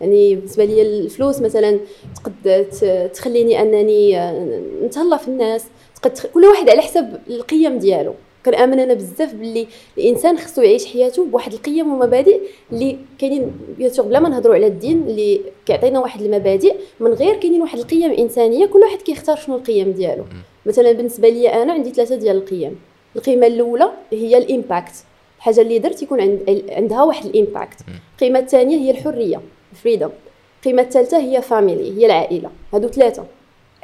يعني 0.00 0.34
بالنسبة 0.34 0.64
لي 0.64 0.82
الفلوس 0.82 1.40
مثلا 1.40 1.78
تقد 2.16 2.66
تخليني 3.14 3.62
أنني 3.62 4.18
آه، 4.18 4.60
نتهلا 4.84 5.16
في 5.16 5.28
الناس. 5.28 5.64
تقد 6.02 6.18
كل 6.34 6.44
واحد 6.44 6.70
على 6.70 6.82
حسب 6.82 7.18
القيم 7.30 7.78
ديالو. 7.78 8.14
كنأمن 8.46 8.80
أنا 8.80 8.94
بزاف 8.94 9.34
باللي 9.34 9.66
الإنسان 9.98 10.38
خصو 10.38 10.62
يعيش 10.62 10.86
حياته 10.86 11.24
بواحد 11.24 11.52
القيم 11.52 11.92
ومبادئ 11.92 12.40
اللي 12.72 12.98
كاينين 13.18 13.52
بيان 13.78 13.90
بلا 13.98 14.20
ما 14.20 14.28
نهضروا 14.28 14.54
على 14.54 14.66
الدين 14.66 15.02
اللي 15.08 15.40
كيعطينا 15.66 16.00
واحد 16.00 16.22
المبادئ 16.22 16.74
من 17.00 17.12
غير 17.12 17.36
كاينين 17.36 17.62
واحد 17.62 17.78
القيم 17.78 18.12
إنسانية 18.12 18.66
كل 18.66 18.78
واحد 18.78 19.02
كيختار 19.02 19.36
شنو 19.36 19.56
القيم 19.56 19.90
ديالو. 19.92 20.24
مثلا 20.66 20.92
بالنسبة 20.92 21.28
لي 21.28 21.48
أنا 21.62 21.72
عندي 21.72 21.90
ثلاثة 21.90 22.16
ديال 22.16 22.36
القيم. 22.36 22.78
القيمة 23.16 23.46
الأولى 23.46 23.90
هي 24.12 24.38
الإمباكت. 24.38 24.94
الحاجة 25.38 25.60
اللي 25.60 25.78
درت 25.78 26.02
يكون 26.02 26.20
عند 26.20 26.64
عندها 26.70 27.02
واحد 27.02 27.26
الإمباكت. 27.26 27.78
القيمة 28.14 28.38
الثانية 28.38 28.76
هي 28.76 28.90
الحرية 28.90 29.40
الفريدم 29.72 30.10
القيمة 30.58 30.82
الثالثة 30.82 31.18
هي 31.18 31.42
فاميلي 31.42 31.98
هي 31.98 32.06
العائلة. 32.06 32.50
هادو 32.72 32.88
ثلاثة. 32.88 33.24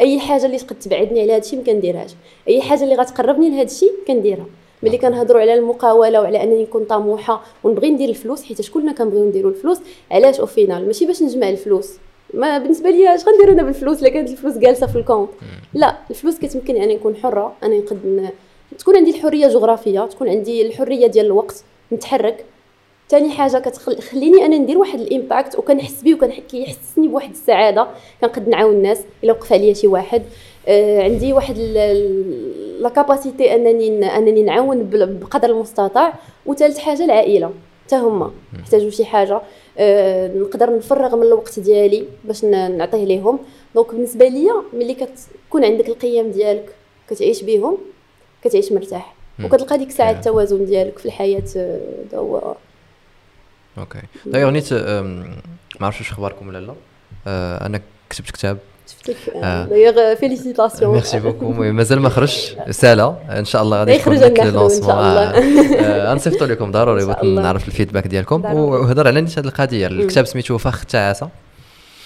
أي 0.01 0.21
حاجة 0.21 0.47
اللي 0.47 0.59
تقد 0.59 0.79
تبعدني 0.79 1.21
على 1.21 1.33
هادشي 1.33 1.57
ما 1.57 1.63
كنديرهاش. 1.63 2.11
أي 2.49 2.63
حاجة 2.63 2.85
اللي 2.85 2.95
غتقربني 2.95 3.51
لهادشي 3.51 3.91
كنديرها. 4.07 4.47
ملي 4.83 4.99
كنهضروا 4.99 5.41
على 5.41 5.55
المقاولة 5.55 6.21
وعلى 6.21 6.43
أنني 6.43 6.63
نكون 6.63 6.85
طموحة 6.85 7.43
ونبغي 7.65 7.91
ندير 7.91 8.09
الفلوس 8.09 8.43
حيت 8.43 8.71
كلنا 8.71 8.93
كنبغيو 8.93 9.25
نديروا 9.25 9.51
الفلوس 9.51 9.79
علاش 10.11 10.41
أو 10.41 10.47
فينال 10.47 10.87
ماشي 10.87 11.07
باش 11.07 11.23
نجمع 11.23 11.49
الفلوس. 11.49 11.93
ما 12.35 12.59
بالنسبة 12.59 12.91
لي 12.91 13.15
إش 13.15 13.21
غندير 13.29 13.53
أنا 13.53 13.63
بالفلوس 13.63 14.01
إلا 14.01 14.09
كانت 14.09 14.31
الفلوس 14.31 14.59
جالسة 14.59 14.87
في 14.87 14.97
الكونت 14.97 15.31
لا 15.75 15.97
الفلوس 16.11 16.39
كتمكن 16.39 16.77
يعني 16.77 16.95
نكون 16.95 17.17
حرة 17.17 17.53
أنا 17.63 17.79
نقد 17.79 18.31
تكون 18.79 18.97
عندي 18.97 19.11
الحرية 19.11 19.47
الجغرافية 19.47 20.07
تكون 20.07 20.29
عندي 20.29 20.67
الحرية 20.67 21.07
ديال 21.07 21.27
الوقت 21.27 21.65
نتحرك. 21.93 22.45
ثاني 23.09 23.31
حاجة 23.31 23.59
كتخليني 23.59 24.47
أنا 24.47 24.59
ندير 24.59 24.79
واحد 24.79 25.01
الإمباكت 25.01 25.59
وكنحس 25.59 26.03
بيه 26.03 26.15
وكيحسسني 26.15 27.09
بواحد 27.09 27.31
السعادة 27.31 27.87
كنقد 28.21 28.49
نعاون 28.49 28.75
الناس 28.75 29.01
إلا 29.25 29.33
وقف 29.33 29.53
عليا 29.53 29.75
شي 29.75 29.87
واحد. 29.87 30.23
آه 30.69 31.03
عندي 31.03 31.33
واحد 31.33 31.59
لا 32.81 32.89
كاباسيتي 32.89 33.55
أنني 33.55 34.17
أنني 34.17 34.43
نعاون 34.43 34.91
بقدر 34.91 35.51
المستطاع. 35.51 36.15
وثالث 36.47 36.79
حاجة 36.79 37.05
العائلة 37.05 37.51
حتى 37.87 37.97
هما 37.97 38.33
يحتاجوا 38.59 38.91
شي 38.91 39.05
حاجة. 39.05 39.41
آه 39.79 40.29
نقدر 40.29 40.77
نفرغ 40.77 41.17
من 41.17 41.23
الوقت 41.23 41.61
ديالي 41.61 42.05
باش 42.25 42.45
نعطيه 42.45 43.05
ليهم. 43.05 43.39
donc 43.75 43.95
بالنسبة 43.95 44.29
ليا 44.29 44.55
ملي 44.73 44.95
كتكون 44.95 45.65
عندك 45.65 45.89
القيم 45.89 46.31
ديالك 46.31 46.75
كتعيش 47.11 47.43
بهم 47.43 47.79
كتعيش 48.45 48.73
مرتاح. 48.73 49.15
وكتلقى 49.45 49.79
ديك 49.79 49.89
الساعة 49.89 50.11
التوازن 50.11 50.65
ديالك 50.65 50.99
في 50.99 51.07
الحياة 51.07 51.43
آه، 51.57 51.81
هو 52.15 52.55
OK 53.79 53.99
d'ailleurs 54.27 54.51
نيت 54.51 54.73
ما 54.73 55.87
عرفتش 55.87 56.01
واش 56.01 56.11
اخباركم 56.11 56.49
ولا 56.49 56.59
لا 56.59 56.75
آه، 57.27 57.67
أنا 57.67 57.81
كتبت 58.11 58.31
كتاب 58.31 58.59
d'ailleurs 59.43 60.15
félicitations 60.15 60.93
merci 60.93 61.21
beaucoup 61.21 61.53
مازال 61.53 62.01
ما 62.01 62.09
خرجش 62.09 62.57
سالا 62.71 63.17
ان 63.39 63.45
شاء 63.45 63.63
الله 63.63 63.79
غادي 63.79 63.93
يخرج 63.93 64.19
لك 64.19 64.41
الله 64.41 65.33
غنصيفطو 66.13 66.45
لكم 66.45 66.71
ضروري 66.71 67.05
بغيت 67.05 67.25
نعرف 67.25 67.69
ال 67.69 67.73
feedback 67.73 68.07
ديالكم 68.07 68.45
وهضر 68.45 69.07
على 69.07 69.21
نيت 69.21 69.39
هذه 69.39 69.47
القضية 69.47 69.87
الكتاب 69.87 70.25
سميتو 70.25 70.59
فخ 70.59 70.81
التعاسه 70.81 71.29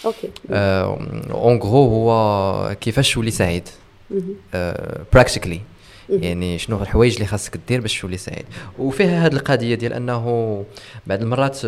OK 0.04 0.30
en 0.50 1.58
gros 1.58 1.84
هو 1.84 2.76
كيفاش 2.80 3.14
تولي 3.14 3.30
سعيد 3.30 3.68
practically 5.12 5.60
يعني 6.10 6.58
شنو 6.58 6.82
الحوايج 6.82 7.14
اللي 7.14 7.26
خاصك 7.26 7.60
دير 7.68 7.80
باش 7.80 8.00
تولي 8.00 8.16
سعيد. 8.16 8.44
وفيها 8.78 9.26
هذه 9.26 9.32
القضية 9.32 9.74
ديال 9.74 9.92
أنه 9.92 10.64
بعض 11.06 11.22
المرات 11.22 11.60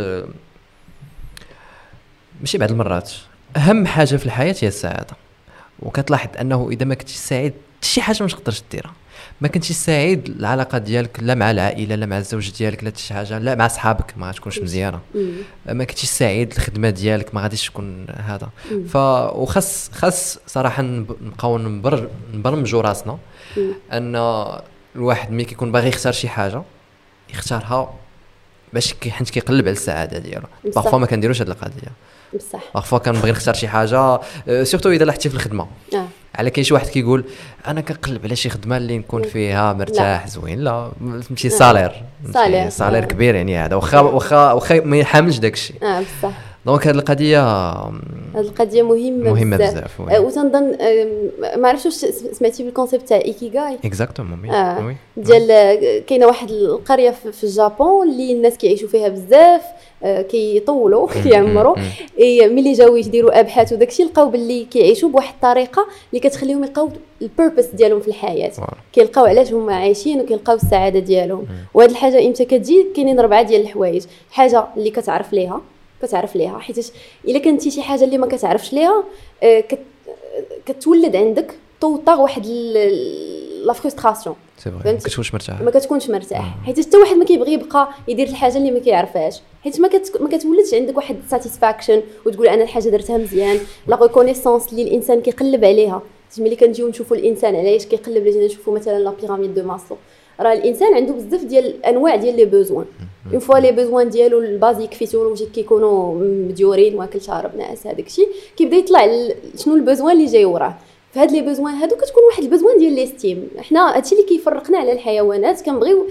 ماشي 2.41 2.59
بعض 2.59 2.71
المرات 2.71 3.13
أهم 3.57 3.87
حاجة 3.87 4.17
في 4.17 4.27
الحياة 4.27 4.55
هي 4.61 4.69
السعادة. 4.69 5.17
وكتلاحظ 5.83 6.29
أنه 6.41 6.69
إذا 6.73 6.85
ما 6.85 6.95
كنتش 6.95 7.13
سعيد 7.13 7.53
شي 7.83 8.03
حاجة 8.03 8.23
ما 8.23 8.29
تقدرش 8.29 8.63
ديرها. 8.73 8.93
ما 9.41 9.49
كنتيش 9.49 9.77
سعيد 9.77 10.29
العلاقة 10.29 10.79
ديالك 10.79 11.21
لا 11.23 11.35
مع 11.35 11.51
العائلة 11.51 11.95
لا 11.95 12.07
مع 12.07 12.19
الزوج 12.19 12.51
ديالك 12.51 12.85
لا 12.85 12.93
شي 12.97 13.15
حاجة 13.15 13.39
لا 13.39 13.55
مع 13.55 13.69
صحابك 13.69 14.19
ما 14.19 14.27
غاتكونش 14.27 14.59
مزيانة. 14.59 15.01
ما 15.67 15.85
كنتيش 15.85 16.11
سعيد 16.11 16.53
الخدمة 16.53 16.91
ديالك 16.91 17.35
ما 17.35 17.41
غاديش 17.43 17.67
تكون 17.67 18.07
هذا. 18.11 18.51
ف 18.89 18.97
وخاص 19.37 19.91
خاص 19.93 20.39
صراحة 20.47 20.83
نبقاو 20.83 21.59
نبرمجوا 22.35 22.83
راسنا. 22.83 23.19
أن 23.93 24.17
الواحد 24.97 25.31
ملي 25.33 25.45
كيكون 25.45 25.73
باغي 25.73 25.89
يختار 25.89 26.13
شي 26.13 26.29
حاجة 26.29 26.63
يختارها 27.31 27.95
باش 28.73 28.95
حيت 29.11 29.31
كيقلب 29.31 29.65
على 29.65 29.73
السعادة 29.73 30.19
ديالو. 30.19 30.47
parfois 30.65 30.99
ما 30.99 31.07
كنديروش 31.07 31.43
هذه 31.43 31.49
القضية. 31.49 31.93
بصح. 32.35 32.61
parfois 32.75 32.99
كنبغي 32.99 33.31
نختار 33.31 33.55
شي 33.55 33.69
حاجة 33.69 34.21
surtout 34.63 34.91
إذا 34.91 35.05
لاحظتي 35.05 35.29
في 35.29 35.35
الخدمة. 35.35 35.67
آه. 35.95 36.07
على 36.35 36.51
كاين 36.51 36.65
شي 36.65 36.75
واحد 36.75 36.87
كيقول 36.87 37.25
أنا 37.67 37.81
كنقلب 37.81 38.25
على 38.25 38.37
شي 38.37 38.51
خدمة 38.51 38.77
اللي 38.77 38.99
نكون 38.99 39.23
فيها 39.23 39.73
مرتاح 39.73 40.23
لا. 40.25 40.31
زوين. 40.31 40.59
لا 40.59 40.91
فهمتي 41.01 41.49
salaire. 41.49 41.93
salaire. 42.33 42.69
salaire 42.69 43.05
كبير 43.05 43.35
يعني 43.35 43.59
هذا. 43.59 43.77
واخا 43.77 44.01
واخا 44.01 44.53
واخا 44.53 44.81
ما 44.81 44.97
يحاملش 44.97 45.39
داك 45.39 45.53
الشيء 45.53 45.85
آه 45.85 46.01
بصح. 46.01 46.50
donc 46.67 46.87
هذه 46.87 46.95
القضية 46.95 47.43
هذه 48.35 48.41
القضية 48.41 48.83
مهمه 48.83 49.31
مهمه 49.31 49.57
بزاف 49.57 50.01
وتنظن 50.01 50.77
ما 51.57 51.69
عرفتش 51.69 51.87
واش 51.87 51.95
سمعتي 52.33 52.63
بال 52.63 52.73
concept 52.73 53.09
تاع 53.09 53.17
ايكيغاي 53.17 53.79
exactement 53.85 54.51
آه. 54.51 54.95
ديال 55.17 55.47
كاينة 56.05 56.27
واحد 56.27 56.51
القريه 56.51 57.11
في 57.11 57.45
الجابون 57.45 58.09
اللي 58.09 58.33
الناس 58.33 58.57
كيعيشوا 58.57 58.89
فيها 58.89 59.09
بزاف 59.09 59.63
كيطولوا 60.03 61.09
كيعمروا 61.25 61.77
ملي 62.19 62.73
جاو 62.73 62.97
يديروا 62.97 63.41
ابحاث 63.41 63.73
وداكشي 63.73 64.03
لقاو 64.05 64.29
باللي 64.29 64.65
كيعيشوا 64.65 65.09
بواحد 65.09 65.35
الطريقة 65.35 65.87
اللي 66.11 66.21
كتخليهم 66.21 66.65
يلقاو 66.65 66.91
ال 67.23 67.28
purpose 67.28 67.67
ديالهم 67.67 68.01
في 68.01 68.09
الحياة 68.09 68.53
كيلقاو 68.93 69.25
علاش 69.25 69.53
هما 69.53 69.75
عايشين 69.75 70.21
وكيلقاو 70.21 70.57
السعاده 70.57 70.99
ديالهم 70.99 71.47
وهاد 71.75 71.91
الحاجة 71.91 72.27
إمتى 72.27 72.45
كتجي 72.45 72.87
كاينين 72.97 73.21
ربعه 73.21 73.43
ديال 73.43 73.61
الحوايج 73.61 74.05
حاجة 74.31 74.65
اللي 74.77 74.91
كتعرف 74.91 75.33
ليها 75.33 75.61
كتعرف 76.03 76.37
ليها 76.37 76.59
حيت 76.59 76.93
إلا 77.29 77.39
كنتي 77.39 77.71
شي 77.71 77.83
حاجة 77.83 78.05
اللي 78.05 78.19
ما 78.19 78.27
كتعرفش 78.27 78.73
ليها 78.73 79.05
آه، 79.43 79.65
كتولد 80.67 81.17
عندك 81.17 81.55
طوطا 81.81 82.15
واحد 82.15 82.47
la 82.47 83.73
frustration. 83.73 84.37
ما 84.67 84.81
كتكونش 85.09 85.35
مرتاح 85.35 85.61
ما 85.61 85.71
كتكونش 85.71 86.11
مرتاح 86.11 86.55
حيت 86.67 86.81
حتى 86.81 86.97
واحد 86.97 87.17
ما 87.17 87.25
كيبغي 87.25 87.53
يبقى 87.53 87.89
يدير 88.09 88.29
الحاجة 88.29 88.57
اللي 88.57 88.71
ما 88.71 88.79
كيعرفهاش. 88.79 89.41
حيت 89.65 89.81
ما 89.81 89.89
كت... 89.89 90.17
ما 90.21 90.29
كتولدش 90.29 90.75
عندك 90.75 90.97
واحد 90.97 91.17
satisfaction 91.31 92.03
وتقول 92.27 92.49
أنا 92.49 92.63
الحاجة 92.63 92.89
درتها 92.89 93.19
مزيان 93.19 93.59
la 93.87 93.97
reconnaissance 94.03 94.69
اللي 94.73 94.83
الإنسان 94.83 95.21
كيقلب 95.21 95.65
عليها. 95.65 96.03
ملي 96.39 96.57
كنجيو 96.57 96.89
نشوفوا 96.89 97.17
الإنسان 97.17 97.57
علاش 97.57 97.87
كيقلب 97.87 98.27
اللي 98.27 98.47
نشوفوا 98.47 98.75
مثلا 98.75 98.99
la 98.99 99.11
pyramide 99.11 99.55
de 99.55 99.63
Maslow 99.63 99.97
راه 100.41 100.53
الإنسان 100.53 100.95
عنده 100.95 101.13
بزاف 101.13 101.45
ديال 101.45 101.67
الأنواع 101.67 102.17
ديال 102.17 102.37
les 102.37 102.45
besoins. 102.45 102.85
une 103.33 103.39
fois 103.39 103.59
les 103.59 103.73
besoins 103.73 104.09
ديالو 104.09 104.39
ال 104.39 104.45
basiques 104.45 104.95
physiologiques 104.95 105.51
كيكونوا 105.51 106.15
مديورين 106.49 106.95
واكل 106.95 107.21
شارب 107.21 107.57
ناعس 107.57 107.87
هذاك 107.87 108.07
الشيء 108.07 108.29
كيبدا 108.57 108.77
يطلع 108.77 109.29
شنو 109.57 109.75
ال 109.75 109.80
besoin 109.80 110.13
اللي 110.17 110.27
جاي 110.27 110.45
وراه. 110.45 110.75
فهاد 111.13 111.31
les 111.31 111.41
besoins 111.41 111.75
هادو 111.75 111.97
كتكون 111.97 112.23
واحد 112.31 112.43
ال 112.43 112.48
besoin 112.48 112.79
ديال 112.79 112.93
l'estime 112.93 113.49
حنا 113.59 113.97
هادشي 113.97 114.15
اللي 114.15 114.27
كيفرقنا 114.27 114.79
على 114.79 114.93
الحيوانات 114.93 115.63
كنبغيو 115.63 116.07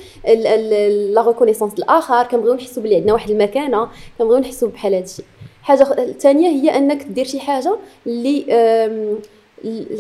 la 1.13 1.27
reconnaissance 1.27 1.73
الآخر 1.73 2.23
كنبغيو 2.23 2.53
نحسوا 2.53 2.83
بلي 2.83 2.95
عندنا 2.95 3.13
واحد 3.13 3.29
المكانة 3.31 3.87
كنبغيو 4.17 4.39
نحسوا 4.39 4.69
بحال 4.69 4.93
هادشي. 4.93 5.23
حاجة 5.61 5.93
الثانية 5.93 6.47
هي 6.47 6.77
أنك 6.77 7.03
دير 7.03 7.25
شي 7.25 7.39
حاجة 7.39 7.77
اللي 8.07 8.45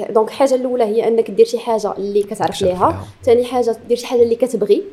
donc 0.09 0.27
الحاجة 0.27 0.55
الأولى 0.55 0.83
هي 0.83 1.07
أنك 1.07 1.31
دير 1.31 1.45
شي 1.45 1.59
حاجة 1.59 1.93
اللي 1.97 2.23
كتعرف 2.23 2.61
ليها. 2.61 3.07
ثاني 3.23 3.43
حاجة 3.43 3.77
دير 3.87 3.97
شي 3.97 4.07
حاجة 4.07 4.23
اللي 4.23 4.35
كتبغي. 4.35 4.83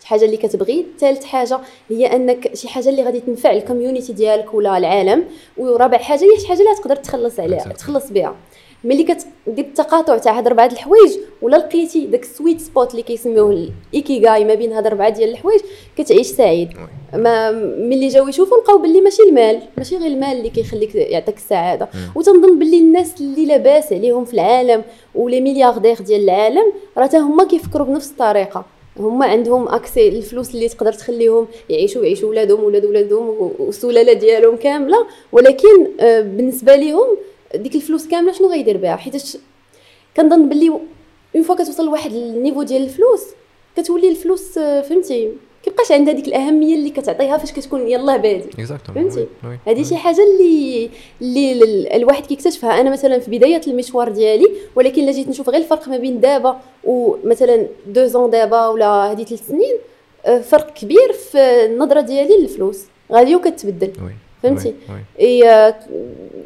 شي 0.00 0.06
حاجة 0.06 0.24
اللي 0.24 0.36
كتبغي. 0.36 0.86
ثالث 0.98 1.24
حاجة 1.24 1.60
هي 1.90 2.06
أنك 2.06 2.54
شي 2.54 2.68
حاجة 2.68 2.88
اللي 2.88 3.02
غادي 3.02 3.20
تنفع 3.20 3.50
ال 3.50 3.56
community 3.56 4.12
ديالك 4.12 4.54
ولا 4.54 4.78
العالم. 4.78 5.24
ورابع 5.56 5.98
حاجة 5.98 6.24
هي 6.24 6.40
شي 6.40 6.48
حاجة 6.48 6.58
اللي 6.58 6.74
تقدر 6.74 6.96
تخلص 6.96 7.40
عليها 7.40 7.72
تخلص 7.72 8.10
بها. 8.10 8.36
ملي 8.84 9.02
كتدير 9.04 9.64
التقاطع 9.64 10.18
تاع 10.18 10.38
هاد 10.38 10.46
اربعه 10.46 10.66
الحوايج 10.66 11.12
ولا 11.42 11.56
لقيتي 11.56 12.06
داك 12.06 12.22
ال 12.22 12.28
sweet 12.28 12.60
spot 12.60 12.90
اللي 12.90 13.02
كيسميوه 13.02 13.70
الإيكيغاي 13.92 14.44
ما 14.44 14.54
بين 14.54 14.72
هاد 14.72 14.86
اربعه 14.86 15.08
ديال 15.08 15.30
الحوايج 15.30 15.60
كتعيش 15.96 16.26
سعيد. 16.26 16.68
ما 17.14 17.50
ملي 17.78 18.08
جاو 18.08 18.28
يشوفوا 18.28 18.58
لقاو 18.58 18.78
باللي 18.78 19.00
ماشي 19.00 19.22
المال 19.22 19.60
ماشي 19.76 19.96
غير 19.96 20.06
المال 20.06 20.36
اللي 20.36 20.50
كيخليك 20.50 20.94
يعطيك 20.94 21.36
السعادة. 21.36 21.88
وتنظن 22.14 22.58
باللي 22.58 22.78
الناس 22.78 23.20
اللي 23.20 23.46
لاباس 23.46 23.92
عليهم 23.92 24.24
في 24.24 24.34
العالم 24.34 24.82
ولي 25.14 25.40
ملياردير 25.40 25.96
ديال 26.00 26.24
العالم 26.24 26.72
راه 26.98 27.10
هما 27.14 27.44
كيفكروا 27.44 27.86
بنفس 27.86 28.10
الطريقة. 28.10 28.64
هما 28.98 29.26
عندهم 29.26 29.68
اكسي 29.68 30.08
الفلوس 30.08 30.54
اللي 30.54 30.68
تقدر 30.68 30.92
تخليهم 30.92 31.46
يعيشوا 31.70 32.02
يعيشوا 32.02 32.28
ولادهم 32.28 32.64
ولاد 32.64 32.84
ولادهم 32.84 33.52
والسلالة 33.58 34.12
ديالهم 34.12 34.56
كاملة. 34.56 35.06
ولكن 35.32 35.86
آه، 36.00 36.20
بالنسبة 36.20 36.76
لهم 36.76 37.16
ديك 37.54 37.74
الفلوس 37.74 38.08
كاملة 38.08 38.32
شنو 38.32 38.50
غيدير 38.50 38.76
بها؟ 38.76 38.96
حيت 38.96 39.38
كنظن 40.16 40.48
باللي 40.48 40.68
une 41.36 41.42
fois 41.42 41.54
كتوصل 41.54 41.86
لواحد 41.86 42.12
ال 42.12 42.19
niveau 42.19 42.62
ديال 42.62 42.82
الفلوس 42.82 43.22
كتولي 43.76 44.08
الفلوس 44.08 44.58
آه، 44.58 44.80
فهمتي؟ 44.80 45.32
كيبقاش 45.62 45.92
عندها 45.92 46.14
ديك 46.14 46.28
الأهمية 46.28 46.74
اللي 46.74 46.90
كتعطيها 46.90 47.38
فاش 47.38 47.52
كتكون 47.52 47.88
يلاه 47.88 48.16
بادي 48.16 48.50
فهمتي؟ 48.94 49.26
هذه 49.66 49.82
شي 49.82 49.96
حاجة 49.96 50.22
اللي 50.22 50.90
اللي 51.22 51.96
الواحد 51.96 52.26
كيكتشفها. 52.26 52.80
أنا 52.80 52.90
مثلا 52.90 53.18
في 53.18 53.38
بداية 53.38 53.60
المشوار 53.66 54.08
ديالي 54.08 54.50
ولكن 54.76 55.02
إلا 55.02 55.12
جيت 55.12 55.28
نشوف 55.28 55.48
غير 55.48 55.60
الفرق 55.60 55.88
ما 55.88 55.96
بين 55.96 56.20
دابا 56.20 56.60
ومثلا 56.84 57.66
deux 57.86 58.06
ans 58.06 58.30
دابا 58.30 58.66
ولا 58.68 58.86
هذه 58.86 59.24
ثلاث 59.24 59.46
سنين 59.46 59.76
آه، 60.26 60.38
فرق 60.38 60.74
كبير 60.74 61.12
في 61.12 61.38
النظرة 61.38 62.00
ديالي 62.00 62.36
للفلوس. 62.42 62.84
غادي 63.12 63.36
وكتبدل. 63.36 63.92
فهمتي؟ 64.42 64.74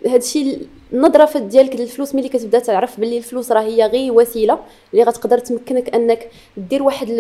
هذا 0.07 0.17
الشيء 0.17 0.67
النظرة 0.93 1.39
ديالك 1.39 1.77
للفلوس 1.77 2.15
ملي 2.15 2.29
كتبدا 2.29 2.59
تعرف 2.59 3.01
باللي 3.01 3.19
الفلوس 3.19 3.53
راه 3.53 3.61
هي 3.63 3.87
غير 3.87 4.13
وسيلة 4.13 4.59
اللي 4.93 5.05
غتقدر 5.05 5.39
تمكنك 5.39 5.95
أنك 5.95 6.29
دير 6.57 6.83
واحد 6.83 7.11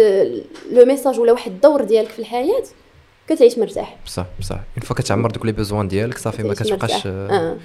le 0.72 0.84
message 0.84 1.20
ولا 1.20 1.32
واحد 1.32 1.52
الدور 1.52 1.84
ديالك 1.84 2.08
في 2.08 2.18
الحياة 2.18 2.62
كتعيش 3.28 3.58
مرتاح. 3.58 3.96
بصح 4.06 4.26
بصح. 4.40 4.54
une 4.54 4.82
fois 4.82 4.96
كتعمر 4.96 5.30
دوك 5.30 5.46
les 5.46 5.52
besoins 5.52 5.88
ديالك 5.88 6.18
صافي 6.18 6.42
ما 6.42 6.54
كتبقاش 6.54 7.06
آه. 7.06 7.56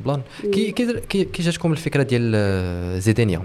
plan. 0.00 0.22
كي 0.42 0.72
كي 0.72 1.24
كي 1.24 1.42
جاتكم 1.42 1.72
الفكرة 1.72 2.02
ديال 2.02 2.32
آه، 2.34 2.98
زيدينيا 2.98 3.42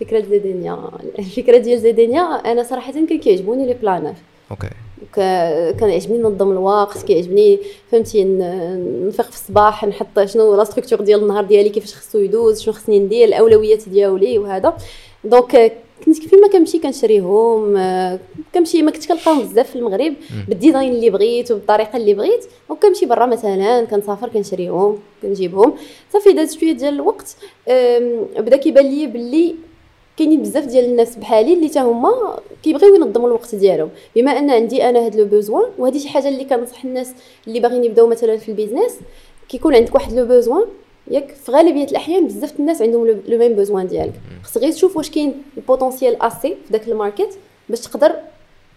فكرة 0.00 0.20
زيدينيا 0.20 0.90
الفكرة 1.18 1.58
ديال 1.58 1.80
زيدينيا 1.80 2.22
أنا 2.22 2.62
صراحة 2.62 2.92
كان 2.92 3.18
كيعجبوني 3.18 3.66
les 3.66 3.74
planners 3.74 4.14
OK. 4.50 4.70
كان 5.12 5.88
يعجبني 5.90 6.18
ننظم 6.18 6.52
الوقت 6.52 7.02
كيعجبني 7.02 7.58
فهمتي 7.90 8.24
نفيق 8.24 9.30
في 9.30 9.36
الصباح 9.36 9.84
نحط 9.84 10.20
شنو 10.20 10.56
la 10.56 10.64
structure 10.64 11.00
ديال 11.00 11.22
النهار 11.22 11.44
ديالي 11.44 11.68
كيفاش 11.68 11.94
خصو 11.94 12.18
يدوز 12.18 12.60
شنو 12.60 12.74
خصني 12.74 12.98
ندير 12.98 13.28
الأولويات 13.28 13.88
ديالي 13.88 14.38
وهذا. 14.38 14.76
donc 15.24 15.72
كنت 16.04 16.16
فيما 16.16 16.48
كنمشي 16.48 16.78
كنشريهم 16.78 17.74
كنمشي 18.54 18.82
ما 18.82 18.90
كنتش 18.90 19.08
كنلقاهم 19.08 19.42
بزاف 19.42 19.70
في 19.70 19.76
المغرب 19.76 20.14
بال 20.48 20.59
design 20.59 20.92
اللي 20.92 21.10
بغيت 21.10 21.50
وبالطريقة 21.50 21.96
اللي 21.96 22.14
بغيت 22.14 22.44
وكنمشي 22.68 23.06
برا 23.06 23.26
مثلا 23.26 23.84
كنسافر 23.84 24.28
كنشريهم 24.28 24.98
كنجيبهم. 25.22 25.74
صافي 26.12 26.32
داز 26.32 26.56
شوية 26.56 26.72
ديال 26.72 26.94
الوقت 26.94 27.36
بدا 28.38 28.56
كيبان 28.56 28.86
لي 28.86 29.06
باللي 29.06 29.54
كاينين 30.18 30.42
بزاف 30.42 30.64
ديال 30.64 30.84
الناس 30.84 31.16
بحالي 31.16 31.54
اللي 31.54 31.68
حتى 31.68 31.80
هما 31.80 32.38
كيبغيو 32.62 32.94
ينظموا 32.94 33.28
الوقت 33.28 33.54
ديالهم. 33.54 33.90
بما 34.16 34.38
أن 34.38 34.50
عندي 34.50 34.88
أنا 34.88 35.06
هاد 35.06 35.16
le 35.16 35.24
besoin 35.24 35.70
وهذه 35.78 35.98
شي 35.98 36.08
حاجة 36.08 36.28
اللي 36.28 36.44
كنصح 36.44 36.84
الناس 36.84 37.12
اللي 37.46 37.60
باغيين 37.60 37.84
يبداو 37.84 38.06
مثلا 38.06 38.36
في 38.36 38.48
ال 38.48 38.53
business 38.53 38.92
كيكون 39.48 39.74
عندك 39.74 39.94
واحد 39.94 40.12
le 40.12 40.26
besoin 40.26 40.64
ياك 41.10 41.30
في 41.30 41.52
غالبية 41.52 41.84
الأحيان 41.84 42.26
بزاف 42.26 42.60
الناس 42.60 42.82
عندهم 42.82 43.06
le 43.06 43.38
même 43.38 43.52
besoin 43.52 43.86
ديالك. 43.86 44.12
خص 44.42 44.58
غير 44.58 44.72
تشوف 44.72 44.96
واش 44.96 45.10
كاين 45.10 45.42
ال 45.56 45.63
potentiel 45.63 46.22
aussi 46.22 46.56
في 46.66 46.72
داك 46.72 46.88
ال 46.88 46.95
market 46.95 47.38
باش 47.68 47.80
تقدر 47.80 48.12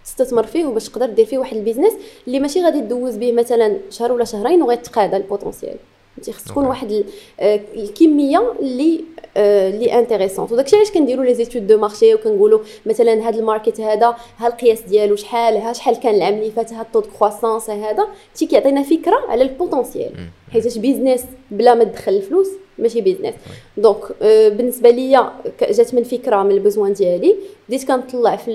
تستثمر 0.06 0.44
فيه 0.44 0.66
وباش 0.66 0.90
تقدر 0.90 1.06
دير 1.06 1.26
فيه 1.26 1.38
واحد 1.38 1.58
business 1.58 1.94
اللي 2.28 2.40
ماشي 2.40 2.64
غادي 2.64 2.82
دوز 2.82 3.18
به 3.18 3.32
مثلا 3.32 3.78
شهر 3.90 4.12
ولا 4.12 4.26
شهرين 4.26 4.62
وغيتقاضى 4.62 5.18
ال 5.18 5.24
potentiel 5.24 5.76
انت 6.18 6.30
خص 6.30 6.44
تكون 6.44 6.66
واحد 6.66 7.06
آه، 7.40 7.62
الكمية 7.76 8.54
اللي 8.60 9.04
اللي 9.38 10.00
intéressante 10.00 10.52
وداكشي 10.52 10.76
علاش 10.76 10.92
كنديروا 10.92 11.26
les 11.26 11.34
études 11.34 11.68
de 11.68 11.78
marché 11.78 12.14
وكنقولوا 12.14 12.60
مثلا 12.86 13.30
هذا 13.30 13.40
ال 13.40 13.46
market 13.46 13.82
هذا 13.82 14.16
ها 14.38 14.48
القياس 14.48 14.82
ديالو 14.82 15.16
شحال 15.16 15.58
ها 15.58 15.74
شحال 15.74 16.00
كان 16.00 16.16
العام 16.16 16.34
اللي 16.34 16.52
فات 16.52 16.74
ها 16.74 16.82
ال 16.82 16.87
taux 16.87 17.06
de 17.20 17.28
croissance 17.28 17.70
هذا 17.70 18.08
تي 18.36 18.46
كيعطينا 18.46 18.84
فكرة 18.84 19.26
على 19.28 19.44
ال 19.44 19.51
potentiel 19.51 20.12
حيت 20.52 20.78
business 20.78 21.24
بلا 21.52 21.74
ما 21.74 21.84
تدخل 21.84 22.12
الفلوس 22.12 22.48
ماشي 22.78 23.02
business 23.02 23.34
donc 23.78 23.98
بالنسبة 24.22 24.90
ليا 24.90 25.34
جات 25.62 25.94
من 25.94 26.04
فكرة 26.04 26.44
من 26.44 26.52
ال 26.52 26.58
besoin 26.58 26.94
ديالي. 26.94 27.36
بديت 27.70 27.88
كنطلع 27.88 28.36
في 28.36 28.52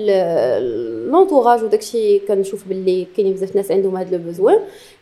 l'entourage 1.11 1.63
وداكشي 1.63 2.19
كنشوف 2.19 2.67
باللي 2.67 3.07
كاينين 3.15 3.33
بزاف 3.33 3.55
ناس 3.55 3.71
عندهم 3.71 3.97
هذا 3.97 4.15
ال 4.15 4.21
besoin 4.21 4.59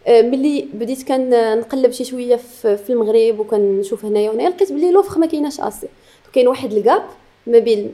ملي 0.10 0.68
بديت 0.74 1.04
كنقلب 1.04 1.92
شي 1.92 2.04
شوية 2.04 2.36
في 2.62 2.90
المغرب 2.90 3.40
وكنشوف 3.40 4.06
هنايا 4.06 4.30
وهنايا 4.30 4.50
لقيت 4.50 4.72
بلي 4.72 4.92
l'offre 4.92 5.20
ما 5.20 5.26
كايناش 5.26 5.60
aussi 5.60 5.88
كاين 6.34 6.48
واحد 6.48 6.74
ال 6.74 6.81
gap 6.81 7.04
ما 7.48 7.60
بين 7.60 7.94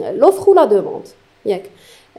l'offre 0.00 0.50
و 0.50 0.55
la 0.55 0.64
demande 0.64 1.08
ياك. 1.46 1.70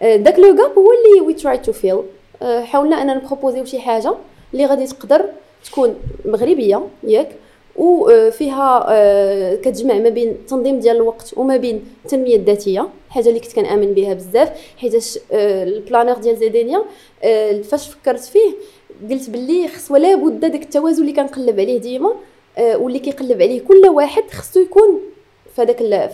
داك 0.02 0.40
le 0.39 0.56
gap 0.56 0.72
هو 0.78 0.92
اللي 0.92 1.22
we 1.28 1.34
try 1.34 1.58
to 1.58 1.72
fill 1.72 2.02
حاولنا 2.42 3.02
أننا 3.02 3.14
نـ 3.14 3.18
proposer 3.18 3.56
يو 3.56 3.66
شي 3.66 3.80
حاجة 3.80 4.14
اللي 4.54 4.66
غادي 4.66 4.88
تقدر 4.88 5.26
تكون 5.66 5.96
مغربية 6.26 6.88
ياك. 7.04 7.30
وفيها 7.76 8.86
آه، 8.90 9.56
كتجمع 9.56 9.94
ما 9.94 10.10
بين 10.10 10.30
التنظيم 10.30 10.80
ديال 10.80 10.96
الوقت 10.96 11.34
وما 11.38 11.58
بين 11.58 11.86
التنمية 12.06 12.36
الذاتية 12.36 12.88
حاجة 13.10 13.30
اللي 13.30 13.40
كنت 13.40 13.54
كنآمن 13.56 13.94
بها 13.94 14.14
بزاف 14.14 14.50
حيت 14.78 15.22
آه، 15.32 15.64
ال 15.64 15.70
planner 15.70 16.14
ديال 16.14 16.38
زيدانيا 16.38 16.84
آه، 17.24 17.62
فاش 17.62 17.88
فكرت 17.88 18.24
فيه 18.24 18.52
قلت 19.12 19.30
باللي 19.30 19.68
خص 19.68 19.91
ولا 19.91 20.16
بد 20.16 20.39
داك 20.39 20.64
التوازن 20.64 21.02
اللي 21.02 21.14
كنقلب 21.14 21.60
عليه 21.60 21.78
ديما 21.78 22.14
واللي 22.60 23.00
كيقلب 23.00 23.41
عليه 23.41 23.62
كل 23.62 23.88
واحد 23.88 24.24
خصو 24.32 24.60
يكون 24.60 25.00
في 25.56 25.62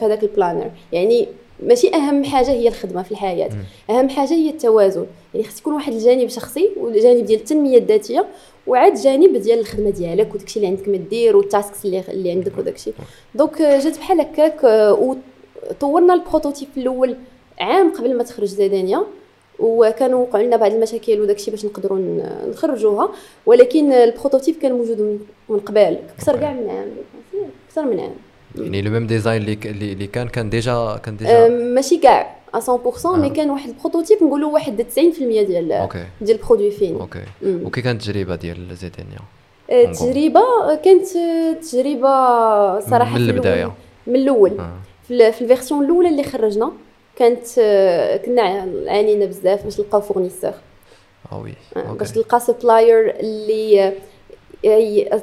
هذاك 0.02 0.24
ال 0.24 0.30
planner 0.30 0.72
يعني 0.92 1.28
ماشي 1.64 1.96
أهم 1.96 2.24
حاجة 2.24 2.52
هي 2.52 2.68
الخدمة 2.68 3.04
في 3.04 3.12
الحياة. 3.12 3.50
أهم 3.90 4.10
حاجة 4.10 4.34
هي 4.34 4.50
التوازن. 4.50 5.06
يعني 5.34 5.46
خص 5.48 5.60
يكون 5.60 5.74
واحد 5.74 5.94
الجانب 5.94 6.30
شخصي 6.30 6.70
والجانب 6.78 7.26
ديال 7.26 7.40
التنمية 7.40 7.78
الذاتية 7.78 8.26
وعاد 8.68 8.94
جانب 8.94 9.38
ديال 9.38 9.60
الخدمة 9.60 9.90
ديالك 9.90 10.36
وداكشي 10.36 10.60
اللي 10.60 10.68
عندك 10.68 10.88
ما 10.88 10.98
دير 10.98 11.38
وال 11.38 11.52
tasks 11.52 11.86
اللي 11.86 12.04
اللي 12.10 12.32
عندك 12.32 12.58
وداكشي. 12.58 12.92
donc 13.36 13.62
جات 13.62 13.98
بحال 13.98 14.22
هكاك 14.22 14.64
وطورنا 15.00 16.14
ال 16.14 16.19
prototype 16.19 16.68
الأول 16.78 17.16
عام 17.60 17.94
قبل 17.94 18.18
ما 18.18 18.24
تخرج 18.24 18.48
زيدانيا 18.48 19.04
وكانوا 19.60 20.20
وقعوا 20.20 20.44
لنا 20.44 20.56
بعض 20.58 20.72
المشاكل 20.74 21.22
وداكشي 21.22 21.52
باش 21.52 21.66
نقدروا 21.66 22.00
نخرجوها. 22.50 23.10
ولكن 23.46 23.92
ال 23.92 23.98
prototype 23.98 24.56
كان 24.62 24.72
موجود 24.72 25.20
من 25.50 25.60
قبل 25.60 25.98
أكثر 26.18 26.36
كاع 26.36 26.54
من 26.54 26.70
عام. 26.70 26.88
أكثر 27.70 27.86
من 27.86 28.00
عام. 28.00 28.12
يعني 28.56 28.82
le 28.82 28.92
même 28.92 29.08
design 29.08 29.42
اللي 29.42 29.58
اللي 29.66 30.08
كان 30.08 30.28
كان 30.28 30.50
déjà 30.50 31.00
كان 31.06 31.18
déjà 31.18 31.48
ماشي 31.48 31.98
كاع 31.98 32.36
100% 32.54 32.58
mais 33.06 33.28
آه. 33.28 33.30
كان 33.30 33.50
واحد 33.50 33.70
ال 33.70 33.75
prototype 33.75 34.24
نقولوا 34.24 34.54
واحد 34.54 34.86
90% 34.96 35.20
ديال 35.20 35.72
ok. 35.72 36.06
ديال 36.22 36.38
ال 36.38 36.42
produit 36.42 36.72
fini. 36.72 37.00
ok 37.00 37.24
ok 37.46 37.82
كانت 37.82 38.02
التجربه 38.02 38.36
ديال 38.36 38.76
زيدانيا 38.76 39.20
التجربه 39.72 40.42
كانت 40.76 41.06
تجربة 41.62 42.10
صراحة 42.80 43.18
من 43.18 43.30
البداية. 43.30 43.74
من 44.08 44.16
الأول. 44.16 44.60
آه. 44.60 44.74
في 45.08 45.42
ال 45.42 45.47
version 45.47 45.86
الأولى 45.86 46.10
اللي 46.10 46.24
خرجنا. 46.24 46.72
كانت 47.20 47.48
كنا 48.26 48.42
عانينا 48.88 49.26
بزاف 49.26 49.64
باش 49.64 49.80
نلقاو 49.80 50.02
fournisseur. 50.02 50.52
آه 51.32 51.42
oui 51.42 51.54
باش 51.76 52.12
تلقى 52.12 52.40
supplier 52.40 53.20
اللي 53.20 53.94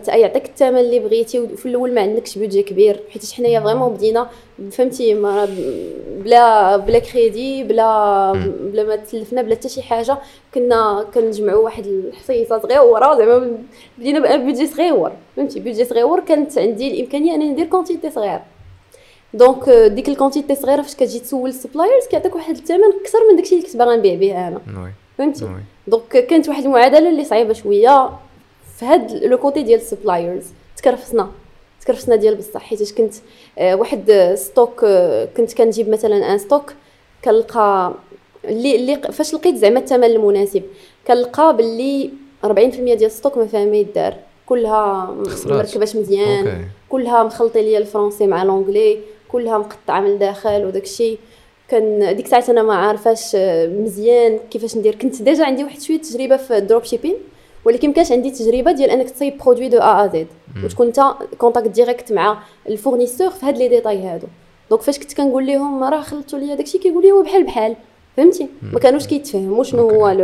يعطيك 0.09 0.47
الثمن 0.47 0.79
اللي 0.79 0.99
بغيتي 0.99 1.41
وفي 1.41 1.67
الأول 1.67 1.95
ما 1.95 2.01
عندكش 2.01 2.39
budget 2.39 2.63
كبير 2.63 3.01
حيت 3.11 3.33
حنايا 3.33 3.61
vraiment 3.61 3.95
بدينا 3.95 4.31
فهمتي 4.71 5.15
ما 5.15 5.49
بلا 6.25 6.77
بلا 6.77 6.99
كريدي 6.99 7.65
بلا 7.65 8.33
بلا 8.61 8.85
ما 8.85 8.97
تلفنا 8.97 9.43
بلا 9.43 9.55
حتى 9.55 9.69
شي 9.69 9.83
حاجة 9.83 10.19
كنا 10.55 11.07
كنجمعوا 11.15 11.65
واحد 11.65 11.87
الحصيصة 11.87 12.59
صغيرة 12.59 13.15
زعما 13.19 13.59
بدينا 13.99 14.37
budget 14.37 14.67
صغيور 14.67 15.13
فهمتي 15.37 15.61
budget 15.61 15.85
صغيور 15.85 16.21
كانت 16.21 16.59
عندي 16.59 16.95
الإمكانية 16.95 17.35
أنني 17.35 17.51
ندير 17.51 17.67
quantité 17.67 18.11
صغير 18.11 18.41
donc 19.35 19.69
ديك 19.71 20.09
ال 20.09 20.14
quantité 20.14 20.55
صغيره 20.55 20.83
فاش 20.83 20.95
كتجي 20.95 21.19
تسول 21.19 21.49
ال 21.49 21.55
suppliers 21.55 22.07
كيعطيك 22.11 22.35
واحد 22.35 22.57
الثمن 22.57 22.85
أكثر 23.01 23.19
من 23.31 23.37
داكشي 23.37 23.55
اللي 23.55 23.67
كنت 23.67 23.77
باغا 23.77 23.97
نبيع 23.97 24.15
به 24.15 24.49
أنا 24.49 24.61
فهمتي 25.19 25.49
donc 25.87 26.27
كانت 26.27 26.49
واحد 26.49 26.65
المعادله 26.65 27.09
اللي 27.09 27.25
صعيبه 27.25 27.53
شوية 27.53 28.11
في 28.79 28.85
هاد 28.85 29.13
le 29.13 29.39
côté 29.39 29.63
ديال 29.63 29.81
ال 29.81 29.87
suppliers 29.87 30.45
تكرفسنا 30.77 31.31
تكرفسنا 31.81 32.17
ديال 32.17 32.35
بصح 32.37 32.61
حيت 32.61 32.95
كنت 32.95 33.15
واحد 33.61 34.33
stock 34.35 34.85
كنت 35.37 35.55
كنجيب 35.55 35.89
مثلا 35.89 36.33
un 36.33 36.39
stock 36.39 36.73
كنلقى 37.25 37.95
اللي 38.45 38.77
اللي 38.77 38.97
فاش 39.13 39.35
لقيت 39.35 39.57
زعما 39.57 39.81
الثمن 39.81 40.05
المناسب 40.05 40.63
كنلقى 41.07 41.57
باللي 41.57 42.11
40% 42.45 42.49
ديال 42.49 43.05
ال 43.05 43.11
stock 43.11 43.39
ما 43.39 43.47
فيها 43.47 43.65
ما 43.65 43.77
يدار 43.77 44.15
كلها 44.47 45.15
مركباش 45.47 45.97
مزيان 45.97 46.47
ok. 46.47 46.65
كلها 46.89 47.23
مخلطي 47.23 47.63
ليا 47.63 47.79
ال 47.79 47.84
français 47.84 48.27
مع 48.27 48.45
l'anglais 48.45 48.99
كلها 49.29 49.59
مقطعة 49.59 50.01
من 50.01 50.07
الداخل 50.11 50.65
وداكشي 50.65 51.19
كان 51.69 52.17
ديك 52.17 52.25
الساعة 52.25 52.45
أنا 52.49 52.63
ما 52.63 52.75
عارفاش 52.75 53.33
آه، 53.35 53.67
مزيان 53.67 54.39
كيفاش 54.51 54.77
ندير. 54.77 54.95
كنت 54.95 55.23
déjà 55.23 55.45
عندي 55.45 55.65
واحد 55.65 55.81
شوية 55.81 55.99
تجربة 55.99 56.37
في 56.37 56.57
ال 56.57 56.85
dropshipping 56.85 57.17
ولكن 57.65 57.93
كانش 57.93 58.13
عندي 58.13 58.31
تجربة 58.31 58.73
ديال 58.73 58.91
أنك 58.91 59.11
تصايب 59.11 59.39
produit 59.39 59.69
de 59.69 59.79
A 59.79 60.05
à 60.05 60.07
Z 60.07 60.27
وتكون 60.65 60.87
أنت 60.87 61.01
contact 61.39 61.69
direct 61.69 62.13
مع 62.13 62.39
ال 62.69 62.74
fournisseur 62.74 63.31
في 63.31 63.47
هاد 63.47 63.59
les 63.59 63.69
détails 63.69 64.03
هادو. 64.03 64.27
donc 64.71 64.83
فاش 64.83 64.99
كنت 64.99 65.15
كنقول 65.15 65.47
لهم 65.47 65.85
راه 65.85 66.01
خلطوا 66.01 66.39
لي 66.39 66.57
داكشي 66.57 66.79
كيقول 66.79 67.03
لي 67.03 67.13
هو 67.13 67.23
بحال 67.23 67.45
بحال. 67.45 67.77
فهمتي؟ 68.17 68.49
ما 68.73 68.79
كانوش 68.79 69.07
كيتفهموا 69.07 69.65
شنو 69.65 69.91
هو 69.91 70.17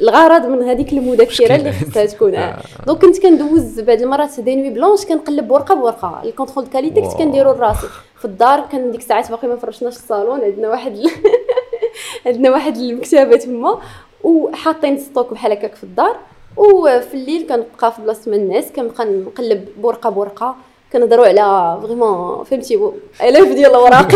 الغرض 0.00 0.46
من 0.46 0.62
هذيك 0.62 0.92
المذكرة 0.92 1.54
اللي 1.54 1.72
خصها 1.72 2.06
تكون. 2.06 2.34
آه. 2.44 2.58
donc 2.86 3.00
كنت 3.00 3.22
كندوز 3.22 3.80
بعض 3.80 4.02
المرات 4.02 4.40
des 4.40 4.56
nuits 4.56 4.70
blanches 4.70 5.04
كنقلب 5.04 5.50
ورقة 5.50 5.74
بورقة. 5.74 6.22
ال 6.24 6.29
contrôle 6.29 6.66
qualité 6.66 7.00
كنت 7.00 7.12
كنديرو 7.12 7.52
لراسي. 7.52 7.86
في 8.18 8.24
الدار 8.24 8.60
كان 8.72 8.90
ديك 8.90 9.00
الساعات 9.00 9.30
باقي 9.30 9.48
ما 9.48 9.56
فرشناش 9.56 9.96
الصالون 9.96 10.40
عندنا 10.40 10.68
واحد 10.68 10.98
عندنا 12.26 12.50
واحد 12.50 12.76
المكتبة 12.76 13.36
تما 13.36 13.78
وحاطين 14.24 14.98
stock 14.98 15.32
بحال 15.32 15.52
هكاك 15.52 15.74
في 15.74 15.84
الدار. 15.84 16.16
وفي 16.56 17.14
الليل 17.14 17.46
كنبقى 17.48 17.92
في 17.92 18.02
بلاصة 18.02 18.30
من 18.30 18.36
الناس 18.36 18.72
كنبقى 18.72 19.04
نقلب 19.04 19.68
بورقة 19.78 20.10
بورقة. 20.10 20.56
كنهضروا 20.92 21.26
على 21.26 21.78
vraiment 21.82 22.44
فهمتي 22.44 22.78
آلاف 23.22 23.48
ديال 23.48 23.70
الاوراق 23.70 24.12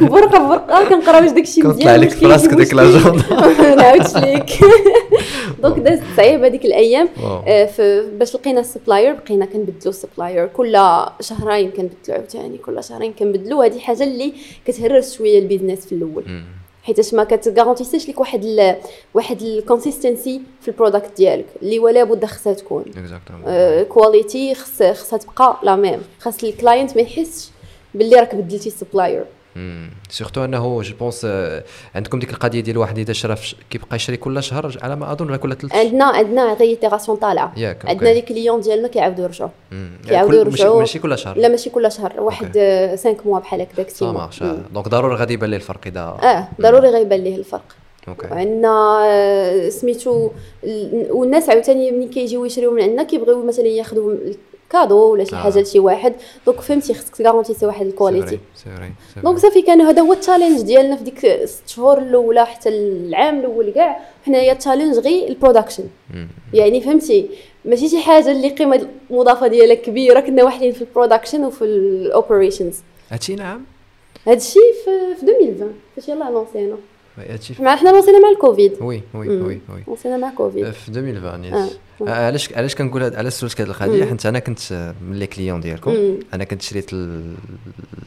ورقة 0.00 0.48
ورقة. 0.48 0.88
كنقراو 0.88 1.22
واش 1.22 1.30
داكشي 1.30 1.60
مزيان 1.62 1.72
كنطلع 1.76 1.96
لك 1.96 2.08
في 2.10 2.26
راسك 2.26 2.54
ديك 2.54 2.74
l'agenda 2.74 3.22
نعاودش 3.76 4.16
ليك. 4.24 4.50
donc 5.62 5.78
دازت 5.78 6.02
صعيب 6.16 6.44
هذيك 6.44 6.64
الأيام. 6.64 7.08
آه، 7.46 7.68
باش 8.18 8.34
لقينا 8.34 8.60
ال 8.60 8.66
supplier 8.66 9.12
بقينا 9.14 9.46
كنبدلو 9.46 9.90
ال 9.90 9.96
supplier. 9.96 10.46
كل 10.46 10.72
شهرين 11.20 11.70
كنبدلو 11.70 11.94
عاوتاني. 12.14 12.58
كل 12.58 12.84
شهرين 12.84 13.12
كنبدلو. 13.12 13.62
هذه 13.62 13.78
حاجة 13.78 14.04
اللي 14.04 14.32
كتهرس 14.66 15.16
شوية 15.16 15.38
ال 15.38 15.43
business 15.43 15.86
في 15.86 15.92
الأول. 15.92 16.24
حيتاش 16.86 17.14
ما 17.14 17.24
كت 17.24 17.36
garantir 17.36 17.84
سيش 17.84 18.08
لك 18.08 18.20
واحد 18.20 18.44
ال 18.44 18.76
واحد 19.14 19.42
ال 19.42 19.50
consistency 19.50 20.40
في 20.60 20.68
ال 20.68 20.74
product 20.74 21.16
ديالك 21.16 21.46
اللي 21.62 21.78
ولا 21.78 22.04
بد 22.04 22.24
خصها 22.24 22.52
تكون. 22.52 22.84
qualité 23.88 24.54
خص 24.54 24.82
خصها 24.82 25.16
تبقى 25.18 25.56
la 25.62 25.76
même 25.76 26.02
خاص 26.20 26.44
ال 26.44 26.51
client 26.51 26.96
ما 26.96 27.02
يحسش 27.02 27.48
باللي 27.94 28.16
راك 28.16 28.34
بدلتي 28.34 28.68
ال 28.68 28.74
supplier 28.74 29.24
surtout 30.08 30.44
أنه 30.44 30.82
je 30.82 30.94
pense 31.00 31.26
عندكم 31.94 32.18
ديك 32.18 32.30
القضية 32.30 32.60
ديال 32.60 32.78
واحد 32.78 32.98
اذا 32.98 33.12
شرا 33.12 33.36
كيبقى 33.70 33.96
يشري 33.96 34.16
كل 34.16 34.42
شهر 34.42 34.78
على 34.82 34.96
ما 34.96 35.12
أظن 35.12 35.26
ولا 35.26 35.36
كل 35.36 35.56
ثلاث 35.56 35.74
عندنا 35.74 36.04
عندنا 36.04 36.54
réitération 36.54 37.16
طالعة. 37.16 37.54
عندنا 37.84 38.08
les 38.08 38.20
clients 38.20 38.60
ديالنا 38.60 38.88
كيعاودوا 38.88 39.24
يرجعوا 39.24 39.50
كيعاودوا 40.08 40.40
يرجعوا 40.40 40.80
ماشي 40.80 40.98
كل 40.98 41.18
شهر. 41.18 41.38
لا 41.38 41.48
ماشي 41.48 41.70
كل 41.70 41.92
شهر. 41.92 42.20
واحد 42.20 42.46
5 43.02 43.16
mois 43.24 43.38
بحال 43.38 43.60
هكاك 43.60 43.90
ça 43.90 44.04
marche 44.04 44.42
donc 44.74 44.88
ضروري 44.88 45.14
غادي 45.14 45.34
يبان 45.34 45.50
ليه 45.50 45.56
الفرق 45.56 45.80
اذا 45.86 46.00
آه 46.00 46.48
ضروري 46.60 46.88
غيبان 46.88 47.20
ليه 47.20 47.36
الفرق. 47.36 47.76
عندنا 48.30 49.70
سميتو 49.70 50.30
والناس 51.10 51.50
عاوتاني 51.50 51.90
ملي 51.90 52.08
كيجيو 52.08 52.44
يشريو 52.44 52.70
من 52.70 52.82
عندنا 52.82 53.02
كيبغيو 53.02 53.46
مثلا 53.46 53.66
ياخذوا 53.66 54.14
cadeau 54.70 55.12
ولا 55.12 55.24
شي 55.24 55.36
حاجة 55.36 55.60
لشي 55.60 55.78
واحد. 55.78 56.14
donc 56.46 56.60
فهمتي 56.60 56.94
خصك 56.94 57.16
ت 57.16 57.22
garantir 57.22 57.66
واحد 57.66 57.86
ال 57.86 57.92
qualité. 57.92 58.38
donc 59.22 59.38
صافي 59.38 59.62
كان 59.62 59.80
هذا 59.80 60.02
هو 60.02 60.12
ال 60.12 60.17
challenge 60.17 60.62
ديالنا 60.62 60.96
في 60.96 61.04
ديك 61.04 61.44
ست 61.44 61.68
شهور 61.68 61.98
الأولى 61.98 62.46
حتى 62.46 62.68
العام 62.68 63.40
الأول 63.40 63.70
كاع. 63.70 64.00
حنايا 64.26 64.52
ال 64.52 64.57
challenge 64.57 64.98
غير 64.98 65.28
ال 65.28 65.33
production 65.33 65.84
يعني 66.54 66.80
فهمتي 66.80 67.28
ماشي 67.64 67.88
شي 67.88 68.00
حاجة 68.00 68.30
اللي 68.30 68.48
قيمة 68.48 68.88
المضافة 69.10 69.46
ديالها 69.46 69.74
كبيرة 69.74 70.20
كنا 70.20 70.44
واحدين 70.44 70.72
في 70.72 70.82
ال 70.82 70.88
production 70.88 71.44
وفي 71.44 71.64
ال 71.64 71.74
operations 71.74 72.80
هادشي 73.10 73.34
نعم. 73.34 73.64
هادشي 74.26 74.58
في, 74.84 75.14
في 75.14 75.32
2020 75.32 75.74
فاش 75.96 76.08
يلاه 76.08 76.30
lancer 76.30 76.64
ينا 76.64 76.76
مع 77.60 77.76
حنا 77.76 77.90
lancer 77.90 78.11
ينا 78.11 78.18
مع 78.18 78.28
الكوفيد. 78.28 78.72
oui 78.80 79.02
oui 79.14 79.28
oui 79.28 79.38
oui. 79.44 79.60
lancer 79.88 80.09
ينا 80.09 80.16
مع 80.16 80.30
كوفيد 80.30 80.70
في 80.70 80.88
2020 80.88 81.44
yes 81.44 81.78
علاش 82.00 82.52
علاش 82.52 82.74
كنقول 82.74 83.02
علاش 83.02 83.32
سولتك 83.32 83.60
هاد 83.60 83.68
القضية 83.68 84.04
حيت 84.04 84.26
أنا 84.26 84.38
كنت 84.38 84.92
من 85.02 85.18
les 85.18 85.26
clients 85.26 85.60
ديالكم 85.60 86.18
أنا 86.34 86.44
كنت 86.44 86.62
شريت 86.62 86.90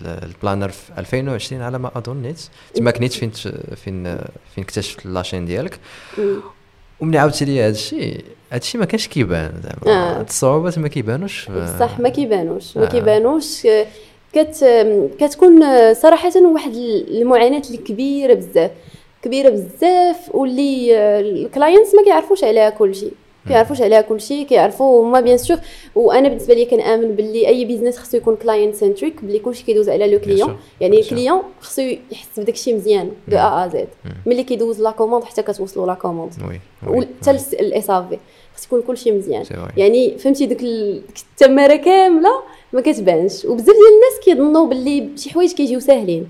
ال 0.05 0.13
planner 0.13 0.69
في 0.69 0.91
2020 0.97 1.61
على 1.61 1.79
ما 1.79 1.91
أظن 1.95 2.21
نيت. 2.21 2.39
تما 2.73 2.91
كنيت 2.91 3.13
فين 3.13 3.29
فين 3.29 4.17
فين 4.55 4.63
اكتشفت 4.63 5.05
la 5.05 5.15
chaîne 5.15 5.45
ديالك. 5.45 5.79
وملي 6.99 7.17
عاودتي 7.17 7.45
لي 7.45 7.61
هذا 7.61 7.69
الشيء 7.69 8.23
هذا 8.51 8.61
الشيء 8.61 8.81
ما 8.81 8.85
كانش 8.85 9.07
كيبان 9.07 9.51
زعما. 9.63 9.97
آه. 9.97 10.21
الصعوبات 10.21 10.79
ما 10.79 10.87
كيبانوش. 10.87 11.49
صح 11.79 11.99
ما 11.99 12.09
كيبانوش. 12.09 12.77
ما 12.77 12.85
كيبانوش. 12.85 13.67
كت 14.33 14.65
كتكون 15.19 15.63
صراحة 15.93 16.31
واحد 16.53 16.75
المعاناة 16.75 17.61
اللي 17.67 17.77
كبيرة 17.77 18.33
بزاف. 18.33 18.71
كبيرة 19.21 19.49
بزاف 19.49 20.35
واللي 20.35 20.97
ال 21.19 21.29
clients 21.29 21.95
ما 21.95 22.03
كيعرفوش 22.03 22.43
عليها 22.43 22.69
كلشي. 22.69 23.11
كيعرفوش 23.49 23.81
عليها 23.81 24.01
كلشي 24.01 24.43
كيعرفوا 24.43 25.03
هما 25.03 25.19
bien 25.19 25.37
sûr 25.37 25.57
وأنا 25.95 26.29
بالنسبة 26.29 26.53
لي 26.53 26.65
كنامن 26.65 27.15
باللي 27.15 27.47
أي 27.47 27.65
business 27.65 27.97
خصو 27.97 28.17
يكون 28.17 28.35
client 28.35 28.75
centric 28.75 29.21
باللي 29.21 29.39
كلشي 29.39 29.63
كيدوز 29.63 29.89
على 29.89 30.11
le 30.11 30.19
client 30.19 30.57
يعني 30.81 30.99
ال 30.99 31.05
client 31.05 31.41
خصو 31.61 31.81
يحس 32.11 32.39
بداك 32.39 32.55
الشيء 32.55 32.75
مزيان 32.75 33.11
de 33.27 33.37
A 33.37 33.65
à 33.65 33.67
Z 33.67 33.87
ملي 34.25 34.43
كيدوز 34.43 34.81
la 34.81 34.91
commande 34.91 35.23
حتى 35.23 35.41
كتوصلوا 35.41 35.87
la 35.87 35.93
commande 35.93 36.33
حتى 37.21 37.31
ال 37.31 37.89
SAV 37.89 38.17
خص 38.55 38.65
يكون 38.65 38.81
كلشي 38.81 39.11
مزيان. 39.11 39.43
يعني 39.77 40.17
فهمتي 40.17 40.45
ديك 40.45 40.63
التماره 40.63 41.75
كاملة 41.75 42.29
ما 42.73 42.81
كتبانش. 42.81 43.45
وبزاف 43.45 43.75
ديال 43.75 43.85
الناس 43.95 44.25
كيظنوا 44.25 44.67
باللي 44.67 45.09
شي 45.15 45.29
حوايج 45.29 45.51
كيجيو 45.53 45.79
ساهلين. 45.79 46.27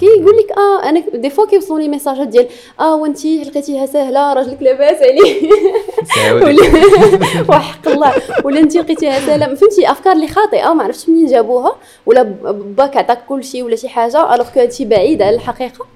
كيقول 0.00 0.36
لك 0.36 0.52
آه 0.58 0.88
أنا 0.88 1.02
des 1.14 1.30
fois 1.30 1.46
كيوصلوني 1.46 1.82
les 1.84 1.88
messages 1.90 2.24
ات 2.24 2.28
ديال 2.28 2.46
آه 2.80 2.96
وانت 2.96 3.26
لقيتيها 3.26 3.86
ساهله 3.86 4.32
راجلك 4.32 4.62
لاباس 4.62 4.96
عليه 5.02 5.50
وحق 7.48 7.88
الله. 7.88 8.12
ولا 8.44 8.60
انت 8.60 8.76
لقيتيها 8.76 9.20
ساهله 9.26 9.54
فهمتي 9.54 9.90
أفكار 9.90 10.12
اللي 10.12 10.28
خاطئة 10.28 10.74
ما 10.74 10.84
عرفتش 10.84 11.08
منين 11.08 11.26
جابوها. 11.26 11.76
ولا 12.06 12.22
باك 12.52 12.96
عطاك 12.96 13.18
كل 13.28 13.44
شيء 13.44 13.62
ولا 13.64 13.76
شي 13.76 13.88
حاجة 13.88 14.34
alors 14.34 14.46
que 14.54 14.60
هادشي 14.60 14.84
بعيد 14.84 15.22
على 15.22 15.36
الحقيقة 15.36 15.86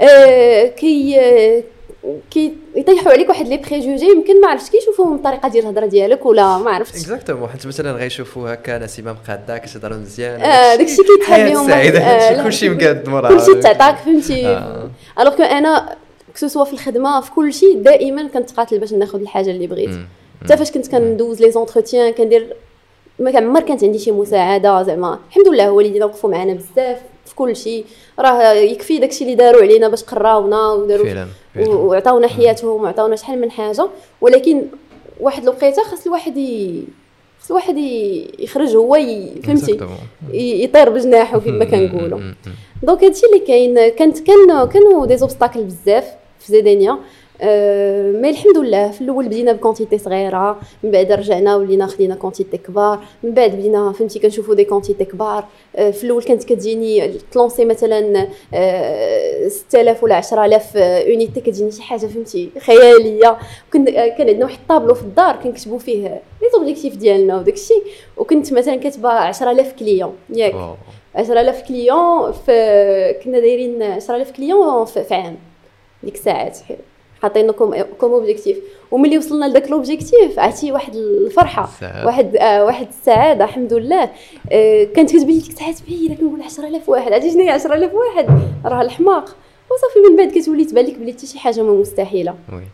آه 0.00 0.66
كي 0.66 1.16
كيطيحوا 2.30 3.12
عليك 3.12 3.28
واحد 3.28 3.48
les 3.48 3.56
préjugés 3.56 4.06
يمكن 4.06 4.40
ما 4.40 4.48
عرفتش 4.48 4.70
كيشوفوهم 4.70 5.14
الطريقة 5.14 5.48
ديال 5.48 5.64
الهضرة 5.64 5.86
ديالك 5.86 6.26
ولا 6.26 6.58
ما 6.58 6.70
عرفتش. 6.70 7.00
exactement 7.00 7.48
حيت 7.48 7.66
مثلا 7.66 7.92
غيشوفوا 7.92 8.54
هكا 8.54 8.78
نسيمه 8.78 9.12
مقاده 9.12 9.58
كتهضر 9.58 9.94
مزيان. 9.94 10.40
آه 10.40 10.74
داكشي 10.76 11.02
كيتحل 11.02 11.52
لهم 11.52 11.70
آه 11.70 12.42
كلشي 12.42 12.68
مقاد 12.68 13.08
مرة. 13.08 13.28
كلشي 13.28 13.54
تعطاك 13.54 13.96
فهمتي. 13.96 14.62
alors 15.20 15.36
que 15.36 15.42
أنا 15.42 15.96
que 16.34 16.44
ce 16.44 16.51
soit 16.51 16.64
في 16.64 16.72
الخدمة 16.72 17.20
في 17.20 17.30
كل 17.30 17.52
شيء 17.52 17.82
دائما 17.82 18.28
كنتقاتل 18.28 18.78
باش 18.78 18.92
ناخذ 18.92 19.20
الحاجة 19.20 19.50
اللي 19.50 19.66
بغيت. 19.66 19.90
حتى 20.44 20.56
فاش 20.56 20.70
كنت 20.70 20.88
كندوز 20.88 21.40
les 21.40 21.50
entretiens 21.50 22.12
كندير 22.12 22.56
ما 23.18 23.36
عمر 23.36 23.60
كانت 23.60 23.84
عندي 23.84 23.98
شي 23.98 24.12
مساعدة 24.12 24.82
زعما. 24.82 25.18
الحمد 25.28 25.48
لله 25.48 25.70
والدينا 25.70 26.04
وقفوا 26.04 26.30
معنا 26.30 26.54
بزاف. 26.54 26.98
في 27.28 27.34
كل 27.34 27.56
شيء. 27.56 27.84
راه 28.18 28.52
يكفي 28.52 28.98
داكشي 28.98 29.24
اللي 29.24 29.34
داروا 29.34 29.62
علينا 29.62 29.88
باش 29.88 30.02
قراونا 30.02 30.72
وداروا 30.72 31.26
وعطاونا 31.56 32.28
حياتهم 32.28 32.82
وعطاونا 32.82 33.16
شحال 33.16 33.40
من 33.40 33.50
حاجة. 33.50 33.88
ولكن 34.20 34.62
واحد 35.20 35.42
الوقيتة 35.42 35.82
خاص 35.82 36.06
الواحد 36.06 36.36
ي... 36.36 36.84
خاص 37.40 37.50
الواحد 37.50 37.78
يخرج 38.38 38.76
هو 38.76 38.98
فهمتي؟ 39.44 39.78
يطير 40.32 40.90
بجناحه 40.90 41.38
كما 41.38 41.64
كنقولوا. 41.70 42.20
donc 42.82 43.04
هادشي 43.04 43.26
اللي 43.26 43.46
كاين 43.46 43.88
كانت 43.88 44.18
كان 44.18 44.68
كانوا 44.68 45.06
des 45.06 45.16
obstacles 45.16 45.62
بزاف 45.64 46.04
في 46.40 46.52
زيدانيا 46.52 46.98
أه 47.42 48.12
mais 48.12 48.30
الحمد 48.30 48.58
لله 48.58 48.90
في 48.90 49.00
الأول 49.00 49.26
بدينا 49.26 49.52
ب 49.52 49.57
quantité 49.57 49.98
صغيرة 49.98 50.60
من 50.82 50.90
بعد 50.90 51.12
رجعنا 51.12 51.56
ولينا 51.56 51.86
خدينا 51.86 52.14
quantité 52.14 52.56
كبار 52.56 52.98
من 53.22 53.30
بعد 53.30 53.50
بدينا 53.50 53.92
فهمتي 53.92 54.18
كنشوفوا 54.18 54.54
des 54.54 54.64
quantités 54.64 55.04
كبار. 55.04 55.44
أه 55.76 55.90
في 55.90 56.04
الأول 56.04 56.22
كانت 56.22 56.44
كتجيني 56.44 57.08
تلونسي 57.32 57.64
مثلا 57.64 58.28
أه 58.54 59.48
6000 59.48 60.04
ولا 60.04 60.14
10000 60.14 60.76
unités 60.76 61.40
كتجيني 61.40 61.70
شي 61.70 61.82
حاجة 61.82 62.06
فهمتي 62.06 62.50
خيالية. 62.58 63.38
كان 63.72 63.86
عندنا 64.20 64.44
واحد 64.44 64.58
الطابلو 64.58 64.94
في 64.94 65.02
الدار 65.02 65.36
كنكتبوا 65.36 65.78
فيه 65.78 66.08
les 66.42 66.48
objectifs 66.52 66.96
ديالنا 66.96 67.38
وداك 67.38 67.54
الشيء 67.54 67.82
وكنت 68.16 68.52
مثلا 68.52 68.76
كاتبة 68.76 69.08
10000 69.08 69.72
client 69.72 70.12
ياك. 70.30 70.54
10000 71.14 71.62
client 71.68 72.32
في 72.32 73.14
كنا 73.24 73.40
دايرين 73.40 73.82
10000 73.82 74.30
client 74.30 74.84
في 74.84 75.14
عام 75.14 75.36
ديك 76.02 76.14
الساعات. 76.14 76.58
حاطين 77.22 77.50
comme 77.50 77.82
comme 77.82 78.12
objectif 78.12 78.58
وملي 78.90 79.18
وصلنا 79.18 79.44
لذاك 79.46 79.70
l'objectif 79.70 80.38
عرفتي 80.38 80.72
واحد 80.72 80.96
الفرحة 80.96 81.70
سعادة. 81.80 82.06
واحد 82.06 82.36
آه 82.36 82.64
واحد 82.64 82.88
السعادة 82.88 83.44
الحمد 83.44 83.72
لله. 83.72 84.10
آه 84.52 84.84
كانت 84.84 85.10
كتبان 85.10 85.26
لي 85.26 85.38
ديك 85.38 85.48
الساعات 85.48 85.76
بعيده 85.88 86.14
كنقول 86.14 86.42
10000 86.42 86.88
واحد. 86.88 87.12
عرفتي 87.12 87.30
شنو 87.30 87.42
هي 87.42 87.50
10000 87.50 87.92
واحد؟ 87.94 88.28
راه 88.64 88.82
الحماق. 88.82 89.36
وصافي 89.70 90.10
من 90.10 90.16
بعد 90.16 90.38
كتولي 90.38 90.64
تبان 90.64 90.84
لك 90.84 90.98
بلي 90.98 91.12
حتى 91.12 91.26
شي 91.26 91.38
حاجة 91.38 91.62
ما 91.62 91.72
مستحيلة. 91.72 92.34
oui 92.52 92.64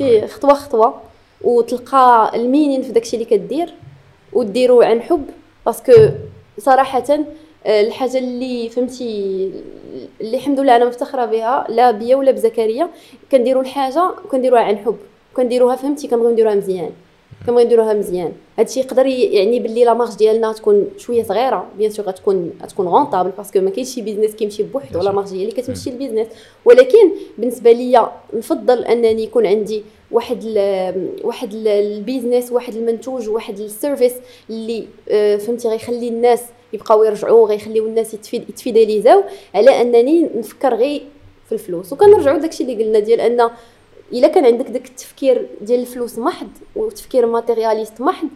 oui. 0.00 0.26
خطوة 0.26 0.54
خطوة. 0.54 0.94
وتلقى 1.40 2.32
ال 2.34 2.40
meaning 2.40 2.82
في 2.82 2.92
داكشي 2.92 3.16
اللي 3.16 3.24
كدير 3.24 3.74
وديرو 4.32 4.82
عن 4.82 5.02
حب. 5.02 5.24
parce 5.66 5.82
que 5.82 5.92
صراحة 6.58 7.04
الحاجة 7.66 8.18
اللي 8.18 8.68
فهمتي 8.68 9.04
اللي 10.20 10.36
الحمد 10.36 10.60
لله 10.60 10.76
أنا 10.76 10.84
مفتخرة 10.84 11.24
بها 11.24 11.66
لا 11.68 11.90
بيا 11.90 12.16
ولا 12.16 12.30
بزكريا. 12.30 12.88
كنديروا 13.32 13.62
الحاجة 13.62 14.10
كنديروها 14.30 14.60
عن 14.62 14.76
حب. 14.78 14.96
كنديروها 15.34 15.76
فهمتي 15.76 16.08
كنبغيو 16.08 16.30
نديروها 16.30 16.54
مزيان. 16.54 16.90
كنبغيو 17.46 17.66
نديروها 17.66 17.94
مزيان. 17.94 18.32
هادشي 18.58 18.80
يقدر 18.80 19.06
يعني 19.06 19.60
باللي 19.60 19.84
la 19.84 19.94
marge 19.94 20.16
ديالنا 20.16 20.52
تكون 20.52 20.88
شوية 20.96 21.22
صغيرة 21.22 21.66
bien 21.78 21.90
sûr 21.90 22.06
غتكون 22.06 22.52
غتكون 22.62 22.88
rentable 22.88 23.30
parce 23.30 23.49
que 23.49 23.60
ما 23.60 23.70
كاينش 23.70 23.94
شي 23.94 24.02
business 24.02 24.34
كيمشي 24.34 24.62
بوحدو 24.62 25.00
la 25.00 25.12
marge 25.12 25.28
هي 25.28 25.42
اللي 25.42 25.52
كتمشي 25.52 25.90
ال 25.90 25.94
business 25.94 26.26
ولكن 26.64 27.10
بالنسبة 27.38 27.72
ليا 27.72 28.12
نفضل 28.34 28.84
أنني 28.84 29.22
يكون 29.24 29.46
عندي 29.46 29.82
واحد 30.10 30.38
ال 30.44 31.18
واحد 31.24 31.54
ال 31.66 31.76
business 31.76 32.52
واحد 32.52 32.74
المنتوج 32.74 33.28
واحد 33.28 33.58
ال 33.60 33.66
service 33.66 34.12
اللي 34.50 34.84
آه، 35.08 35.36
فهمتي 35.36 35.68
غيخلي 35.68 36.08
الناس 36.08 36.42
يبقاو 36.72 37.04
يرجعوا 37.04 37.48
غيخليو 37.48 37.86
الناس 37.86 38.14
يتفيداليزاو 38.32 39.24
على 39.54 39.80
أنني 39.80 40.30
نفكر 40.36 40.74
غير 40.74 41.02
في 41.46 41.52
الفلوس. 41.52 41.92
وكنرجعوا 41.92 42.38
داكشي 42.38 42.62
اللي 42.62 42.84
قلنا 42.84 42.98
ديال 42.98 43.20
أن 43.20 43.50
إلا 44.12 44.28
كان 44.28 44.44
عندك 44.44 44.66
داك 44.66 44.86
التفكير 44.86 45.48
ديال 45.60 45.80
الفلوس 45.80 46.18
محض 46.18 46.48
وتفكير 46.76 47.26
matérialiste 47.26 48.00
محض 48.00 48.28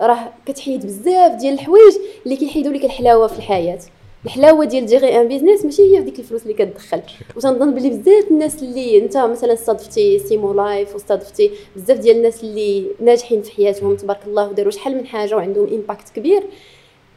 راه 0.00 0.32
كتحيد 0.46 0.86
بزاف 0.86 1.32
ديال 1.32 1.54
الحوايج 1.54 1.94
اللي 2.24 2.36
كيحيدوا 2.36 2.72
لك 2.72 2.84
الحلاوة 2.84 3.26
في 3.26 3.38
الحياة. 3.38 3.78
الحلاوة 4.24 4.64
ديال 4.64 4.86
gérer 4.86 5.20
un 5.20 5.28
business 5.28 5.64
ماشي 5.64 5.96
هي 5.96 6.02
ديك 6.02 6.18
الفلوس 6.18 6.42
اللي 6.42 6.54
كتدخل. 6.54 7.02
وتنظن 7.36 7.74
بلي 7.74 7.90
بزاف 7.90 8.30
الناس 8.30 8.62
اللي 8.62 8.98
أنت 8.98 9.16
مثلا 9.16 9.52
استضفتي 9.52 10.18
سيمو 10.18 10.52
لايف 10.52 10.94
واستضفتي 10.94 11.50
بزاف 11.76 11.98
ديال 11.98 12.16
الناس 12.16 12.44
اللي 12.44 12.86
ناجحين 13.00 13.42
في 13.42 13.52
حياتهم 13.52 13.96
تبارك 13.96 14.20
الله 14.26 14.48
وداروا 14.48 14.70
شحال 14.70 14.96
من 14.96 15.06
حاجة 15.06 15.34
وعندهم 15.36 15.68
impact 15.68 16.08
كبير. 16.16 16.42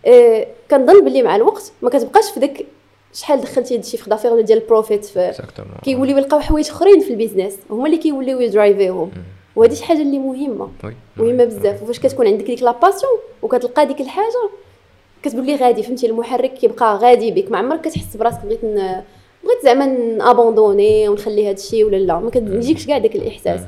أه 0.06 0.47
كنظن 0.72 1.06
بلي 1.06 1.22
مع 1.22 1.36
الوقت 1.36 1.72
ما 1.82 1.89
كتبقاش 1.89 2.32
في 2.32 2.39
داك 2.39 2.66
شحال 3.14 3.41
دخلتي 3.41 3.76
هادشي 3.76 3.97
في 3.97 4.10
d'affaires 4.09 4.34
ولا 4.34 4.41
ديال 4.41 4.62
ال 4.61 4.68
profit 4.68 5.05
كيوليو 5.84 6.18
يلقاو 6.18 6.39
حوايج 6.39 6.70
اخرين 6.70 6.99
في 6.99 7.10
ال 7.09 7.15
business 7.15 7.57
هما 7.70 7.86
اللي 7.86 7.97
كيوليو 7.97 8.39
ي 8.39 8.47
drive 8.47 8.83
يهم. 8.83 9.11
وهذه 9.56 9.74
شي 9.74 9.84
حاجة 9.84 10.01
اللي 10.01 10.20
مهمة. 10.20 10.70
مهمة 11.18 11.45
بزاف. 11.45 11.84
وفاش 11.84 11.99
كتكون 11.99 12.28
عندك 12.28 12.45
ديك 12.45 12.64
la 12.64 12.72
passion 12.72 13.11
وكتلقى 13.41 13.86
ديك 13.86 14.01
الحاجة 14.01 14.49
كتقول 15.24 15.45
لي 15.45 15.56
غادي 15.56 15.84
فهمتي؟ 15.84 16.08
المحرك 16.08 16.54
كيبقى 16.54 16.97
غادي 16.97 17.32
بك. 17.32 17.51
ما 17.51 17.58
عمرك 17.58 17.82
كتحس 17.82 18.18
براسك 18.18 18.45
بغيت 18.45 18.64
ن... 18.64 18.76
بغيت 19.43 19.64
زعما 19.64 19.86
n 20.18 20.26
abandonner 20.26 21.09
ونخلي 21.10 21.45
هذا 21.45 21.56
الشيء 21.56 21.86
ولا 21.86 21.95
لا؟ 21.95 22.20
ما 22.20 22.30
كتجيكش 22.30 22.88
كاع 22.88 22.97
داك 22.97 23.16
الإحساس. 23.16 23.62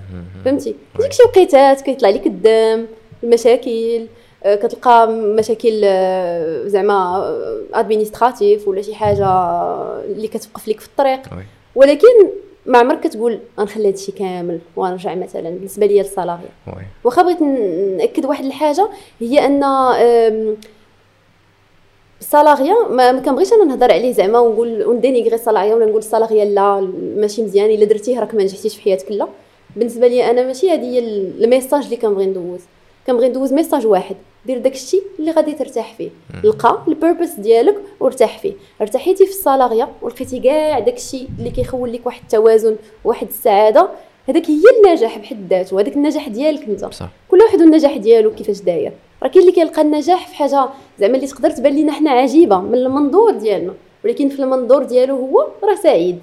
فهمتي؟ 0.46 0.76
تجيك 0.98 1.12
شي 1.12 1.24
وقيتات 1.24 1.82
كيطلع 1.82 2.10
لك 2.10 2.28
الدم 2.28 2.86
المشاكل. 3.24 4.00
آه، 4.02 4.08
كتلقى 4.46 5.08
مشاكل 5.12 5.82
آه، 5.84 6.68
زعما 6.68 7.30
administratif 7.74 8.68
ولا 8.68 8.82
شي 8.82 8.96
حاجة 8.96 9.28
اللي 10.04 10.28
كتوقف 10.28 10.68
لك 10.68 10.80
في 10.80 10.88
الطريق. 10.88 11.20
ولكن 11.76 12.08
ما 12.66 12.80
عمرك 12.80 13.00
كتقول 13.00 13.40
غنخلي 13.60 13.88
هادشي 13.88 14.12
كامل 14.12 14.60
ونرجع 14.76 15.16
مثلا 15.16 15.50
بالنسبة 15.50 15.86
ليا 15.86 16.04
لل 16.04 16.13
salariat 16.13 16.50
واخا 17.04 17.22
بغيت 17.22 17.42
نأكد 17.98 18.26
واحد 18.26 18.46
الحاجة 18.46 18.90
هي 19.20 19.46
أن 19.46 19.64
ال 22.22 22.29
salariat 22.29 22.88
ما, 22.90 23.12
ما 23.12 23.20
كنبغيش 23.22 23.54
أنا 23.54 23.64
نهضر 23.64 23.92
عليه 23.92 24.12
زعما 24.12 24.40
ونقول 24.40 24.86
ون 24.86 24.96
dénigrer 24.96 25.36
ال 25.36 25.40
salariat 25.40 25.74
ولا 25.76 25.86
نقول 25.86 25.98
ال 25.98 26.03
salariat 26.03 26.44
لا 26.44 26.82
ماشي 27.18 27.44
مزيان 27.44 27.70
إلا 27.70 27.86
درتيه 27.86 28.20
راك 28.20 28.36
ما 28.36 28.44
نجحتيش 28.44 28.76
في 28.76 28.82
حياتك 28.82 29.12
لا. 29.12 29.28
بالنسبة 29.76 30.08
لي 30.08 30.30
أنا 30.30 30.44
ماشي 30.44 30.70
هذه 30.72 30.84
هي 30.84 31.00
ال 31.00 31.10
message 31.10 31.84
اللي 31.84 31.98
كنبغي 31.98 32.26
ندوز. 32.26 32.62
كنبغي 33.08 33.30
ندوز 33.30 33.54
message 33.54 33.88
واحد. 33.88 34.16
دير 34.46 34.58
داكشي 34.58 35.02
اللي 35.20 35.32
غادي 35.32 35.54
ترتاح 35.54 35.94
فيه. 35.94 36.10
لقى 36.44 36.80
ال 36.88 36.93
purpose 36.93 37.32
ديالك 37.32 37.76
وارتاح 38.00 38.40
فيه. 38.40 38.54
ارتحيتي 38.82 39.26
في 39.26 39.32
ال 39.32 39.38
salariat 39.38 39.90
ولقيتي 40.02 40.40
كاع 40.40 40.80
داكشي 40.80 41.28
اللي 41.40 41.50
كيخول 41.50 41.94
لك 41.94 42.06
واحد 42.06 42.22
التوازن 42.22 42.76
واحد 43.04 43.28
السعادة. 43.28 43.90
هذاك 44.30 44.50
هي 44.50 44.62
النجاح 44.78 45.18
بحد 45.18 45.48
ذاته. 45.50 45.82
هذاك 45.82 45.96
النجاح 45.96 46.28
ديالك 46.28 46.64
انت. 46.68 46.94
صح. 46.94 47.10
كل 47.32 47.38
واحد 47.38 47.62
والنجاح 47.62 47.98
ديالو 47.98 48.32
كيفاش 48.32 48.62
داير. 48.62 48.92
راه 49.24 49.30
كاين 49.30 49.42
اللي 49.42 49.52
كيلقى 49.52 49.82
النجاح 49.82 50.28
في 50.28 50.36
حاجة 50.36 50.70
زعما 51.00 51.16
اللي 51.16 51.28
تقدر 51.28 51.50
تبان 51.50 51.74
لينا 51.74 51.92
حنا 51.92 52.12
عجيبة 52.12 52.62
من 52.62 52.76
المنظور 52.76 53.32
ديالنا. 53.32 53.74
ولكن 54.06 54.30
في 54.30 54.40
المنظور 54.40 54.84
ديالو 54.84 55.16
هو 55.16 55.48
راه 55.64 55.76
سعيد. 55.76 56.20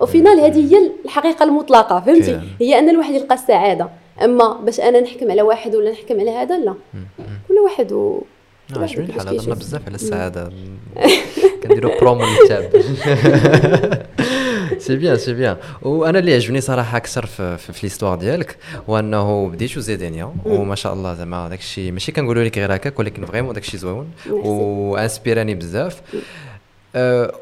وفينال 0.00 0.40
هذه 0.40 0.74
هي 0.74 0.90
الحقيقة 1.04 1.44
المطلقة 1.44 2.00
فهمتي؟ 2.00 2.40
هي 2.60 2.78
أن 2.78 2.88
الواحد 2.88 3.14
يلقى 3.14 3.34
السعادة. 3.34 3.88
أما 4.24 4.52
باش 4.62 4.80
أنا 4.80 5.00
نحكم 5.00 5.30
على 5.30 5.42
واحد 5.42 5.74
ولا 5.74 5.90
نحكم 5.90 6.20
على 6.20 6.30
هذا 6.30 6.58
لا. 6.58 6.74
كل 7.54 7.60
واحد 7.60 7.92
و 7.92 8.22
عجبني 8.76 9.12
هضرنا 9.16 9.54
بزاف 9.54 9.86
على 9.86 9.94
السعاده 9.94 10.52
كنديروا 11.62 12.00
برومو 12.00 12.24
للكتاب. 12.24 12.82
c'est 14.78 14.96
bien 14.96 15.16
c'est 15.16 15.34
bien 15.34 15.56
وأنا 15.82 16.18
اللي 16.18 16.34
عجبني 16.34 16.60
صراحة 16.60 16.96
أكثر 16.96 17.26
في, 17.26 17.58
في, 17.58 17.72
في 17.72 17.86
l'histoire 17.86 18.18
ديالك 18.18 18.56
هو 18.88 18.98
أنه 18.98 19.48
بديتو 19.48 19.80
زيدينيا 19.80 20.34
وما 20.44 20.74
شاء 20.74 20.92
الله 20.92 21.14
زعما 21.14 21.48
داك 21.48 21.58
الشيء 21.58 21.92
ماشي 21.92 22.12
كنقولوا 22.12 22.44
لك 22.44 22.58
غير 22.58 22.74
هكاك 22.74 22.98
ولكن 22.98 23.26
vraiment 23.26 23.54
داك 23.54 23.62
الشيء 23.62 23.80
زوين 23.80 24.10
و 24.30 24.42
inspire 24.42 25.29
اني 25.29 25.54
بزاف. 25.54 26.02
أه 26.94 27.34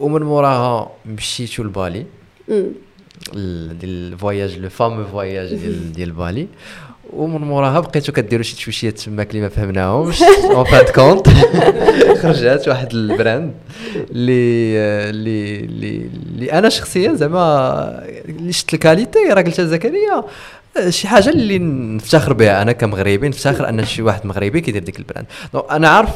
ومن 0.00 0.22
موراها 0.22 0.90
مشيتو 1.06 1.62
لبالي. 1.62 2.06
ديال 2.48 3.84
ال 3.84 3.95
voyage 3.95 4.58
le 4.58 4.68
fameux 4.68 5.04
voyage 5.04 5.54
ديال 5.54 5.92
ديال 5.92 6.10
بالي. 6.10 6.46
ومن 7.16 7.40
موراها 7.40 7.80
بقيتو 7.80 8.12
كديروا 8.12 8.42
شي 8.42 8.56
تشويشيات 8.56 8.98
تماك 8.98 9.30
اللي 9.30 9.42
ما 9.42 9.48
فهمناهمش. 9.48 10.22
en 10.22 10.64
fait 10.64 10.90
quand 10.90 11.28
خرجت 12.22 12.68
واحد 12.68 12.92
ال 12.92 13.02
brand 13.02 13.54
اللي 13.96 14.76
اللي 15.10 16.10
اللي 16.34 16.52
أنا 16.52 16.68
شخصيا 16.68 17.14
زعما 17.14 18.04
اللي 18.28 18.52
شفت 18.52 18.74
ال 18.74 18.80
qualité 18.80 19.18
راه 19.28 19.42
قلتها 19.42 19.64
زكريا 19.64 20.24
شي 20.88 21.08
حاجة 21.08 21.28
اللي 21.28 21.58
نفتخر 21.58 22.32
بها 22.32 22.62
أنا 22.62 22.72
كمغربي 22.72 23.28
نفتخر 23.28 23.68
أن 23.68 23.84
شي 23.84 24.02
واحد 24.02 24.26
مغربي 24.26 24.60
كيدير 24.60 24.82
ديك 24.82 24.98
ال 24.98 25.02
brand. 25.02 25.26
أنا 25.70 25.88
عارف 25.88 26.10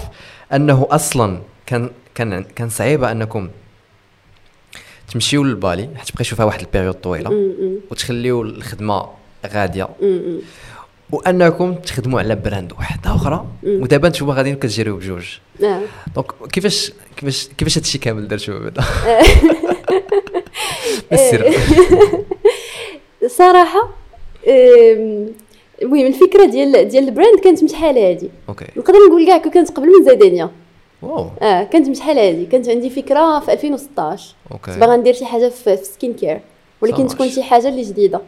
أنه 0.52 0.86
أصلا 0.90 1.38
كان 1.66 1.90
كان 2.14 2.44
كان 2.56 2.68
صعيبه 2.68 3.12
أنكم 3.12 3.48
تمشيو 5.12 5.44
لبالي 5.44 5.88
حيت 5.96 6.08
تبقى 6.08 6.24
فيها 6.24 6.44
واحد 6.44 6.60
ال 6.60 6.65
période 6.65 6.94
طويلة 6.94 7.50
وتخليو 7.90 8.42
الخدمة 8.42 9.06
غادية. 9.46 9.88
وأنكم 11.12 11.74
تخدموا 11.74 12.20
على 12.20 12.36
brand 12.36 12.72
واحدة 12.72 13.14
أخرى 13.14 13.46
ودابا 13.64 14.08
نتوما 14.08 14.34
غاديين 14.34 14.56
كتجريو 14.56 14.96
بجوج. 14.96 15.26
نعم. 15.60 15.80
donc 16.14 16.26
كيفاش 16.52 16.92
كيفاش 17.16 17.48
كيفاش 17.58 17.78
هادشي 17.78 17.98
كامل 17.98 18.28
درتو 18.28 18.58
بعدا 18.58 18.82
السر. 21.12 21.54
صراحة 23.38 23.88
المهم 25.82 26.06
الفكرة 26.06 26.44
ديال 26.44 26.88
ديال 26.88 27.08
ال 27.08 27.14
brand 27.14 27.40
كانت 27.40 27.70
شحال 27.70 27.98
هادي. 27.98 28.30
نقدر 28.76 28.98
نقول 29.08 29.26
كاع 29.26 29.38
كانت 29.38 29.70
قبل 29.70 29.86
من 29.86 30.04
زيدانيا. 30.04 30.50
waw 31.02 31.30
آه 31.42 31.64
كانت 31.64 31.96
شحال 31.96 32.18
هادي. 32.18 32.46
كانت 32.46 32.68
عندي 32.68 32.90
فكرة 32.90 33.40
في 33.40 33.52
2016 33.52 34.34
okay 34.52 34.78
باغا 34.78 34.96
ندير 34.96 35.14
شي 35.14 35.24
حاجة 35.24 35.48
في 35.48 35.76
skincare 35.76 36.40
ولكن 36.80 37.06
تكون 37.06 37.28
شي 37.28 37.42
حاجة 37.42 37.68
اللي 37.68 37.82
جديدة. 37.82 38.20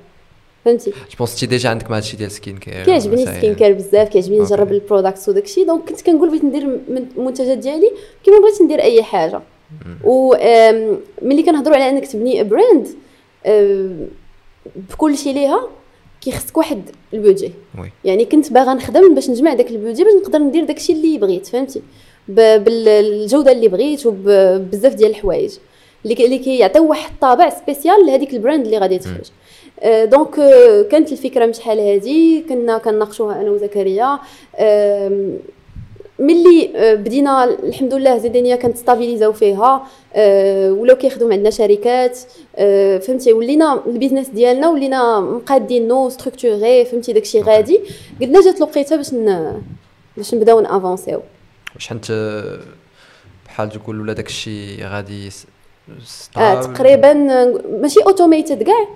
فهمتي؟ 0.64 0.90
جو 0.90 1.16
بونس 1.18 1.40
تي 1.40 1.46
ديجا 1.46 1.68
عندك 1.68 1.90
مع 1.90 1.96
هادشي 1.96 2.16
ديال 2.16 2.30
skincare 2.30 2.84
كيعجبني 2.84 3.22
ال 3.22 3.54
skincare 3.54 3.72
بزاف 3.72 4.08
كيعجبني 4.08 4.40
نجرب 4.40 4.72
ال 4.72 4.78
products 4.78 5.28
وداك 5.28 5.44
الشيء 5.44 5.66
donc 5.66 5.88
كنت 5.88 6.00
كنقول 6.00 6.28
بغيت 6.28 6.44
ندير 6.44 6.62
المنتجات 7.16 7.58
ديالي 7.58 7.92
كيما 8.24 8.38
بغيت 8.38 8.62
ندير 8.62 8.82
أي 8.82 9.02
حاجة. 9.02 9.40
و 10.04 10.34
ملي 11.22 11.42
كنهضروا 11.42 11.76
على 11.76 11.88
أنك 11.88 12.06
تبني 12.06 12.44
brand 12.44 12.88
بكل 14.90 15.18
شيء 15.18 15.34
ليها 15.34 15.68
كيخصك 16.20 16.56
واحد 16.56 16.82
ال 17.14 17.19
budget. 17.19 17.52
يعني 18.04 18.24
كنت 18.24 18.52
باغا 18.52 18.74
نخدم 18.74 19.14
باش 19.14 19.30
نجمع 19.30 19.54
داك 19.54 19.70
ال 19.70 19.75
budget 19.75 20.04
باش 20.04 20.12
نقدر 20.22 20.38
ندير 20.38 20.64
داك 20.64 20.76
الشيء 20.76 20.96
اللي 20.96 21.18
بغيت 21.18 21.46
فهمتي؟ 21.46 21.82
بالجودة 22.28 23.52
اللي 23.52 23.68
بغيت 23.68 24.06
وبزاف 24.06 24.94
ديال 24.94 25.10
الحوايج. 25.10 25.52
اللي 26.04 26.38
كيعطيو 26.38 26.90
واحد 26.90 27.10
الطابع 27.12 27.50
spécial 27.50 28.06
لهذيك 28.06 28.34
ال 28.34 28.39
brand 28.39 28.64
اللي 28.64 28.78
غادي 28.78 28.98
تخرج. 28.98 29.26
donc 29.84 30.34
كانت 30.90 31.12
الفكرة 31.12 31.46
من 31.46 31.56
شحال 31.56 31.80
هذه 31.80 32.42
كنا 32.48 32.78
كنناقشوها 32.78 33.40
أنا 33.40 33.50
وزكريا. 33.50 34.18
ملي 36.18 36.70
بدينا 36.96 37.44
الحمد 37.44 37.94
لله 37.94 38.18
زيدانيا 38.18 38.56
كانت 38.56 38.76
stabiliser 38.76 39.27
او 39.27 39.32
فيها. 39.32 39.86
ولاو 40.70 40.96
كيخدموا 40.96 41.32
عندنا 41.32 41.50
شركات. 41.50 42.18
فهمتي 43.02 43.32
ولينا 43.32 43.82
ال 43.86 43.91
business 43.91 44.28
ديالنا 44.28 44.68
ولينا 44.68 45.20
مقادينو 45.20 46.08
structuré 46.08 46.84
فهمتي 46.84 47.12
داكشي 47.12 47.40
غادي. 47.40 47.80
قلنا 48.20 48.40
جات 48.40 48.56
الوقيته 48.56 48.96
باش 48.96 49.10
باش 50.16 50.34
نبداو 50.34 50.60
ن 50.60 50.66
avancer 50.66 51.05
يو. 51.05 51.22
واش 51.74 51.88
حنت 51.88 52.12
بحال 53.46 53.70
تقول 53.70 54.00
ولا 54.00 54.12
داكشي 54.12 54.84
غادي 54.84 55.30
آه 56.36 56.62
تقريبا 56.62 57.12
ماشي 57.80 58.00
automated 58.00 58.62
كاع. 58.62 58.86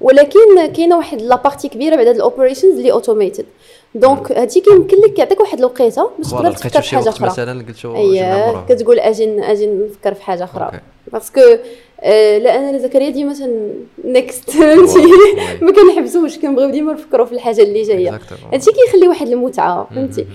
ولكن 0.00 0.66
كاينة 0.66 0.96
واحد 0.96 1.22
la 1.22 1.34
partie 1.34 1.68
كبيرة 1.68 1.96
بعد 1.96 2.06
هاد 2.06 2.14
ال 2.14 2.20
operations 2.20 2.76
اللي 2.76 2.92
automated 2.92 3.46
donc 3.94 4.32
هادشي 4.32 4.60
كيمكن 4.60 4.96
لك 4.96 5.18
يعطيك 5.18 5.40
واحد 5.40 5.58
الوقيتة 5.58 6.10
باش 6.18 6.30
تقدر 6.30 6.52
تفكر 6.52 6.80
في 6.82 6.96
حاجة 6.96 7.08
أخرى. 7.08 7.26
مثلا 7.26 7.64
قلتو 7.68 7.96
اييه 7.96 8.64
كتقول 8.68 8.98
أجي 8.98 9.42
أجي 9.52 9.66
نفكر 9.66 10.14
في 10.14 10.22
حاجة 10.22 10.44
أخرى. 10.44 10.70
parce 11.12 11.29
que 11.29 11.40
آه 12.00 12.38
لا 12.38 12.58
أنا 12.70 12.78
زكريا 12.78 13.10
ديما 13.10 13.34
then 13.34 13.70
next 14.04 14.50
فهمتي؟ 14.60 15.02
ما 15.60 15.72
كنحبسوش 15.72 16.38
كنبغيو 16.38 16.70
ديما 16.70 16.92
نفكروا 16.92 17.26
في 17.26 17.32
الحاجة 17.32 17.62
اللي 17.62 17.82
جاية. 17.82 18.20
هادشي 18.52 18.70
كيخلي 18.72 19.08
واحد 19.08 19.28
المتعة 19.28 19.88
فهمتي؟ 19.94 20.26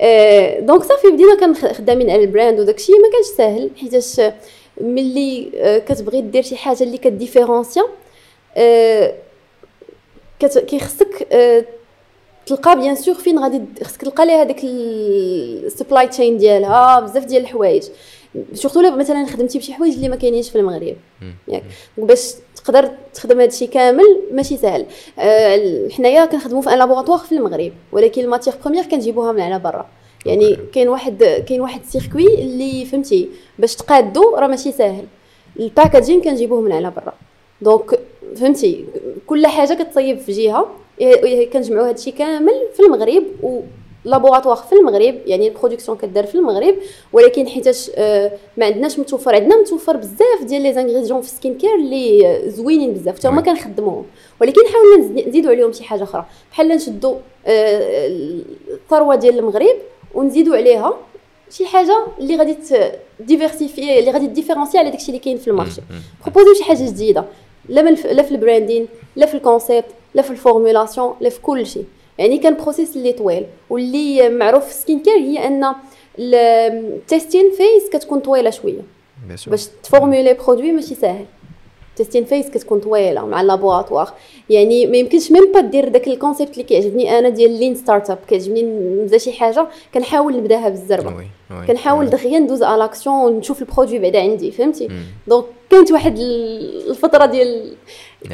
آه 0.00 0.60
donc 0.60 0.82
صافي 0.82 1.08
بدينا 1.10 1.34
كنخدامين 1.40 2.10
على 2.10 2.24
ال 2.24 2.30
brand 2.30 2.60
وداكشي 2.60 2.92
ما 2.92 3.08
كانش 3.12 3.26
ساهل 3.36 3.70
حيتاش 3.80 4.20
ملي 4.80 5.50
آه 5.56 5.78
كتبغي 5.78 6.20
دير 6.20 6.42
شي 6.42 6.56
حاجة 6.56 6.82
اللي 6.82 6.98
ك 6.98 7.04
différencier 7.04 7.76
ا 7.76 7.82
آه 7.82 7.86
كيخصك 10.40 11.28
آه 11.32 11.64
تلقى 12.46 12.76
bien 12.76 12.94
sûr 12.94 13.14
فين 13.14 13.38
غادي 13.38 13.62
خصك 13.84 14.02
تلقى 14.02 14.26
ليها 14.26 14.44
داك 14.44 14.64
ال 14.64 14.85
supply 14.85 16.08
chain 16.08 16.38
ديالها. 16.38 17.00
بزاف 17.00 17.24
ديال 17.24 17.42
الحوايج. 17.42 17.82
surtout 18.52 18.96
مثلا 18.96 19.26
خدمتي 19.26 19.58
بشي 19.58 19.74
حوايج 19.74 19.94
اللي 19.94 20.08
ما 20.08 20.16
كاينينش 20.16 20.50
في 20.50 20.58
المغرب. 20.58 20.96
ياك. 21.48 21.62
باش 21.98 22.34
تقدر 22.56 22.90
تخدم 23.14 23.40
هذا 23.40 23.48
الشيء 23.48 23.68
كامل 23.68 24.20
ماشي 24.32 24.56
سهل 24.56 24.86
أه 25.18 25.88
حنايا 25.96 26.24
كنخدموا 26.24 26.62
في 26.62 26.70
un 26.70 26.78
laboratoire 26.78 27.18
في 27.18 27.32
المغرب 27.32 27.72
ولكن 27.92 28.22
ال 28.22 28.26
matières 28.26 28.54
premières 28.62 28.84
كنجيبوها 28.84 29.32
من 29.32 29.40
على 29.40 29.58
برا. 29.58 29.86
يعني 30.26 30.58
كاين 30.72 30.88
واحد 30.88 31.24
كاين 31.48 31.60
واحد 31.60 31.80
ال 31.80 31.87
circuit 31.87 32.34
اللي 32.34 32.84
فهمتي 32.84 33.28
باش 33.58 33.76
تقادو 33.76 34.36
راه 34.36 34.46
ماشي 34.46 34.72
ساهل. 34.72 35.04
ال 35.60 35.66
packaging 35.66 36.22
كنجيبوه 36.22 36.60
من 36.60 36.72
على 36.72 36.90
برا. 36.90 37.14
donc 37.60 37.98
فهمتي؟ 38.36 38.84
كل 39.26 39.46
حاجة 39.46 39.74
كتصيب 39.74 40.18
في 40.18 40.32
جهة. 40.32 40.68
كنجمعوا 41.52 41.88
هادشي 41.88 42.10
كامل 42.10 42.54
في 42.74 42.80
المغرب 42.80 43.24
و 43.42 43.60
laboratoire 44.04 44.56
في 44.56 44.72
المغرب 44.72 45.14
يعني 45.26 45.48
ال 45.48 45.53
production 45.53 45.98
كدار 45.98 46.26
في 46.26 46.34
المغرب. 46.34 46.74
ولكن 47.12 47.48
حيتاش 47.48 47.90
آه 47.94 48.32
ما 48.56 48.66
عندناش 48.66 48.98
متوفر. 48.98 49.34
عندنا 49.34 49.60
متوفر 49.60 49.96
بزاف 49.96 50.44
ديال 50.44 50.62
les 50.62 50.72
ingrédients 50.72 51.20
في 51.20 51.28
ال 51.28 51.58
skincare 51.58 51.74
اللي 51.74 52.42
زوينين 52.46 52.92
بزاف 52.92 53.18
حتى 53.18 53.28
هما 53.28 53.40
كنخدموهم. 53.40 54.04
ولكن 54.40 54.60
حاولنا 54.66 55.28
نزيدوا 55.28 55.50
عليهم 55.50 55.72
شي 55.72 55.84
حاجة 55.84 56.02
أخرى. 56.02 56.24
بحال 56.50 56.68
نشدوا 56.68 57.14
آه 57.46 58.06
الثروة 58.70 59.14
ديال 59.14 59.38
المغرب 59.38 59.76
ونزيدوا 60.14 60.56
عليها 60.56 60.96
شي 61.50 61.66
حاجة 61.66 62.06
اللي 62.18 62.36
غادي 62.36 62.56
diversifier 63.20 63.98
اللي 63.98 64.10
غادي 64.10 64.26
différencier 64.26 64.78
على 64.78 64.90
داكشي 64.90 65.08
اللي 65.08 65.18
كاين 65.18 65.36
في 65.36 65.48
ال 65.48 65.52
marché. 65.52 65.80
proposer 66.24 66.48
يو 66.48 66.54
شي 66.54 66.64
حاجة 66.64 66.86
جديدة. 66.86 67.24
لا 67.68 67.80
لا 67.90 68.22
في 68.22 68.30
ال 68.30 68.36
branding 68.36 68.88
لا 69.16 69.26
في 69.26 69.34
ال 69.34 69.41
concept 69.41 69.86
لا 70.14 70.22
في 70.22 70.30
ال 70.30 70.37
formulation 70.37 71.14
لا 71.20 71.28
في 71.28 71.40
كل 71.40 71.66
شيء. 71.66 71.84
يعني 72.18 72.38
كان 72.38 72.56
process 72.56 72.96
اللي 72.96 73.12
طويل 73.12 73.46
واللي 73.70 74.28
معروف 74.28 74.66
في 74.66 74.74
skincare 74.74 75.16
هي 75.16 75.46
أن 75.46 75.74
ال 76.18 76.35
testing 76.35 77.50
phase 77.50 77.90
كتكون 77.92 78.20
طويلة 78.20 78.50
شوية. 78.50 78.80
باش 79.46 79.66
ت 79.82 79.88
formuler 79.88 80.34
produit 80.34 80.72
ماشي 80.72 80.94
ساهل. 80.94 81.24
testing 81.96 82.24
phase 82.24 82.50
كتكون 82.50 82.80
طويلة 82.80 83.26
مع 83.26 83.40
ال 83.40 83.45
laboratoire. 83.45 84.12
يعني 84.50 84.86
ما 84.86 84.96
يمكنش 84.96 85.32
même 85.32 85.52
pas 85.52 85.60
دير 85.60 85.88
داك 85.88 86.08
ال 86.08 86.14
concept 86.14 86.52
اللي 86.52 86.64
كيعجبني. 86.64 87.18
أنا 87.18 87.28
ديال 87.28 87.50
lean 87.50 87.74
startup 87.74 88.18
كيعجبني 88.28 88.62
نبدا 88.62 89.18
شي 89.18 89.32
حاجة. 89.32 89.66
كنحاول 89.94 90.36
نبداها 90.36 90.68
بالزربه 90.68 91.24
كنحاول 91.66 92.10
دغيا 92.10 92.38
ندوز 92.38 92.62
على 92.62 92.78
l'action 92.78 93.16
ونشوف 93.16 93.62
ال 93.62 93.66
produit 93.66 93.98
بعدا 93.98 94.20
عندي 94.20 94.50
فهمتي؟ 94.50 94.88
donc 95.26 95.44
كانت 95.70 95.92
واحد 95.92 96.18
الفترة 96.18 97.26
ديال 97.26 97.74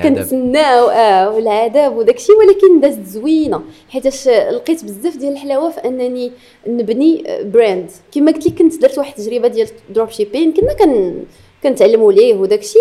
كنتسناو 0.03 0.89
آه 0.89 1.31
والعذاب 1.31 1.97
وداكشي 1.97 2.33
ولكن 2.33 2.81
دازت 2.81 3.07
زوينة. 3.07 3.63
حيتاش 3.89 4.29
لقيت 4.29 4.85
بزاف 4.85 5.17
ديال 5.17 5.33
الحلاوة 5.33 5.71
في 5.71 5.81
أنني 5.85 6.33
نبني 6.67 7.25
brand 7.45 7.91
كما 8.15 8.33
قلت 8.33 8.47
لك 8.47 8.55
كنت 8.59 8.83
درت 8.83 8.99
واحد 8.99 9.19
التجربة 9.19 9.49
ديال 9.49 9.69
dropshipping 9.91 10.53
كنا 10.53 10.75
كن 10.75 11.25
كنتعلموا 11.63 12.13
ليه 12.13 12.35
وداكشي. 12.35 12.79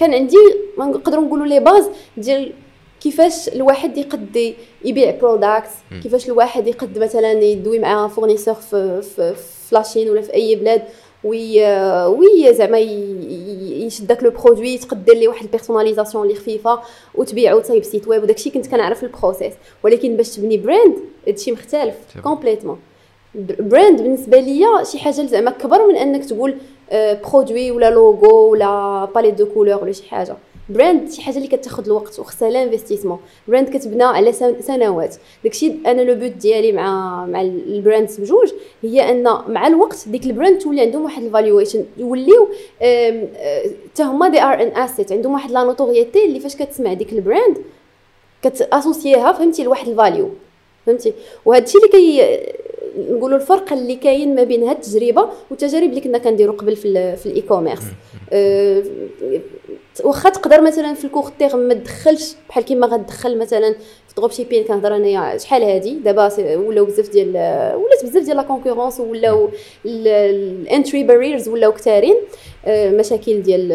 كان 0.00 0.14
عندي 0.14 0.36
ما 0.78 0.84
نقدروا 0.84 1.24
نقولوا 1.24 1.46
les 1.46 1.60
bases 1.60 1.88
ديال 2.16 2.52
كيفاش 3.00 3.48
الواحد 3.48 3.98
يقد 3.98 4.54
يبيع 4.84 5.18
product 5.20 5.70
كيفاش 6.02 6.26
الواحد 6.26 6.66
يقد 6.66 6.98
مثلا 6.98 7.32
يدوي 7.32 7.78
مع 7.78 8.08
fournisseur 8.08 8.54
في, 8.54 9.02
في, 9.02 9.34
في 9.34 9.74
la 9.74 9.84
Chine 9.84 10.10
ولا 10.10 10.20
في 10.20 10.34
أي 10.34 10.56
بلاد 10.56 10.82
oui 11.24 11.66
oui 12.06 12.54
زعما 12.54 12.78
يشد 12.78 14.06
داك 14.06 14.22
le 14.22 14.30
produit 14.30 14.78
تقدر 14.78 15.14
ليه 15.14 15.28
واحد 15.28 15.44
ال 15.44 15.49
personnalisation 15.49 16.24
اللي 16.24 16.34
خفيفة 16.34 16.80
وتبيعو 17.14 17.60
تصايب 17.60 17.84
site 17.84 18.08
web 18.08 18.22
وداكشي 18.22 18.50
كنت 18.50 18.66
كنعرف 18.66 19.04
ال 19.04 19.10
process 19.10 19.52
ولكن 19.84 20.16
باش 20.16 20.36
تبني 20.36 20.56
brand 20.56 20.96
هادشي 21.28 21.52
مختلف 21.52 21.94
complètement 22.22 22.78
brand 23.36 24.02
بالنسبة 24.02 24.40
ليا 24.40 24.84
شي 24.84 24.98
حاجة 24.98 25.12
زعما 25.12 25.50
كبر 25.50 25.86
من 25.86 25.96
أنك 25.96 26.24
تقول 26.24 26.54
produit 26.92 27.70
ولا 27.70 27.90
لوغو 27.90 28.50
ولا 28.50 29.08
palette 29.14 29.34
de 29.34 29.46
couleurs 29.46 29.82
ولا 29.82 29.92
شي 29.92 30.08
حاجة. 30.08 30.36
brand 30.68 31.10
شي 31.10 31.22
حاجة 31.22 31.36
اللي 31.36 31.48
كتاخذ 31.48 31.84
الوقت 31.86 32.18
وخصها 32.18 32.50
l'investissement 32.50 33.18
brand 33.48 33.68
كتبنى 33.76 34.04
على 34.04 34.32
سنوات. 34.60 35.16
داكشي 35.44 35.72
أنا 35.86 36.02
le 36.02 36.14
but 36.14 36.30
ديالي 36.30 36.72
مع 36.72 37.26
مع 37.26 37.40
ال 37.40 37.51
brands 37.51 38.20
بجوج 38.20 38.52
هي 38.82 39.10
أن 39.10 39.22
مع 39.48 39.66
الوقت 39.66 40.08
ديك 40.08 40.24
ال 40.26 40.31
brand 40.31 40.58
تولي 40.58 40.80
عندهم 40.80 41.04
واحد 41.04 41.22
ال 41.22 41.28
valuation 41.28 41.84
يوليو 41.96 42.48
حتى 42.80 44.02
هما 44.02 44.28
they 44.28 44.42
are 44.42 44.62
an 44.62 44.76
asset 44.76 45.12
عندهم 45.12 45.32
واحد 45.32 45.50
la 45.50 45.64
notoriété 45.64 46.24
اللي 46.24 46.40
فاش 46.40 46.56
كتسمع 46.56 46.92
ديك 46.92 47.12
ال 47.12 47.20
brand 47.20 47.58
كت 48.42 48.58
associer 48.58 49.24
ها 49.24 49.32
فهمتي 49.32 49.62
لواحد 49.64 49.88
ال 49.88 49.95
value 49.95 50.30
فهمتي؟ 50.86 51.12
وهذا 51.44 51.64
الشيء 51.64 51.80
اللي 51.80 51.92
كي 51.92 52.38
نقولوا 52.96 53.38
الفرق 53.38 53.72
اللي 53.72 53.96
كاين 53.96 54.34
ما 54.34 54.44
بين 54.44 54.62
هاد 54.68 54.76
التجربة 54.76 55.28
والتجارب 55.50 55.90
اللي 55.90 56.00
كنا 56.00 56.18
كنديروا 56.18 56.54
قبل 56.56 56.76
في, 56.76 57.16
في 57.16 57.26
ال 57.26 57.40
e-commerce 57.40 57.82
أه 58.30 58.82
واخا 60.04 60.30
تقدر 60.30 60.60
مثلا 60.60 60.94
في 60.94 61.04
ال 61.04 61.08
court 61.08 61.30
terme 61.38 61.56
ما 61.56 61.74
تدخلش 61.74 62.34
بحال 62.48 62.64
كيما 62.64 62.86
غتدخل 62.86 63.38
مثلا 63.38 63.74
dropshipping 64.16 64.64
كنهضر 64.64 64.96
انايا 64.96 65.38
شحال 65.38 65.62
هادي 65.62 65.94
دابا 65.94 66.56
ولاو 66.56 66.84
بزاف 66.84 67.08
ديال 67.08 67.28
ولات 67.76 68.04
بزاف 68.04 68.24
ديال 68.24 68.36
la 68.36 68.42
concurrence 68.42 69.00
ولاو 69.00 69.48
ال 69.86 70.06
entry 70.06 71.04
barriers 71.04 71.48
ولاو 71.48 71.72
كثارين 71.72 72.16
مشاكل 72.68 73.42
ديال 73.42 73.68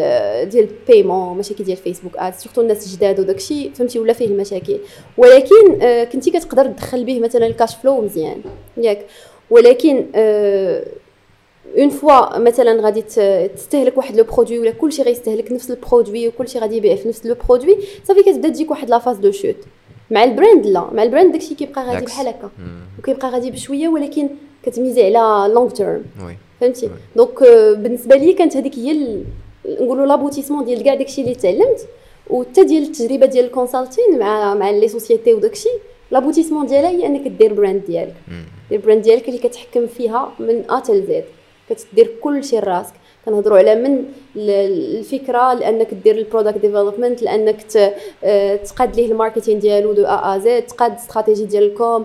ديال 0.48 0.68
ال 0.68 0.76
paiement 0.76 1.38
مشاكل 1.38 1.64
ديال 1.64 1.76
Facebook 1.76 2.16
Ads 2.16 2.34
surtout 2.34 2.60
الناس 2.60 2.86
الجداد 2.86 3.20
وداكشي 3.20 3.70
فهمتي؟ 3.70 3.98
ولا 3.98 4.12
فيه 4.12 4.26
المشاكل. 4.26 4.78
ولكن 5.16 5.78
كنتي 6.12 6.30
كتقدر 6.30 6.66
تدخل 6.66 7.04
به 7.04 7.20
مثلا 7.20 7.46
ال 7.46 7.52
cash 7.52 7.76
flow 7.76 8.00
مزيان 8.00 8.42
ياك. 8.76 9.06
ولكن 9.50 10.06
une 11.78 11.88
fois 11.88 12.38
مثلا 12.38 12.82
غادي 12.82 13.02
تستهلك 13.48 13.98
واحد 13.98 14.16
le 14.16 14.24
produit 14.24 14.58
ولا 14.58 14.70
كلشي 14.70 15.02
غيستهلك 15.02 15.52
نفس 15.52 15.70
ال 15.70 15.77
produit 15.77 16.28
وكلشي 16.28 16.58
غادي 16.58 16.76
يبيع 16.76 16.96
في 16.96 17.08
نفس 17.08 17.26
le 17.26 17.36
produit 17.48 17.78
صافي 18.04 18.22
كتبدا 18.22 18.48
تجيك 18.48 18.70
واحد 18.70 18.90
la 18.90 18.98
phase 18.98 19.16
de 19.16 19.30
chute 19.30 19.56
مع 20.12 20.24
ال 20.24 20.31
brand 20.31 20.66
لا 20.66 20.88
مع 20.92 21.02
ال 21.02 21.07
brand 21.07 21.32
داكشي 21.32 21.54
كيبقى 21.54 21.84
غادي 21.84 22.04
بحال 22.04 22.28
هكا. 22.28 22.50
وكيبقى 22.98 23.28
غادي 23.28 23.50
بشوية 23.50 23.88
ولكن 23.88 24.28
كتميزي 24.62 25.16
على 25.16 25.54
long 25.54 25.70
terme 25.70 26.04
فهمتي؟ 26.60 26.90
donc 27.16 27.42
بالنسبة 27.78 28.16
لي 28.16 28.32
كانت 28.32 28.56
هذيك 28.56 28.78
هي 28.78 29.18
نقولوا 29.80 30.06
l'aboutissement 30.06 30.64
ديال 30.64 30.82
كاع 30.82 30.94
داكشي 30.94 31.20
اللي 31.22 31.34
تعلمت. 31.34 31.88
وحتى 32.30 32.64
ديال 32.64 32.82
التجربة 32.82 33.26
ديال 33.26 33.44
ال 33.44 33.50
en 33.50 33.61
consulting 33.61 34.18
مع 34.18 34.54
مع 34.54 34.70
les 34.70 34.88
sociétés 34.88 35.34
وداكشي 35.34 35.68
l'aboutissement 36.10 36.66
ديالها 36.66 36.90
هي 36.90 37.06
أنك 37.06 37.28
دير 37.28 37.52
brand 37.54 37.82
ديالك. 37.86 38.14
دير 38.70 38.80
brand 38.80 39.02
ديالك 39.02 39.28
اللي 39.28 39.38
كتحكم 39.38 39.86
فيها 39.86 40.32
من 40.38 40.70
A 40.70 40.80
till 40.80 41.02
Z 41.06 41.24
كتدير 41.70 42.10
كل 42.20 42.44
شيء 42.44 42.60
راسك 42.60 42.94
كنهضروا 43.26 43.58
على 43.58 43.74
من 43.74 44.04
الفكرة 44.36 45.54
لأنك 45.54 45.94
دير 45.94 46.18
ال 46.18 46.23
product 46.23 46.58
development 46.58 47.22
لأنك 47.22 47.62
تقاد 48.64 48.96
ليه 48.96 49.06
ال 49.06 49.11
marketing 49.11 49.58
ديالو 49.58 49.92
de 49.92 50.04
A 50.04 50.34
à 50.36 50.38
Z 50.38 50.62
تقاد 50.62 50.94
استراتيجي 50.94 51.44
ديال 51.44 51.62
ال 51.62 51.72
com 51.72 52.04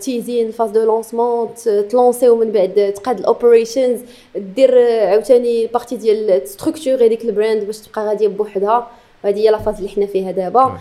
تيزين 0.00 0.50
phase 0.50 0.70
de 0.70 0.84
lancement 0.84 1.48
ت 1.90 1.95
lancer 1.95 2.28
ومن 2.28 2.52
بعد 2.52 2.92
تقاد 2.96 3.18
ال 3.18 3.26
operations 3.26 4.00
دير 4.36 4.78
عاوتاني 4.88 5.66
partie 5.66 5.96
ديال 5.96 6.48
structure 6.48 7.06
ديك 7.06 7.24
ال 7.24 7.31
brand 7.31 7.64
باش 7.64 7.78
تبقى 7.78 8.06
غادية 8.08 8.28
بوحدها. 8.28 8.90
هذه 9.24 9.38
هي 9.38 9.50
la 9.50 9.57
phase 9.57 9.76
اللي 9.76 9.88
حنا 9.88 10.06
فيها 10.06 10.30
دابا. 10.30 10.78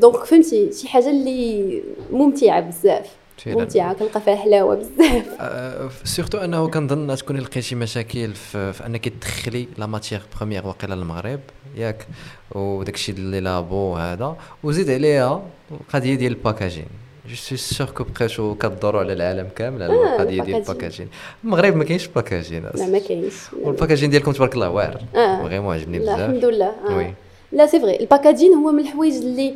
donc 0.00 0.24
فهمتي 0.24 0.72
شي 0.72 0.88
حاجة 0.88 1.10
اللي 1.10 1.82
ممتعة 2.10 2.60
بزاف. 2.60 3.10
ممتعة 3.46 3.92
كنلقى 3.92 4.20
فيها 4.20 4.36
حلاوة 4.36 4.74
بزاف. 4.74 6.02
surtout 6.16 6.38
أنه 6.38 6.68
كنظن 6.68 7.16
تكوني 7.16 7.40
لقيتي 7.40 7.74
مشاكل 7.74 8.32
في, 8.32 8.72
في 8.72 8.86
أنك 8.86 9.08
تدخلي 9.08 9.68
la 9.78 9.86
matière 9.86 10.20
première 10.36 10.66
واقيلا 10.66 10.94
للمغرب 10.94 11.40
ياك. 11.76 12.06
وداك 12.54 12.94
الشيء 12.94 13.14
اللي 13.14 13.40
la 13.40 13.58
peau 13.58 13.94
هذا. 13.94 14.36
وزيد 14.64 14.90
عليها 14.90 15.42
القضية 15.70 16.14
ديال 16.14 16.32
ال 16.32 16.37
packaging. 16.37 16.86
je 17.28 17.34
suis 17.34 17.56
sûr 17.56 17.86
que 17.86 18.04
بقيتو 18.04 18.54
كدوروا 18.54 19.00
على 19.00 19.12
العالم 19.12 19.48
كامل 19.56 19.82
على 19.82 19.92
القضية 19.92 20.42
ديال 20.42 20.56
ال 20.56 20.61
packaging. 20.61 21.08
المغرب 21.44 21.76
ما 21.76 21.84
كاينش 21.84 22.06
packaging 22.06 22.62
لا 22.74 22.86
ما 22.86 22.98
كاينش. 22.98 23.34
وال 23.62 23.71
packaging 23.71 24.10
ديالكم 24.10 24.32
تبارك 24.32 24.54
الله 24.54 24.70
واعر. 24.70 25.00
vraiment 25.14 25.74
عجبني 25.74 25.98
بزاف. 25.98 26.18
الحمد 26.18 26.44
لله 26.44 26.72
oui. 26.90 27.14
لا 27.52 27.66
c'est 27.66 27.80
vrai 27.80 28.00
ال 28.00 28.05
packaging 28.05 28.54
هو 28.54 28.72
من 28.72 28.80
الحوايج 28.80 29.14
اللي 29.14 29.54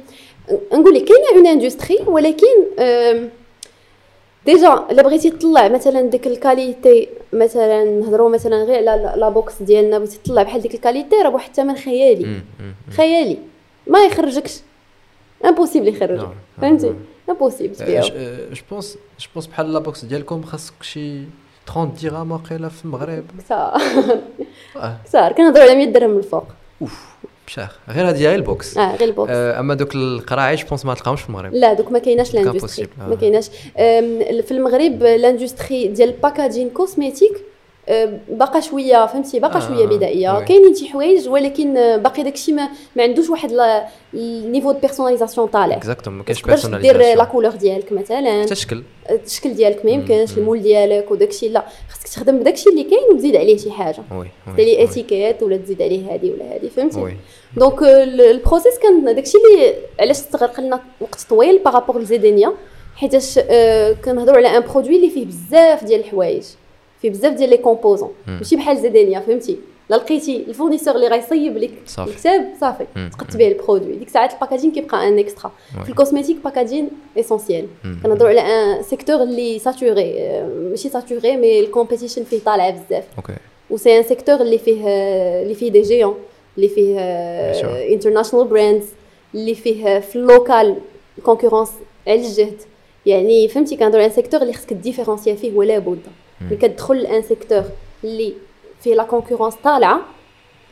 نقول 0.73 0.95
لك 0.95 1.05
كاينة 1.05 1.29
une 1.37 1.47
industrie 1.47 1.99
ولكن 2.07 2.47
déjà 4.47 4.87
إلا 4.91 5.03
بغيتي 5.03 5.31
تطلع 5.31 5.69
مثلا 5.69 6.01
ديك 6.01 6.27
ال 6.27 6.37
qualité 6.37 7.09
مثلا 7.33 7.85
نهضروا 7.85 8.31
مثلا 8.31 8.65
غير 8.65 8.89
على 8.89 9.15
la 9.17 9.29
box 9.29 9.63
ديالنا 9.63 9.99
بغيتي 9.99 10.19
تطلع 10.25 10.43
بحال 10.43 10.61
ديك 10.61 10.75
ال 10.75 10.80
qualité 10.80 11.17
راه 11.17 11.29
بواحد 11.29 11.49
الثمن 11.49 11.77
خيالي. 11.77 12.41
خيالي. 12.97 13.39
ما 13.87 14.05
يخرجكش. 14.05 14.61
impossible 15.45 15.89
يخرجك 15.89 16.29
فهمتي؟ 16.61 16.95
impossible 17.31 17.77
تبيعو. 17.77 18.09
je 18.53 18.63
pense 18.71 18.99
je 19.21 19.27
pense 19.35 19.47
بحال 19.47 19.73
la 19.73 19.79
box 19.79 20.05
ديالكم 20.05 20.43
خاصك 20.43 20.83
شي 20.83 21.23
30 21.67 21.93
درهم 22.03 22.33
واقيلا 22.33 22.69
في 22.69 22.85
المغرب. 22.85 23.25
كثار 23.39 23.81
كثار 25.05 25.33
كنهضروا 25.33 25.65
على 25.65 25.75
100 25.75 25.87
درهم 25.87 26.11
من 26.11 26.19
الفوق. 26.19 26.45
أوف. 26.83 27.16
بشاخ. 27.47 27.79
غير 27.89 28.09
هذه 28.09 28.23
غير 28.23 28.35
ال 28.35 28.43
box. 28.43 28.79
آه 28.79 28.97
غير 28.97 29.09
ال 29.09 29.13
box. 29.13 29.31
آه 29.33 29.61
أما 29.61 29.75
دوك 29.75 29.95
القراعي 29.95 30.57
pense 30.69 30.85
ما 30.85 30.95
تلقاهمش 30.95 31.23
في 31.23 31.29
المغرب. 31.29 31.55
لا 31.55 31.73
دوك 31.73 31.93
ما 31.93 31.99
كايناش 31.99 32.35
l'industrie 32.35 32.89
ما 33.09 33.15
كايناش. 33.15 33.49
في 34.43 34.51
المغرب 34.51 35.03
l'industrie 35.03 35.89
ديال 35.89 36.09
ال 36.09 36.15
packaging 36.15 36.71
cosmétique 36.71 37.43
باقا 38.29 38.61
شوية 38.61 39.07
فهمتي؟ 39.07 39.41
باقا 39.41 39.61
شوية 39.61 39.85
آه 39.85 39.87
بدائية. 39.87 40.41
كاينين 40.41 40.75
شي 40.75 40.89
حوايج 40.89 41.29
ولكن 41.29 41.75
باقي 41.75 42.23
داكشي 42.23 42.53
ما, 42.53 42.69
ما 42.97 43.03
عندوش 43.03 43.31
واحد 43.31 43.53
ال 44.15 44.23
niveau 44.23 44.73
de 44.73 44.79
personnalisation 44.79 45.47
طالع. 45.47 45.77
exactement 45.77 46.19
ما 46.19 46.25
كاينش 46.25 46.43
personnalisation 46.43 47.03
دير 47.03 47.17
لا 47.17 47.25
كولور 47.25 47.51
ديالك 47.51 47.93
مثلا؟ 47.93 48.43
حتى 48.43 48.53
الشكل 48.53 48.83
الشكل 49.27 49.55
ديالك 49.55 49.85
ما 49.85 49.91
يمكنش 49.91 50.39
ال 50.39 50.43
moule 50.43 50.63
ديالك 50.63 51.11
وداكشي 51.11 51.49
لا 51.49 51.65
خاصك 51.89 52.09
تخدم 52.09 52.39
بداكشي 52.39 52.71
اللي 52.71 52.83
كاين 52.83 53.15
وتزيد 53.15 53.37
عليه 53.37 53.57
شي 53.57 53.71
حاجة. 53.71 54.03
oui 54.13 54.29
عليه 54.47 54.85
étiquette 54.85 55.43
ولا 55.43 55.57
تزيد 55.57 55.83
عليه 55.83 56.15
هذه 56.15 56.31
ولا 56.31 56.45
هذه 56.45 56.69
فهمتي؟ 56.77 57.17
donc 57.57 57.83
ال 57.83 57.95
process 57.95 58.79
كان 58.79 59.15
داكشي 59.15 59.39
اللي 59.39 59.75
علاش 60.01 60.17
استغرق 60.17 60.61
لنا 60.61 60.81
وقت 61.01 61.27
طويل 61.31 61.59
par 61.59 61.71
rapport 61.71 61.99
لزيدينيا 62.01 62.53
حيتاش 62.97 63.39
كنهضروا 64.05 64.37
على 64.37 64.57
un 64.57 64.63
produit 64.63 64.97
اللي 64.97 65.11
فيه 65.11 65.27
بزاف 65.27 65.85
ديال 65.85 66.01
الحوايج 66.01 66.45
فيه 67.03 67.11
بزاف 67.11 67.33
ديال 67.35 67.51
les 67.51 67.57
composants 67.57 68.11
ماشي 68.27 68.57
بحال 68.57 68.77
زيدينيا 68.77 69.21
فهمتي 69.21 69.57
لا 69.91 69.97
لقيتي 69.97 70.37
ال 70.37 70.41
fournisseur 70.41 70.95
اللي 70.95 71.07
غيصيب 71.09 71.57
لك 71.57 71.71
الكتاب 72.09 72.53
صافي 72.61 72.87
تقد 73.13 73.27
تبيع 73.27 73.49
ال 73.49 73.54
produit 73.54 73.93
ديك 73.97 74.09
الساعات 74.09 74.33
ال 74.35 74.39
packaging 74.39 74.73
كيبقى 74.73 75.09
un 75.09 75.19
extra 75.19 75.53
في 75.85 75.91
ال 75.91 75.95
cosmétique 75.95 76.37
packaging 76.45 76.89
essentiel 77.19 77.67
كنهضروا 78.03 78.29
على 78.31 78.41
un 78.41 78.83
secteur 78.83 79.23
اللي 79.23 79.59
saturé 79.59 80.15
ماشي 80.71 80.89
saturé 80.89 81.37
mais 81.37 81.61
ال 81.61 81.66
compétition 81.66 82.25
فيه 82.25 82.39
طالعه 82.41 82.71
بزاف 82.71 83.05
okay 83.17 83.33
و 83.71 83.77
c'est 83.77 83.99
un 83.99 84.03
secteur 84.03 84.41
اللي 84.41 84.59
فيه 84.59 84.89
اللي 85.43 85.55
فيه 85.55 85.71
des 85.71 85.83
géants 85.83 86.15
اللي 86.57 86.69
فيه 86.69 86.99
international 87.95 88.47
brands 88.47 88.87
اللي 89.35 89.55
فيه 89.55 89.99
في 89.99 90.17
ال 90.17 90.27
local 90.27 90.77
concurrence 91.23 91.71
على 92.07 92.27
الجهد. 92.27 92.61
يعني 93.07 93.49
فهمتي 93.49 93.77
كنهضروا 93.77 94.03
على 94.03 94.13
secteur 94.13 94.43
اللي 94.43 94.53
خصك 94.53 94.73
différencier 94.73 95.35
فيه 95.35 95.57
ولا 95.57 95.79
بد. 95.79 95.99
ملي 96.41 96.57
كتدخل 96.57 96.97
ل 97.03 97.09
un 97.09 97.23
secteur 97.23 97.65
اللي 98.05 98.35
فيه 98.83 98.95
la 98.95 99.03
concurrence 99.03 99.55
طالعة 99.65 100.01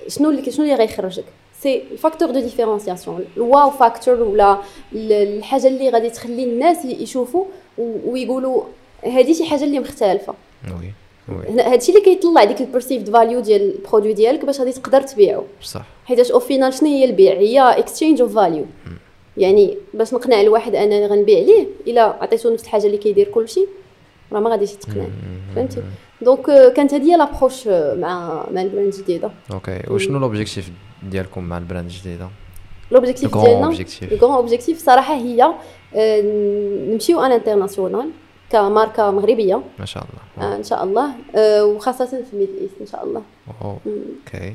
شنو 0.09 0.31
اللي 0.31 0.53
شنو 0.53 0.65
اللي 0.65 0.75
غيخرجك؟ 0.75 1.25
c'est 1.61 1.83
ال 1.93 1.97
facteur 1.98 2.31
de 2.31 2.41
différenciation 2.41 3.25
ال 3.37 3.71
wow 3.71 3.88
factor 3.88 4.23
ولا 4.23 4.59
الحاجة 4.93 5.67
اللي 5.67 5.91
غادي 5.91 6.11
تخلي 6.11 6.45
الناس 6.45 6.85
يشوفوا 6.85 7.45
ويقولوا 7.79 8.63
هذه 9.05 9.33
شي 9.33 9.45
حاجة 9.45 9.65
اللي 9.65 9.79
مختلفة. 9.79 10.35
هادشي 11.59 11.93
اللي 11.93 12.05
كيطلع 12.05 12.45
ديك 12.45 12.61
ال 12.61 12.66
perceived 12.66 13.11
value 13.11 13.41
ديال 13.41 13.75
ال 13.75 13.80
produit 13.80 14.13
ديالك 14.13 14.45
باش 14.45 14.59
غادي 14.61 14.73
تقدر 14.73 15.01
تبيعو. 15.01 15.45
صح 15.63 15.87
حيتاش 16.05 16.31
au 16.31 16.39
final 16.39 16.75
شنو 16.75 16.89
هي 16.89 17.05
البيع؟ 17.05 17.33
هي 17.33 17.61
exchange 17.61 18.21
of 18.21 18.35
value 18.35 18.65
يعني 19.37 19.77
باش 19.95 20.15
نقنع 20.15 20.41
الواحد 20.41 20.75
انني 20.75 21.07
غنبيع 21.07 21.39
ليه 21.39 21.67
إلا 21.87 22.03
عطيتو 22.03 22.53
نفس 22.53 22.65
الحاجة 22.65 22.87
اللي 22.87 22.99
كيدير 22.99 23.29
كلشي 23.29 23.67
راه 24.33 24.41
ما 24.41 24.51
غاديش 24.51 24.73
يتقنع. 24.73 25.07
فهمتي؟ 25.55 25.83
donc 26.23 26.73
كانت 26.77 26.95
هذه 26.95 27.17
l'approche 27.17 27.67
مع 27.69 28.45
مع 28.51 28.63
ال 28.63 28.68
brand 28.68 28.95
الجديدة. 28.95 29.31
okay 29.53 29.81
وشنو 29.91 30.19
l'objectif 30.19 30.71
ديالكم 31.03 31.45
مع 31.45 31.59
ال 31.59 31.63
brand 31.63 31.85
الجديدة؟ 31.85 32.29
l'objectif 32.91 33.39
ديالنا؟ 33.39 33.77
le 34.03 34.19
grand 34.19 34.35
objectif 34.35 34.79
صراحة 34.79 35.15
هي 35.15 35.55
نمشيو 36.93 37.21
en 37.21 37.33
international 37.33 38.11
كماركة 38.51 39.11
مغربية. 39.11 39.63
ما 39.79 39.87
شاء 39.87 40.05
الله. 40.05 40.49
آه 40.49 40.57
إن 40.57 40.65
شاء 40.65 40.85
الله. 40.85 41.11
آه 41.37 41.65
وخاصة 41.65 42.07
في 42.07 42.33
ال 42.33 42.37
Middle 42.37 42.59
East 42.61 42.75
إن 42.81 42.87
شاء 42.87 43.05
الله. 43.05 43.23
okay. 43.63 44.55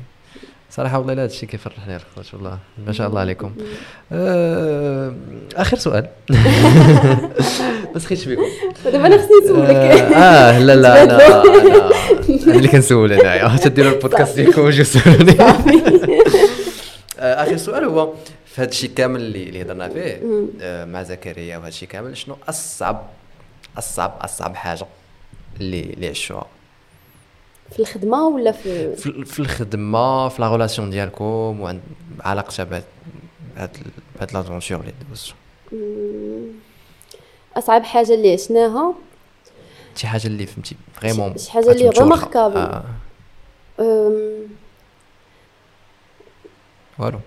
صراحة 0.70 0.98
والله 0.98 1.14
لا 1.14 1.22
هادشي 1.22 1.46
كيفرحني 1.46 1.96
الخوت 1.96 2.34
والله 2.34 2.58
ما 2.86 2.92
شاء 2.92 3.08
الله 3.08 3.20
عليكم. 3.20 3.52
آه 4.12 5.14
آخر 5.56 5.76
سؤال. 5.76 6.08
بس 7.94 8.06
خيش 8.06 8.28
بكم 8.28 8.42
دابا 8.84 9.06
أنا 9.06 9.16
خصني 9.18 9.36
نسولك. 9.44 9.70
آه 9.70 10.58
لا 10.58 10.76
لا 10.76 11.02
أنا 11.02 11.42
أنا 11.42 11.44
اللي 12.28 12.68
كنسول 12.68 13.12
انايا 13.12 13.56
تديروا 13.56 13.92
البودكاست 13.92 14.36
ديالكم 14.36 14.62
وجيو 14.62 14.84
سولوني. 14.84 15.36
آخر 17.18 17.56
سؤال 17.56 17.84
هو 17.84 18.12
في 18.46 18.62
هذا 18.62 18.68
الشيء 18.68 18.90
كامل 18.90 19.20
اللي 19.20 19.42
اللي 19.42 19.62
هضرنا 19.62 19.88
فيه 19.88 20.22
مع 20.84 21.02
زكريا 21.02 21.56
وهذا 21.56 21.68
الشيء 21.68 21.88
كامل 21.88 22.16
شنو 22.16 22.36
أصعب 22.48 23.06
اصعب 23.78 24.18
اصعب 24.20 24.54
حاجة 24.56 24.86
اللي 25.60 25.80
اللي 25.80 26.08
عشوها 26.08 26.46
في 27.72 27.78
الخدمة 27.78 28.28
ولا 28.28 28.52
في 28.52 28.96
في 29.24 29.40
الخدمة 29.40 30.28
في 30.28 30.42
la 30.42 30.48
relation 30.48 30.90
ديالكم 30.90 31.60
وعند 31.60 31.80
علاقتها 32.20 32.64
بهاد 32.64 32.84
بهاد 34.16 34.32
l'aventure 34.32 34.80
اللي 34.80 34.92
دوزتو 35.08 35.34
أصعب 37.56 37.82
حاجة 37.84 38.14
اللي 38.14 38.32
عشناها؟ 38.32 38.94
شي 39.96 40.06
حاجة 40.06 40.26
اللي 40.26 40.46
فهمتي 40.46 40.76
vraiment 40.94 41.38
شي 41.38 41.50
حاجة 41.50 41.70
اللي 41.70 41.88
remarquable 41.88 42.82
آه. 43.80 44.40
والو 47.00 47.18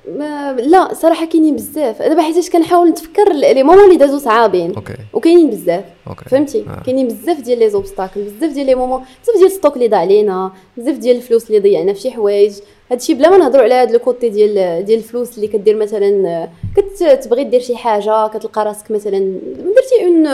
لا 0.57 0.93
صراحة 0.93 1.26
كاينين 1.26 1.55
بزاف. 1.55 2.01
دابا 2.01 2.21
حيتاش 2.21 2.49
كنحاول 2.49 2.89
نتفكر 2.89 3.34
les 3.34 3.64
moments 3.64 3.84
اللي 3.84 3.95
دازو 3.95 4.17
صعابين. 4.17 4.74
وكاينين 5.13 5.49
بزاف. 5.49 5.84
okay. 6.07 6.30
فهمتي؟ 6.30 6.61
آه. 6.61 6.84
كاينين 6.86 7.07
بزاف 7.07 7.41
ديال 7.41 7.59
les 7.59 7.70
obstacles 7.70 8.22
بزاف 8.21 8.53
ديال 8.53 8.65
les 8.66 8.76
moments 8.76 9.03
بزاف 9.24 9.36
ديال 9.36 9.47
ال 9.47 9.52
stock 9.52 9.76
اللي 9.76 9.88
ضاع 9.88 9.99
علينا 9.99 10.51
بزاف 10.78 10.97
ديال 10.97 11.15
الفلوس 11.15 11.47
اللي 11.47 11.59
ضيعنا 11.59 11.93
في 11.93 11.99
شي 11.99 12.11
حوايج. 12.11 12.53
هادشي 12.91 13.13
بلا 13.13 13.30
ما 13.30 13.38
نهضروا 13.38 13.63
على 13.63 13.74
هاد 13.74 13.91
le 13.91 13.99
côté 13.99 14.30
ديال 14.30 14.86
ديال 14.86 14.99
الفلوس 14.99 15.36
اللي 15.36 15.47
كدير 15.47 15.76
مثلا 15.76 16.49
كتبغي 16.76 17.43
دير 17.43 17.59
شي 17.59 17.76
حاجة 17.76 18.28
كتلقى 18.28 18.65
راسك 18.65 18.91
مثلا 18.91 19.19
درتي 19.57 20.05
un 20.05 20.28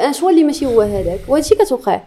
un 0.00 0.12
choix 0.12 0.30
اللي 0.30 0.44
ماشي 0.44 0.66
هو 0.66 0.80
هذاك. 0.80 1.20
وهادشي 1.28 1.54
كتوقع. 1.54 2.00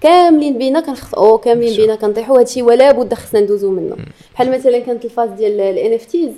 كاملين 0.00 0.58
بينا 0.58 0.80
كنخطئوا 0.80 1.38
كاملين 1.38 1.76
بينا 1.76 1.94
كنطيحوا 1.94 2.40
هادشي 2.40 2.62
ولا 2.62 2.92
بد 2.92 3.14
خصنا 3.14 3.40
ندوزو 3.40 3.70
منه. 3.70 3.96
بحال 4.34 4.50
مثلا 4.50 4.78
كانت 4.78 5.04
ال 5.04 5.08
phase 5.08 5.30
ديال 5.30 5.60
ال 5.60 5.92
NFTs 5.92 6.30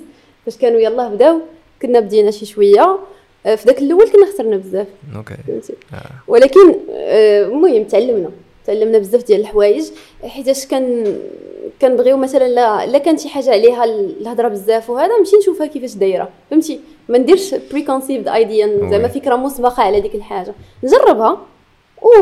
فاش 0.45 0.57
كانوا 0.57 0.79
يلاه 0.79 1.09
بداو 1.09 1.39
كنا 1.81 1.99
بدينا 1.99 2.31
شي 2.31 2.45
شوية. 2.45 2.99
آه، 3.45 3.55
في 3.55 3.65
داك 3.65 3.79
الأول 3.79 4.09
كنا 4.09 4.25
خسرنا 4.25 4.57
بزاف. 4.57 4.87
okay. 5.15 5.33
آه. 5.93 5.97
ولكن 6.27 6.75
آه، 6.91 7.45
المهم 7.45 7.83
تعلمنا. 7.83 8.31
تعلمنا 8.65 8.97
بزاف 8.97 9.23
ديال 9.23 9.41
الحوايج. 9.41 9.83
حيتاش 10.23 10.65
كان 10.65 11.15
كنبغيو 11.81 12.17
مثلا 12.17 12.47
لا 12.47 12.85
لا 12.85 12.97
كانت 12.97 13.19
شي 13.19 13.29
حاجة 13.29 13.51
عليها 13.51 13.83
الهضرة 13.85 14.47
بزاف 14.47 14.89
وهذا 14.89 15.17
نمشي 15.17 15.35
نشوفها 15.35 15.67
كيفاش 15.67 15.95
دايرة. 15.95 16.29
فهمتي؟ 16.49 16.79
ما 17.09 17.17
نديرش 17.17 17.55
preconceived 17.71 18.27
idea 18.27 18.89
زعما 18.91 19.07
فكرة 19.07 19.35
مسبقة 19.35 19.83
على 19.83 19.99
ديك 20.01 20.15
الحاجة. 20.15 20.53
نجربها. 20.83 21.37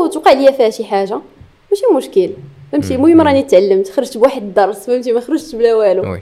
وتوقع 0.02 0.32
ليا 0.32 0.50
فيها 0.50 0.70
شي 0.70 0.84
حاجة. 0.84 1.20
ماشي 1.72 1.86
مشكل. 1.96 2.30
فهمتي؟ 2.72 2.94
المهم 2.94 3.20
راني 3.20 3.42
تعلمت 3.42 3.88
خرجت 3.88 4.18
بواحد 4.18 4.42
الدرس 4.42 4.86
فهمتي؟ 4.86 5.12
ما 5.12 5.20
خرجتش 5.20 5.54
بلا 5.54 5.74
والو. 5.74 6.16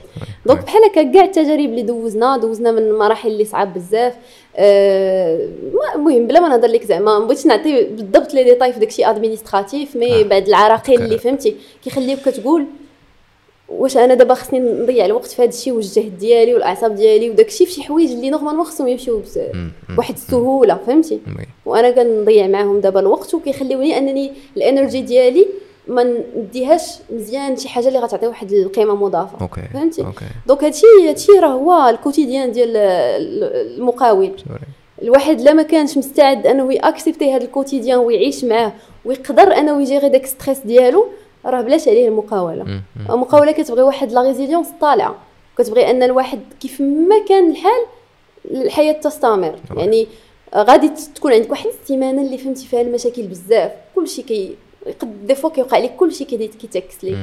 donc 0.46 0.64
بحال 0.64 0.82
هكا 0.84 1.12
كاع 1.12 1.24
التجارب 1.24 1.60
اللي 1.60 1.82
دوزنا 1.82 2.36
دوزنا 2.36 2.72
من 2.72 2.92
مراحل 2.92 3.28
اللي 3.28 3.44
صعاب 3.44 3.74
بزاف. 3.74 4.14
آه، 4.56 5.48
المهم 5.94 6.26
بلا 6.26 6.40
ما 6.40 6.48
نهضر 6.48 6.68
لك 6.68 6.84
زعما 6.84 7.18
ما 7.18 7.24
بغيتش 7.24 7.46
نعطي 7.46 7.84
بالضبط 7.84 8.34
les 8.34 8.44
détails 8.44 8.72
في 8.72 8.80
داكشي 8.80 9.06
administratif 9.06 9.96
mais 9.96 10.20
آه. 10.20 10.22
بعد 10.22 10.48
العراقيل 10.48 11.02
اللي 11.02 11.18
فهمتي؟ 11.18 11.56
كيخليوك 11.84 12.18
كتقول 12.20 12.66
واش 13.70 13.96
أنا 13.96 14.14
دابا 14.14 14.34
خصني 14.34 14.60
نضيع 14.60 15.04
الوقت 15.04 15.26
في 15.26 15.42
هذا 15.42 15.48
الشيء 15.48 15.72
والجهد 15.72 16.18
ديالي 16.18 16.54
والاعصاب 16.54 16.94
ديالي 16.94 17.30
وداك 17.30 17.48
الشيء 17.48 17.66
في 17.66 17.72
شي 17.72 17.82
حوايج 17.82 18.10
اللي 18.10 18.30
normalement 18.30 18.64
خصهم 18.64 18.88
يمشيو 18.88 19.22
بواحد 19.88 20.14
السهولة 20.14 20.78
فهمتي؟ 20.86 21.20
وأنا 21.66 21.90
كنضيع 21.90 22.46
معاهم 22.46 22.80
دابا 22.80 23.00
الوقت 23.00 23.34
وكيخليوني 23.34 23.98
انني 23.98 24.32
ال 24.56 24.62
énergie 24.62 25.00
ديالي 25.00 25.46
ما 25.88 26.22
نديهاش 26.36 26.98
مزيان 27.10 27.56
شي 27.56 27.68
حاجة 27.68 27.88
اللي 27.88 27.98
غتعطي 27.98 28.26
واحد 28.26 28.52
القيمة 28.52 28.94
مضافة 28.94 29.40
okay. 29.40 29.60
فهمتي؟ 29.74 30.02
okay. 30.02 30.24
donc 30.46 30.64
هادشي 30.64 30.86
هادشي 31.08 31.32
راه 31.32 31.48
هو 31.48 31.88
ال 31.88 31.95
quotidien 31.95 32.52
ديال 32.52 32.76
المقاول 32.76 34.32
الواحد 35.02 35.40
لا 35.40 35.52
ما 35.52 35.62
كانش 35.62 35.98
مستعد 35.98 36.46
انه 36.46 36.72
ي 36.72 36.79
accepter 36.79 37.32
هذا 37.32 37.44
ال 37.44 37.50
quotidien 37.50 37.98
ويعيش 37.98 38.44
معاه 38.44 38.72
ويقدر 39.04 39.42
انه 39.42 39.82
ي 39.82 39.87
gérer 39.87 40.08
داك 40.08 40.26
stress 40.26 40.58
ديالو 40.58 41.06
راه 41.46 41.60
بلاش 41.60 41.88
عليه 41.88 42.08
المقاولة. 42.08 42.82
المقاولة 43.10 43.52
كتبغي 43.52 43.82
واحد 43.82 44.12
la 44.12 44.22
résilience 44.22 44.66
طالعة. 44.80 45.18
كتبغي 45.58 45.90
أن 45.90 46.02
الواحد 46.02 46.40
كيف 46.60 46.80
ما 46.80 47.24
كان 47.28 47.50
الحال 47.50 47.86
الحياة 48.50 48.92
تستمر. 48.92 49.58
يعني 49.76 50.06
غادي 50.54 50.90
تكون 51.14 51.32
عندك 51.32 51.50
واحد 51.50 51.66
السيمانه 51.82 52.22
اللي 52.22 52.38
فهمتي 52.38 52.66
فيها 52.66 52.80
المشاكل 52.80 53.22
بزاف. 53.22 53.72
كلشي 53.94 54.22
كي 54.22 54.56
قد 55.00 55.26
des 55.26 55.34
fois 55.34 55.50
كيوقع 55.50 55.78
لك 55.78 55.96
كلشي 55.96 56.24
كيتعكس 56.24 57.04
لك. 57.04 57.18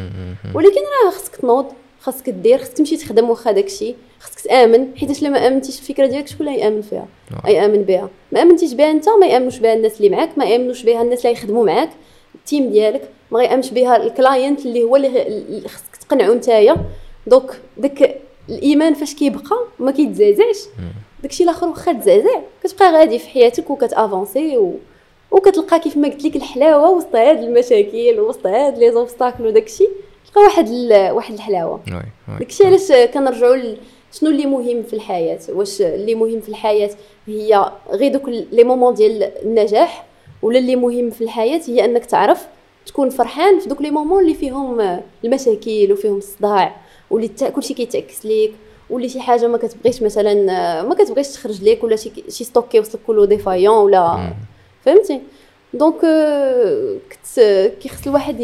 ولكن 0.55 0.81
راه 1.05 1.11
خصك 1.11 1.35
تنوض 1.35 1.65
خاصك 1.99 2.29
دير 2.29 2.57
خاصك 2.57 2.73
تمشي 2.73 2.97
تخدم 2.97 3.29
واخا 3.29 3.51
داكشي. 3.51 3.95
خاصك 4.19 4.39
تآمن 4.39 4.87
حيت 4.97 5.21
الا 5.21 5.29
ما 5.29 5.47
آمنتيش 5.47 5.79
الفكرة 5.79 6.05
ديالك 6.05 6.27
شكون 6.27 6.47
اللي 6.47 6.59
يامن 6.59 6.81
فيها؟ 6.81 7.07
يامن 7.47 7.81
بها. 7.81 8.09
ما 8.31 8.41
آمنتيش 8.41 8.73
بها 8.73 8.91
أنت 8.91 9.09
ما 9.09 9.27
يآمنوش 9.27 9.59
بها 9.59 9.73
الناس 9.73 9.97
اللي 9.97 10.09
معاك 10.09 10.37
ما 10.37 10.45
يآمنوش 10.45 10.83
بها 10.83 11.01
الناس 11.01 11.25
اللي 11.25 11.37
يخدموا 11.37 11.65
معاك. 11.65 11.89
ال 12.35 12.42
team 12.42 12.69
ديالك 12.69 13.09
ما 13.31 13.39
غيامنش 13.39 13.69
بها 13.71 13.95
ال 14.03 14.12
client 14.12 14.65
اللي 14.65 14.83
هو 14.83 14.95
اللي 14.95 15.67
خصك 15.67 15.95
تقنعو 15.95 16.33
نتايا 16.33 16.75
donc 17.27 17.61
داك 17.77 18.21
الايمان 18.49 18.93
فاش 18.93 19.13
كيبقى 19.15 19.57
ما 19.79 19.91
كيتزعزعش 19.91 20.57
داكشي 21.23 21.43
الآخر 21.43 21.67
واخا 21.67 21.93
تزعزع 21.93 22.39
كتبقى 22.63 22.91
غادي 22.93 23.19
في 23.19 23.29
حياتك 23.29 23.69
وكت 23.69 23.95
avancer 23.95 24.57
و... 24.57 24.73
وكتلقى 25.31 25.79
كيف 25.79 25.97
ما 25.97 26.07
قلت 26.07 26.25
لك 26.25 26.35
الحلاوه 26.35 26.89
وسط 26.91 27.15
هاد 27.15 27.43
المشاكل 27.43 28.19
وسط 28.19 28.47
هاد 28.47 28.77
les 28.77 28.91
obstacles 28.91 29.45
وداكشي 29.45 29.87
تلقى 30.27 30.41
واحد 30.41 30.69
واحد 31.15 31.33
الحلاوه 31.33 31.79
داكشي 32.39 32.65
علاش 32.65 32.91
كنرجعوا 33.13 33.75
شنو 34.13 34.29
اللي 34.29 34.45
مهم 34.45 34.83
في 34.83 34.93
الحياة 34.93 35.39
واش 35.49 35.81
اللي 35.81 36.15
مهم 36.15 36.39
في 36.41 36.49
الحياة 36.49 36.89
هي 37.27 37.71
غير 37.91 38.11
دوك 38.11 38.29
les 38.29 38.63
moments 38.63 38.93
ديال 38.93 39.23
النجاح 39.23 40.05
ولا 40.41 40.59
اللي 40.59 40.75
مهم 40.75 41.09
في 41.09 41.23
الحياة 41.23 41.61
هي 41.67 41.85
أنك 41.85 42.05
تعرف 42.05 42.47
تكون 42.85 43.09
فرحان 43.09 43.59
في 43.59 43.69
دوك 43.69 43.81
les 43.81 43.91
moments 43.91 44.23
اللي 44.23 44.33
فيهم 44.33 45.01
المشاكل 45.25 45.91
وفيهم 45.91 46.17
الصداع 46.17 46.75
واللي 47.11 47.27
كلشي 47.27 47.73
كيتعكس 47.73 48.25
ليك 48.25 48.53
واللي 48.89 49.09
شي 49.09 49.19
حاجة 49.19 49.47
ما 49.47 49.57
كتبغيش 49.57 50.03
مثلا 50.03 50.33
ما 50.83 50.95
كتبغيش 50.95 51.27
تخرج 51.27 51.63
ليك 51.63 51.83
ولا 51.83 51.95
شي 51.95 52.11
شي 52.29 52.43
stock 52.43 52.67
كيوصلك 52.67 53.01
كله 53.07 53.25
défaillant 53.25 53.75
ولا 53.75 54.33
فهمتي؟ 54.85 55.21
donc 55.73 55.99
كنت 57.11 57.39
كيخص 57.81 58.07
الواحد 58.07 58.41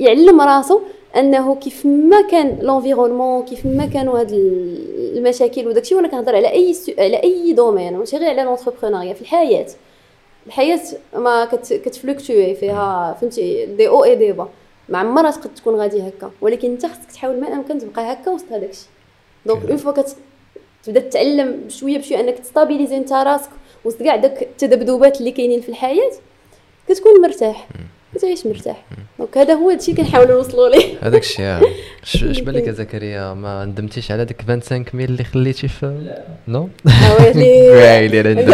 يعلم 0.00 0.40
راسو 0.40 0.80
أنه 1.16 1.54
كيف 1.54 1.86
ما 1.86 2.22
كان 2.22 2.58
l'environnement 2.62 3.44
كيف 3.44 3.66
ما 3.66 3.86
كانوا 3.86 4.20
هاد 4.20 4.30
المشاكل 5.16 5.68
وداكشي 5.68 5.94
وأنا 5.94 6.08
كنهضر 6.08 6.36
على 6.36 6.48
أي 6.52 6.74
على 6.98 7.22
أي 7.22 7.52
domaine 7.52 7.96
ماشي 7.96 8.16
غير 8.16 8.30
على 8.30 8.42
l'entrepreneuriat 8.42 9.14
في 9.14 9.22
الحياة. 9.22 9.66
الحياة 10.46 10.80
ما 11.14 11.44
كت 11.44 11.72
كت 11.72 11.88
fluctuer 11.88 12.54
فيها 12.54 13.16
فهمتي؟ 13.20 13.66
دي 13.66 13.88
أو 13.88 14.04
إي 14.04 14.16
دي 14.16 14.32
با. 14.32 14.48
ما 14.88 14.98
عمرها 14.98 15.30
تقد 15.30 15.54
تكون 15.54 15.74
غادي 15.74 16.08
هكا. 16.08 16.30
ولكن 16.40 16.70
انت 16.70 16.86
خصك 16.86 17.12
تحاول 17.12 17.40
ما 17.40 17.52
أمكن 17.52 17.78
تبقى 17.78 18.12
هكا 18.12 18.30
وسط 18.30 18.52
هذاك 18.52 18.70
الشيء. 18.70 18.88
donc 19.46 19.64
une 19.64 19.76
fois 19.76 19.92
تبدأ 20.84 21.00
تتعلم 21.00 21.60
بشويه 21.66 21.98
بشوية 21.98 22.20
أنك 22.20 22.38
ت 22.38 22.43
stabiliser 22.43 22.96
انت 22.96 23.12
راسك 23.12 23.50
وسط 23.84 24.02
كاع 24.02 24.16
داك 24.16 24.42
التذبذبات 24.42 25.20
اللي 25.20 25.30
كاينين 25.30 25.60
في 25.60 25.68
الحياة 25.68 26.12
كتكون 26.88 27.20
مرتاح. 27.22 27.68
كتعيش 28.14 28.46
مرتاح. 28.46 28.84
دونك 29.18 29.38
هذا 29.38 29.54
هو 29.54 29.70
الشيء 29.70 29.94
كنحاولوا 29.94 30.36
نوصلوا 30.36 30.68
ليه. 30.68 30.94
هذاك 31.06 31.22
الشيء 31.22 32.30
اش 32.30 32.40
بان 32.40 32.54
لك 32.54 32.70
زكريا؟ 32.70 33.34
ما 33.34 33.64
ندمتيش 33.64 34.10
على 34.10 34.24
داك 34.24 34.42
25 34.48 34.84
ميل 34.94 35.10
اللي 35.10 35.24
خليتي 35.24 35.68
في 35.68 36.12
نو؟ 36.48 36.68
ويلي 37.20 37.70
ويلي 37.70 38.20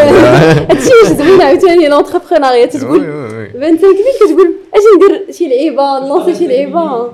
هادشي 0.70 0.90
واش 1.02 1.12
زوين 1.12 1.40
عاوتاني 1.40 1.88
لونتربرونيا 1.88 2.66
تقول. 2.66 3.00
25 3.00 3.60
ميل 3.60 3.78
كتقول 4.20 4.54
ندير 4.96 5.32
شي 5.32 5.48
لعيبة 5.48 5.98
نلونسي 6.04 6.38
شي 6.38 6.46
لعيبة. 6.46 6.80
آه. 6.80 7.12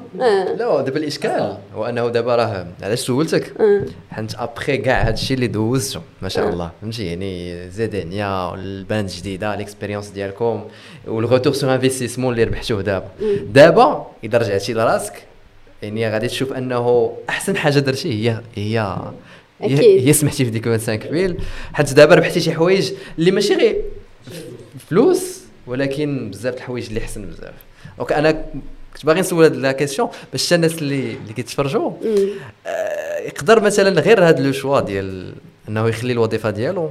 لا 0.59 0.81
دابا 0.81 0.99
الإشكال 0.99 1.57
هو 1.75 1.85
أنه 1.85 2.09
دابا 2.09 2.37
راه 2.37 2.67
علاش 2.83 3.01
سولتك؟ 3.01 3.61
آه. 3.61 3.85
حيت 4.11 4.35
ابخي 4.35 4.77
كاع 4.77 5.09
هادشي 5.09 5.35
اللي 5.35 5.47
دوزتو 5.47 6.01
ما 6.23 6.29
شاء 6.29 6.49
الله. 6.49 6.71
فهمتي؟ 6.83 7.07
يعني 7.07 7.71
زيدانيا 7.71 8.51
والباند 8.51 9.09
جديده 9.09 9.55
ليكسبيريونس 9.55 10.09
ديالكم 10.09 10.65
وال 11.07 11.18
retour 11.18 11.53
sur 11.53 11.75
investissement 11.75 12.33
اللي 12.33 12.45
ربحتوه 12.45 12.83
دابا. 12.83 13.09
دابا 13.53 14.07
إذا 14.25 14.39
رجعتي 14.39 14.73
لراسك 14.73 15.23
يعني 15.83 16.11
غادي 16.11 16.27
تشوف 16.29 16.53
أنه 16.53 17.13
أحسن 17.29 17.57
حاجة 17.57 17.79
درتي 17.79 18.31
هي 18.31 18.41
هي. 18.55 18.97
هي 19.61 20.13
سمحتي 20.13 20.45
في 20.45 20.51
ديك 20.51 20.65
25 20.65 21.13
mille 21.13 21.37
حيت 21.73 21.93
دابا 21.93 22.15
ربحتي 22.15 22.41
شي 22.41 22.53
حوايج 22.53 22.93
اللي 23.19 23.31
ماشي 23.31 23.55
غير 23.55 23.77
فلوس. 24.89 25.44
ولكن 25.67 26.31
بزاف 26.31 26.55
الحوايج 26.55 26.87
اللي 26.87 27.01
حسن 27.01 27.27
بزاف. 27.27 27.55
donc 27.99 28.13
أنا 28.13 28.33
كنت 28.95 29.07
باغي 29.07 29.21
نسول 29.21 29.45
هاد 29.45 29.57
la 29.57 29.73
question 29.73 30.09
باش 30.33 30.53
الناس 30.53 30.79
اللي 30.79 31.17
اللي 31.23 31.33
كيتفرجوا 31.33 31.91
آه 32.67 33.19
يقدر 33.19 33.61
مثلا 33.61 34.01
غير 34.01 34.29
هاد 34.29 34.41
le 34.41 34.53
choix 34.53 34.81
ديال 34.81 35.33
إنه 35.69 35.89
يخلي 35.89 36.13
الوظيفة 36.13 36.51
ديالو 36.51 36.91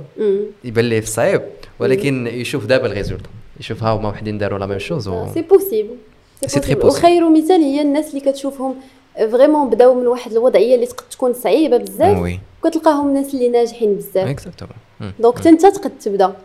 يبان 0.64 0.86
ليه 0.86 1.02
صعيب 1.02 1.42
ولكن 1.80 2.28
يشوف 2.28 2.66
دابا 2.66 2.88
ال 2.88 2.92
résultat. 2.92 3.26
يشوف 3.60 3.84
ها 3.84 3.92
هما 3.92 4.10
وحدين 4.10 4.38
داروا 4.38 4.60
la 4.60 4.66
même 4.66 4.80
chose 4.80 5.10
c'est 5.34 5.42
possible 5.42 5.96
c'est 6.46 6.60
très 6.60 6.76
possible 6.76 6.86
وخير 6.86 7.30
مثال 7.30 7.62
هي 7.62 7.82
الناس 7.82 8.10
اللي 8.10 8.20
كتشوفهم 8.20 8.76
vraiment 9.32 9.70
بداو 9.70 9.94
من 9.94 10.08
واحد 10.08 10.32
الوضعية 10.32 10.76
اللي 10.76 10.86
تقد 10.86 11.04
تكون 11.12 11.34
صعيبة 11.34 11.78
بزاف 11.78 12.40
وكتلقاهم 12.64 13.08
الناس 13.08 13.34
اللي 13.34 13.50
ناجحين 13.50 13.96
بزاف. 13.96 14.28
exactement 14.28 14.76
donc 15.20 15.40
حتى 15.40 15.50
انت 15.50 15.66
تقد 15.66 15.92
تبدأ. 16.00 16.36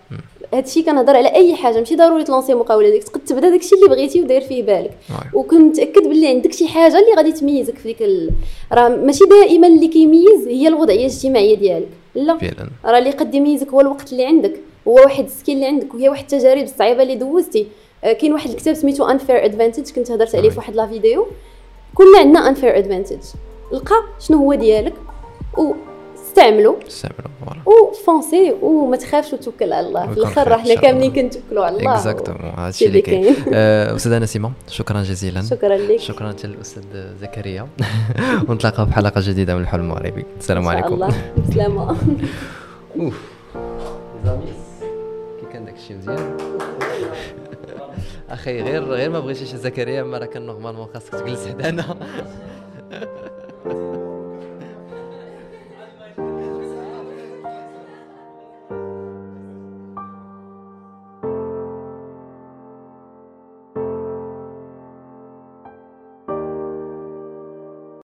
هادشي 0.54 0.82
كنهضر 0.82 1.16
على 1.16 1.28
أي 1.34 1.54
حاجة 1.54 1.78
ماشي 1.78 1.96
ضروري 1.96 2.24
ت 2.24 2.28
lancer 2.28 2.54
مقاوله 2.54 2.90
ديك 2.90 3.04
تقد 3.04 3.20
تبدأ 3.20 3.50
داكشي 3.50 3.74
اللي 3.74 3.88
بغيتي 3.88 4.22
وداير 4.22 4.40
فيه 4.40 4.62
بالك. 4.62 4.90
وكنت 5.34 5.80
متاكد 5.80 6.02
باللي 6.08 6.26
عندك 6.28 6.52
شي 6.52 6.68
حاجة 6.68 6.98
اللي 6.98 7.14
غادي 7.16 7.32
تميزك 7.32 7.78
في 7.78 7.88
ديك 7.88 8.02
ال... 8.02 8.30
راه 8.72 8.88
ماشي 8.88 9.24
دائما 9.24 9.66
اللي 9.66 9.88
كيميز 9.88 10.48
هي 10.48 10.68
الوضعية 10.68 11.06
الاجتماعية 11.06 11.56
ديالك. 11.56 11.88
لا 12.14 12.38
فعلا. 12.38 12.70
راه 12.84 12.98
اللي 12.98 13.10
قد 13.10 13.34
يميزك 13.34 13.68
هو 13.68 13.80
الوقت 13.80 14.12
اللي 14.12 14.26
عندك. 14.26 14.60
هو 14.88 14.94
واحد 14.94 15.24
ال 15.24 15.29
skill 15.29 15.54
اللي 15.54 15.66
عندك 15.66 15.94
وهي 15.94 16.08
واحد 16.08 16.22
التجارب 16.22 16.62
الصعيبة 16.62 17.02
اللي 17.02 17.14
دوزتي. 17.14 17.66
آه، 18.04 18.12
كاين 18.12 18.32
واحد 18.32 18.50
الكتاب 18.50 18.74
سميتو 18.74 19.04
unfair 19.04 19.44
advantage 19.44 19.90
كنت 19.90 20.10
هضرت 20.10 20.34
عليه 20.34 20.50
في 20.50 20.56
واحد 20.56 20.76
la 20.76 20.86
vidéo. 20.86 21.26
كلنا 21.94 22.18
عندنا 22.18 22.48
unfair 22.48 22.78
advantage 22.78 23.18
لقى 23.72 23.96
شنو 24.20 24.38
هو 24.38 24.54
ديالك 24.54 24.94
استعملوا 26.38 26.76
voilà. 27.46 27.60
و 27.66 27.77
avancer 27.77 28.54
وما 28.62 28.96
تخافش 28.96 29.32
وتوكل 29.32 29.72
على 29.72 29.86
الله. 29.86 30.06
في 30.06 30.18
الآخر 30.18 30.48
راه 30.48 30.56
حنا 30.56 30.74
كاملين 30.74 31.12
كنتوكلوا 31.12 31.64
على 31.64 31.76
الله. 31.76 31.94
exactement 31.94 32.52
هادشي 32.56 32.86
اللي 32.86 33.00
كاين 33.00 33.34
استاذه 33.54 34.18
نسيمه 34.18 34.52
شكرا 34.68 35.02
جزيلا. 35.02 35.42
شكرا 35.42 35.76
لك. 35.76 36.00
شكرا 36.00 36.28
حتى 36.28 36.46
للاستاذ 36.46 36.82
زكريا. 37.20 37.68
ونتلاقاو 38.48 38.86
في 38.86 38.92
حلقة 38.92 39.20
جديدة 39.24 39.54
من 39.54 39.62
الحلم 39.62 39.80
المغربي 39.80 40.24
السلام 40.38 40.68
عليكم. 40.68 40.94
الله. 40.94 41.32
بسلامه 41.48 41.90
أوف. 43.00 43.20
كي 45.40 45.46
كان 45.52 45.64
داكشي 45.64 45.94
مزيان. 45.94 46.36
أخي 48.30 48.62
غير 48.62 48.84
غير 48.84 49.10
ما 49.10 49.20
بغيتيش 49.20 49.54
زكريا 49.54 50.02
ما 50.02 50.18
راه 50.18 50.26
كان 50.26 50.46
نورمالمون 50.46 50.86
خاصك 50.94 51.14
تجلس 51.14 51.46
حدانا 51.46 51.96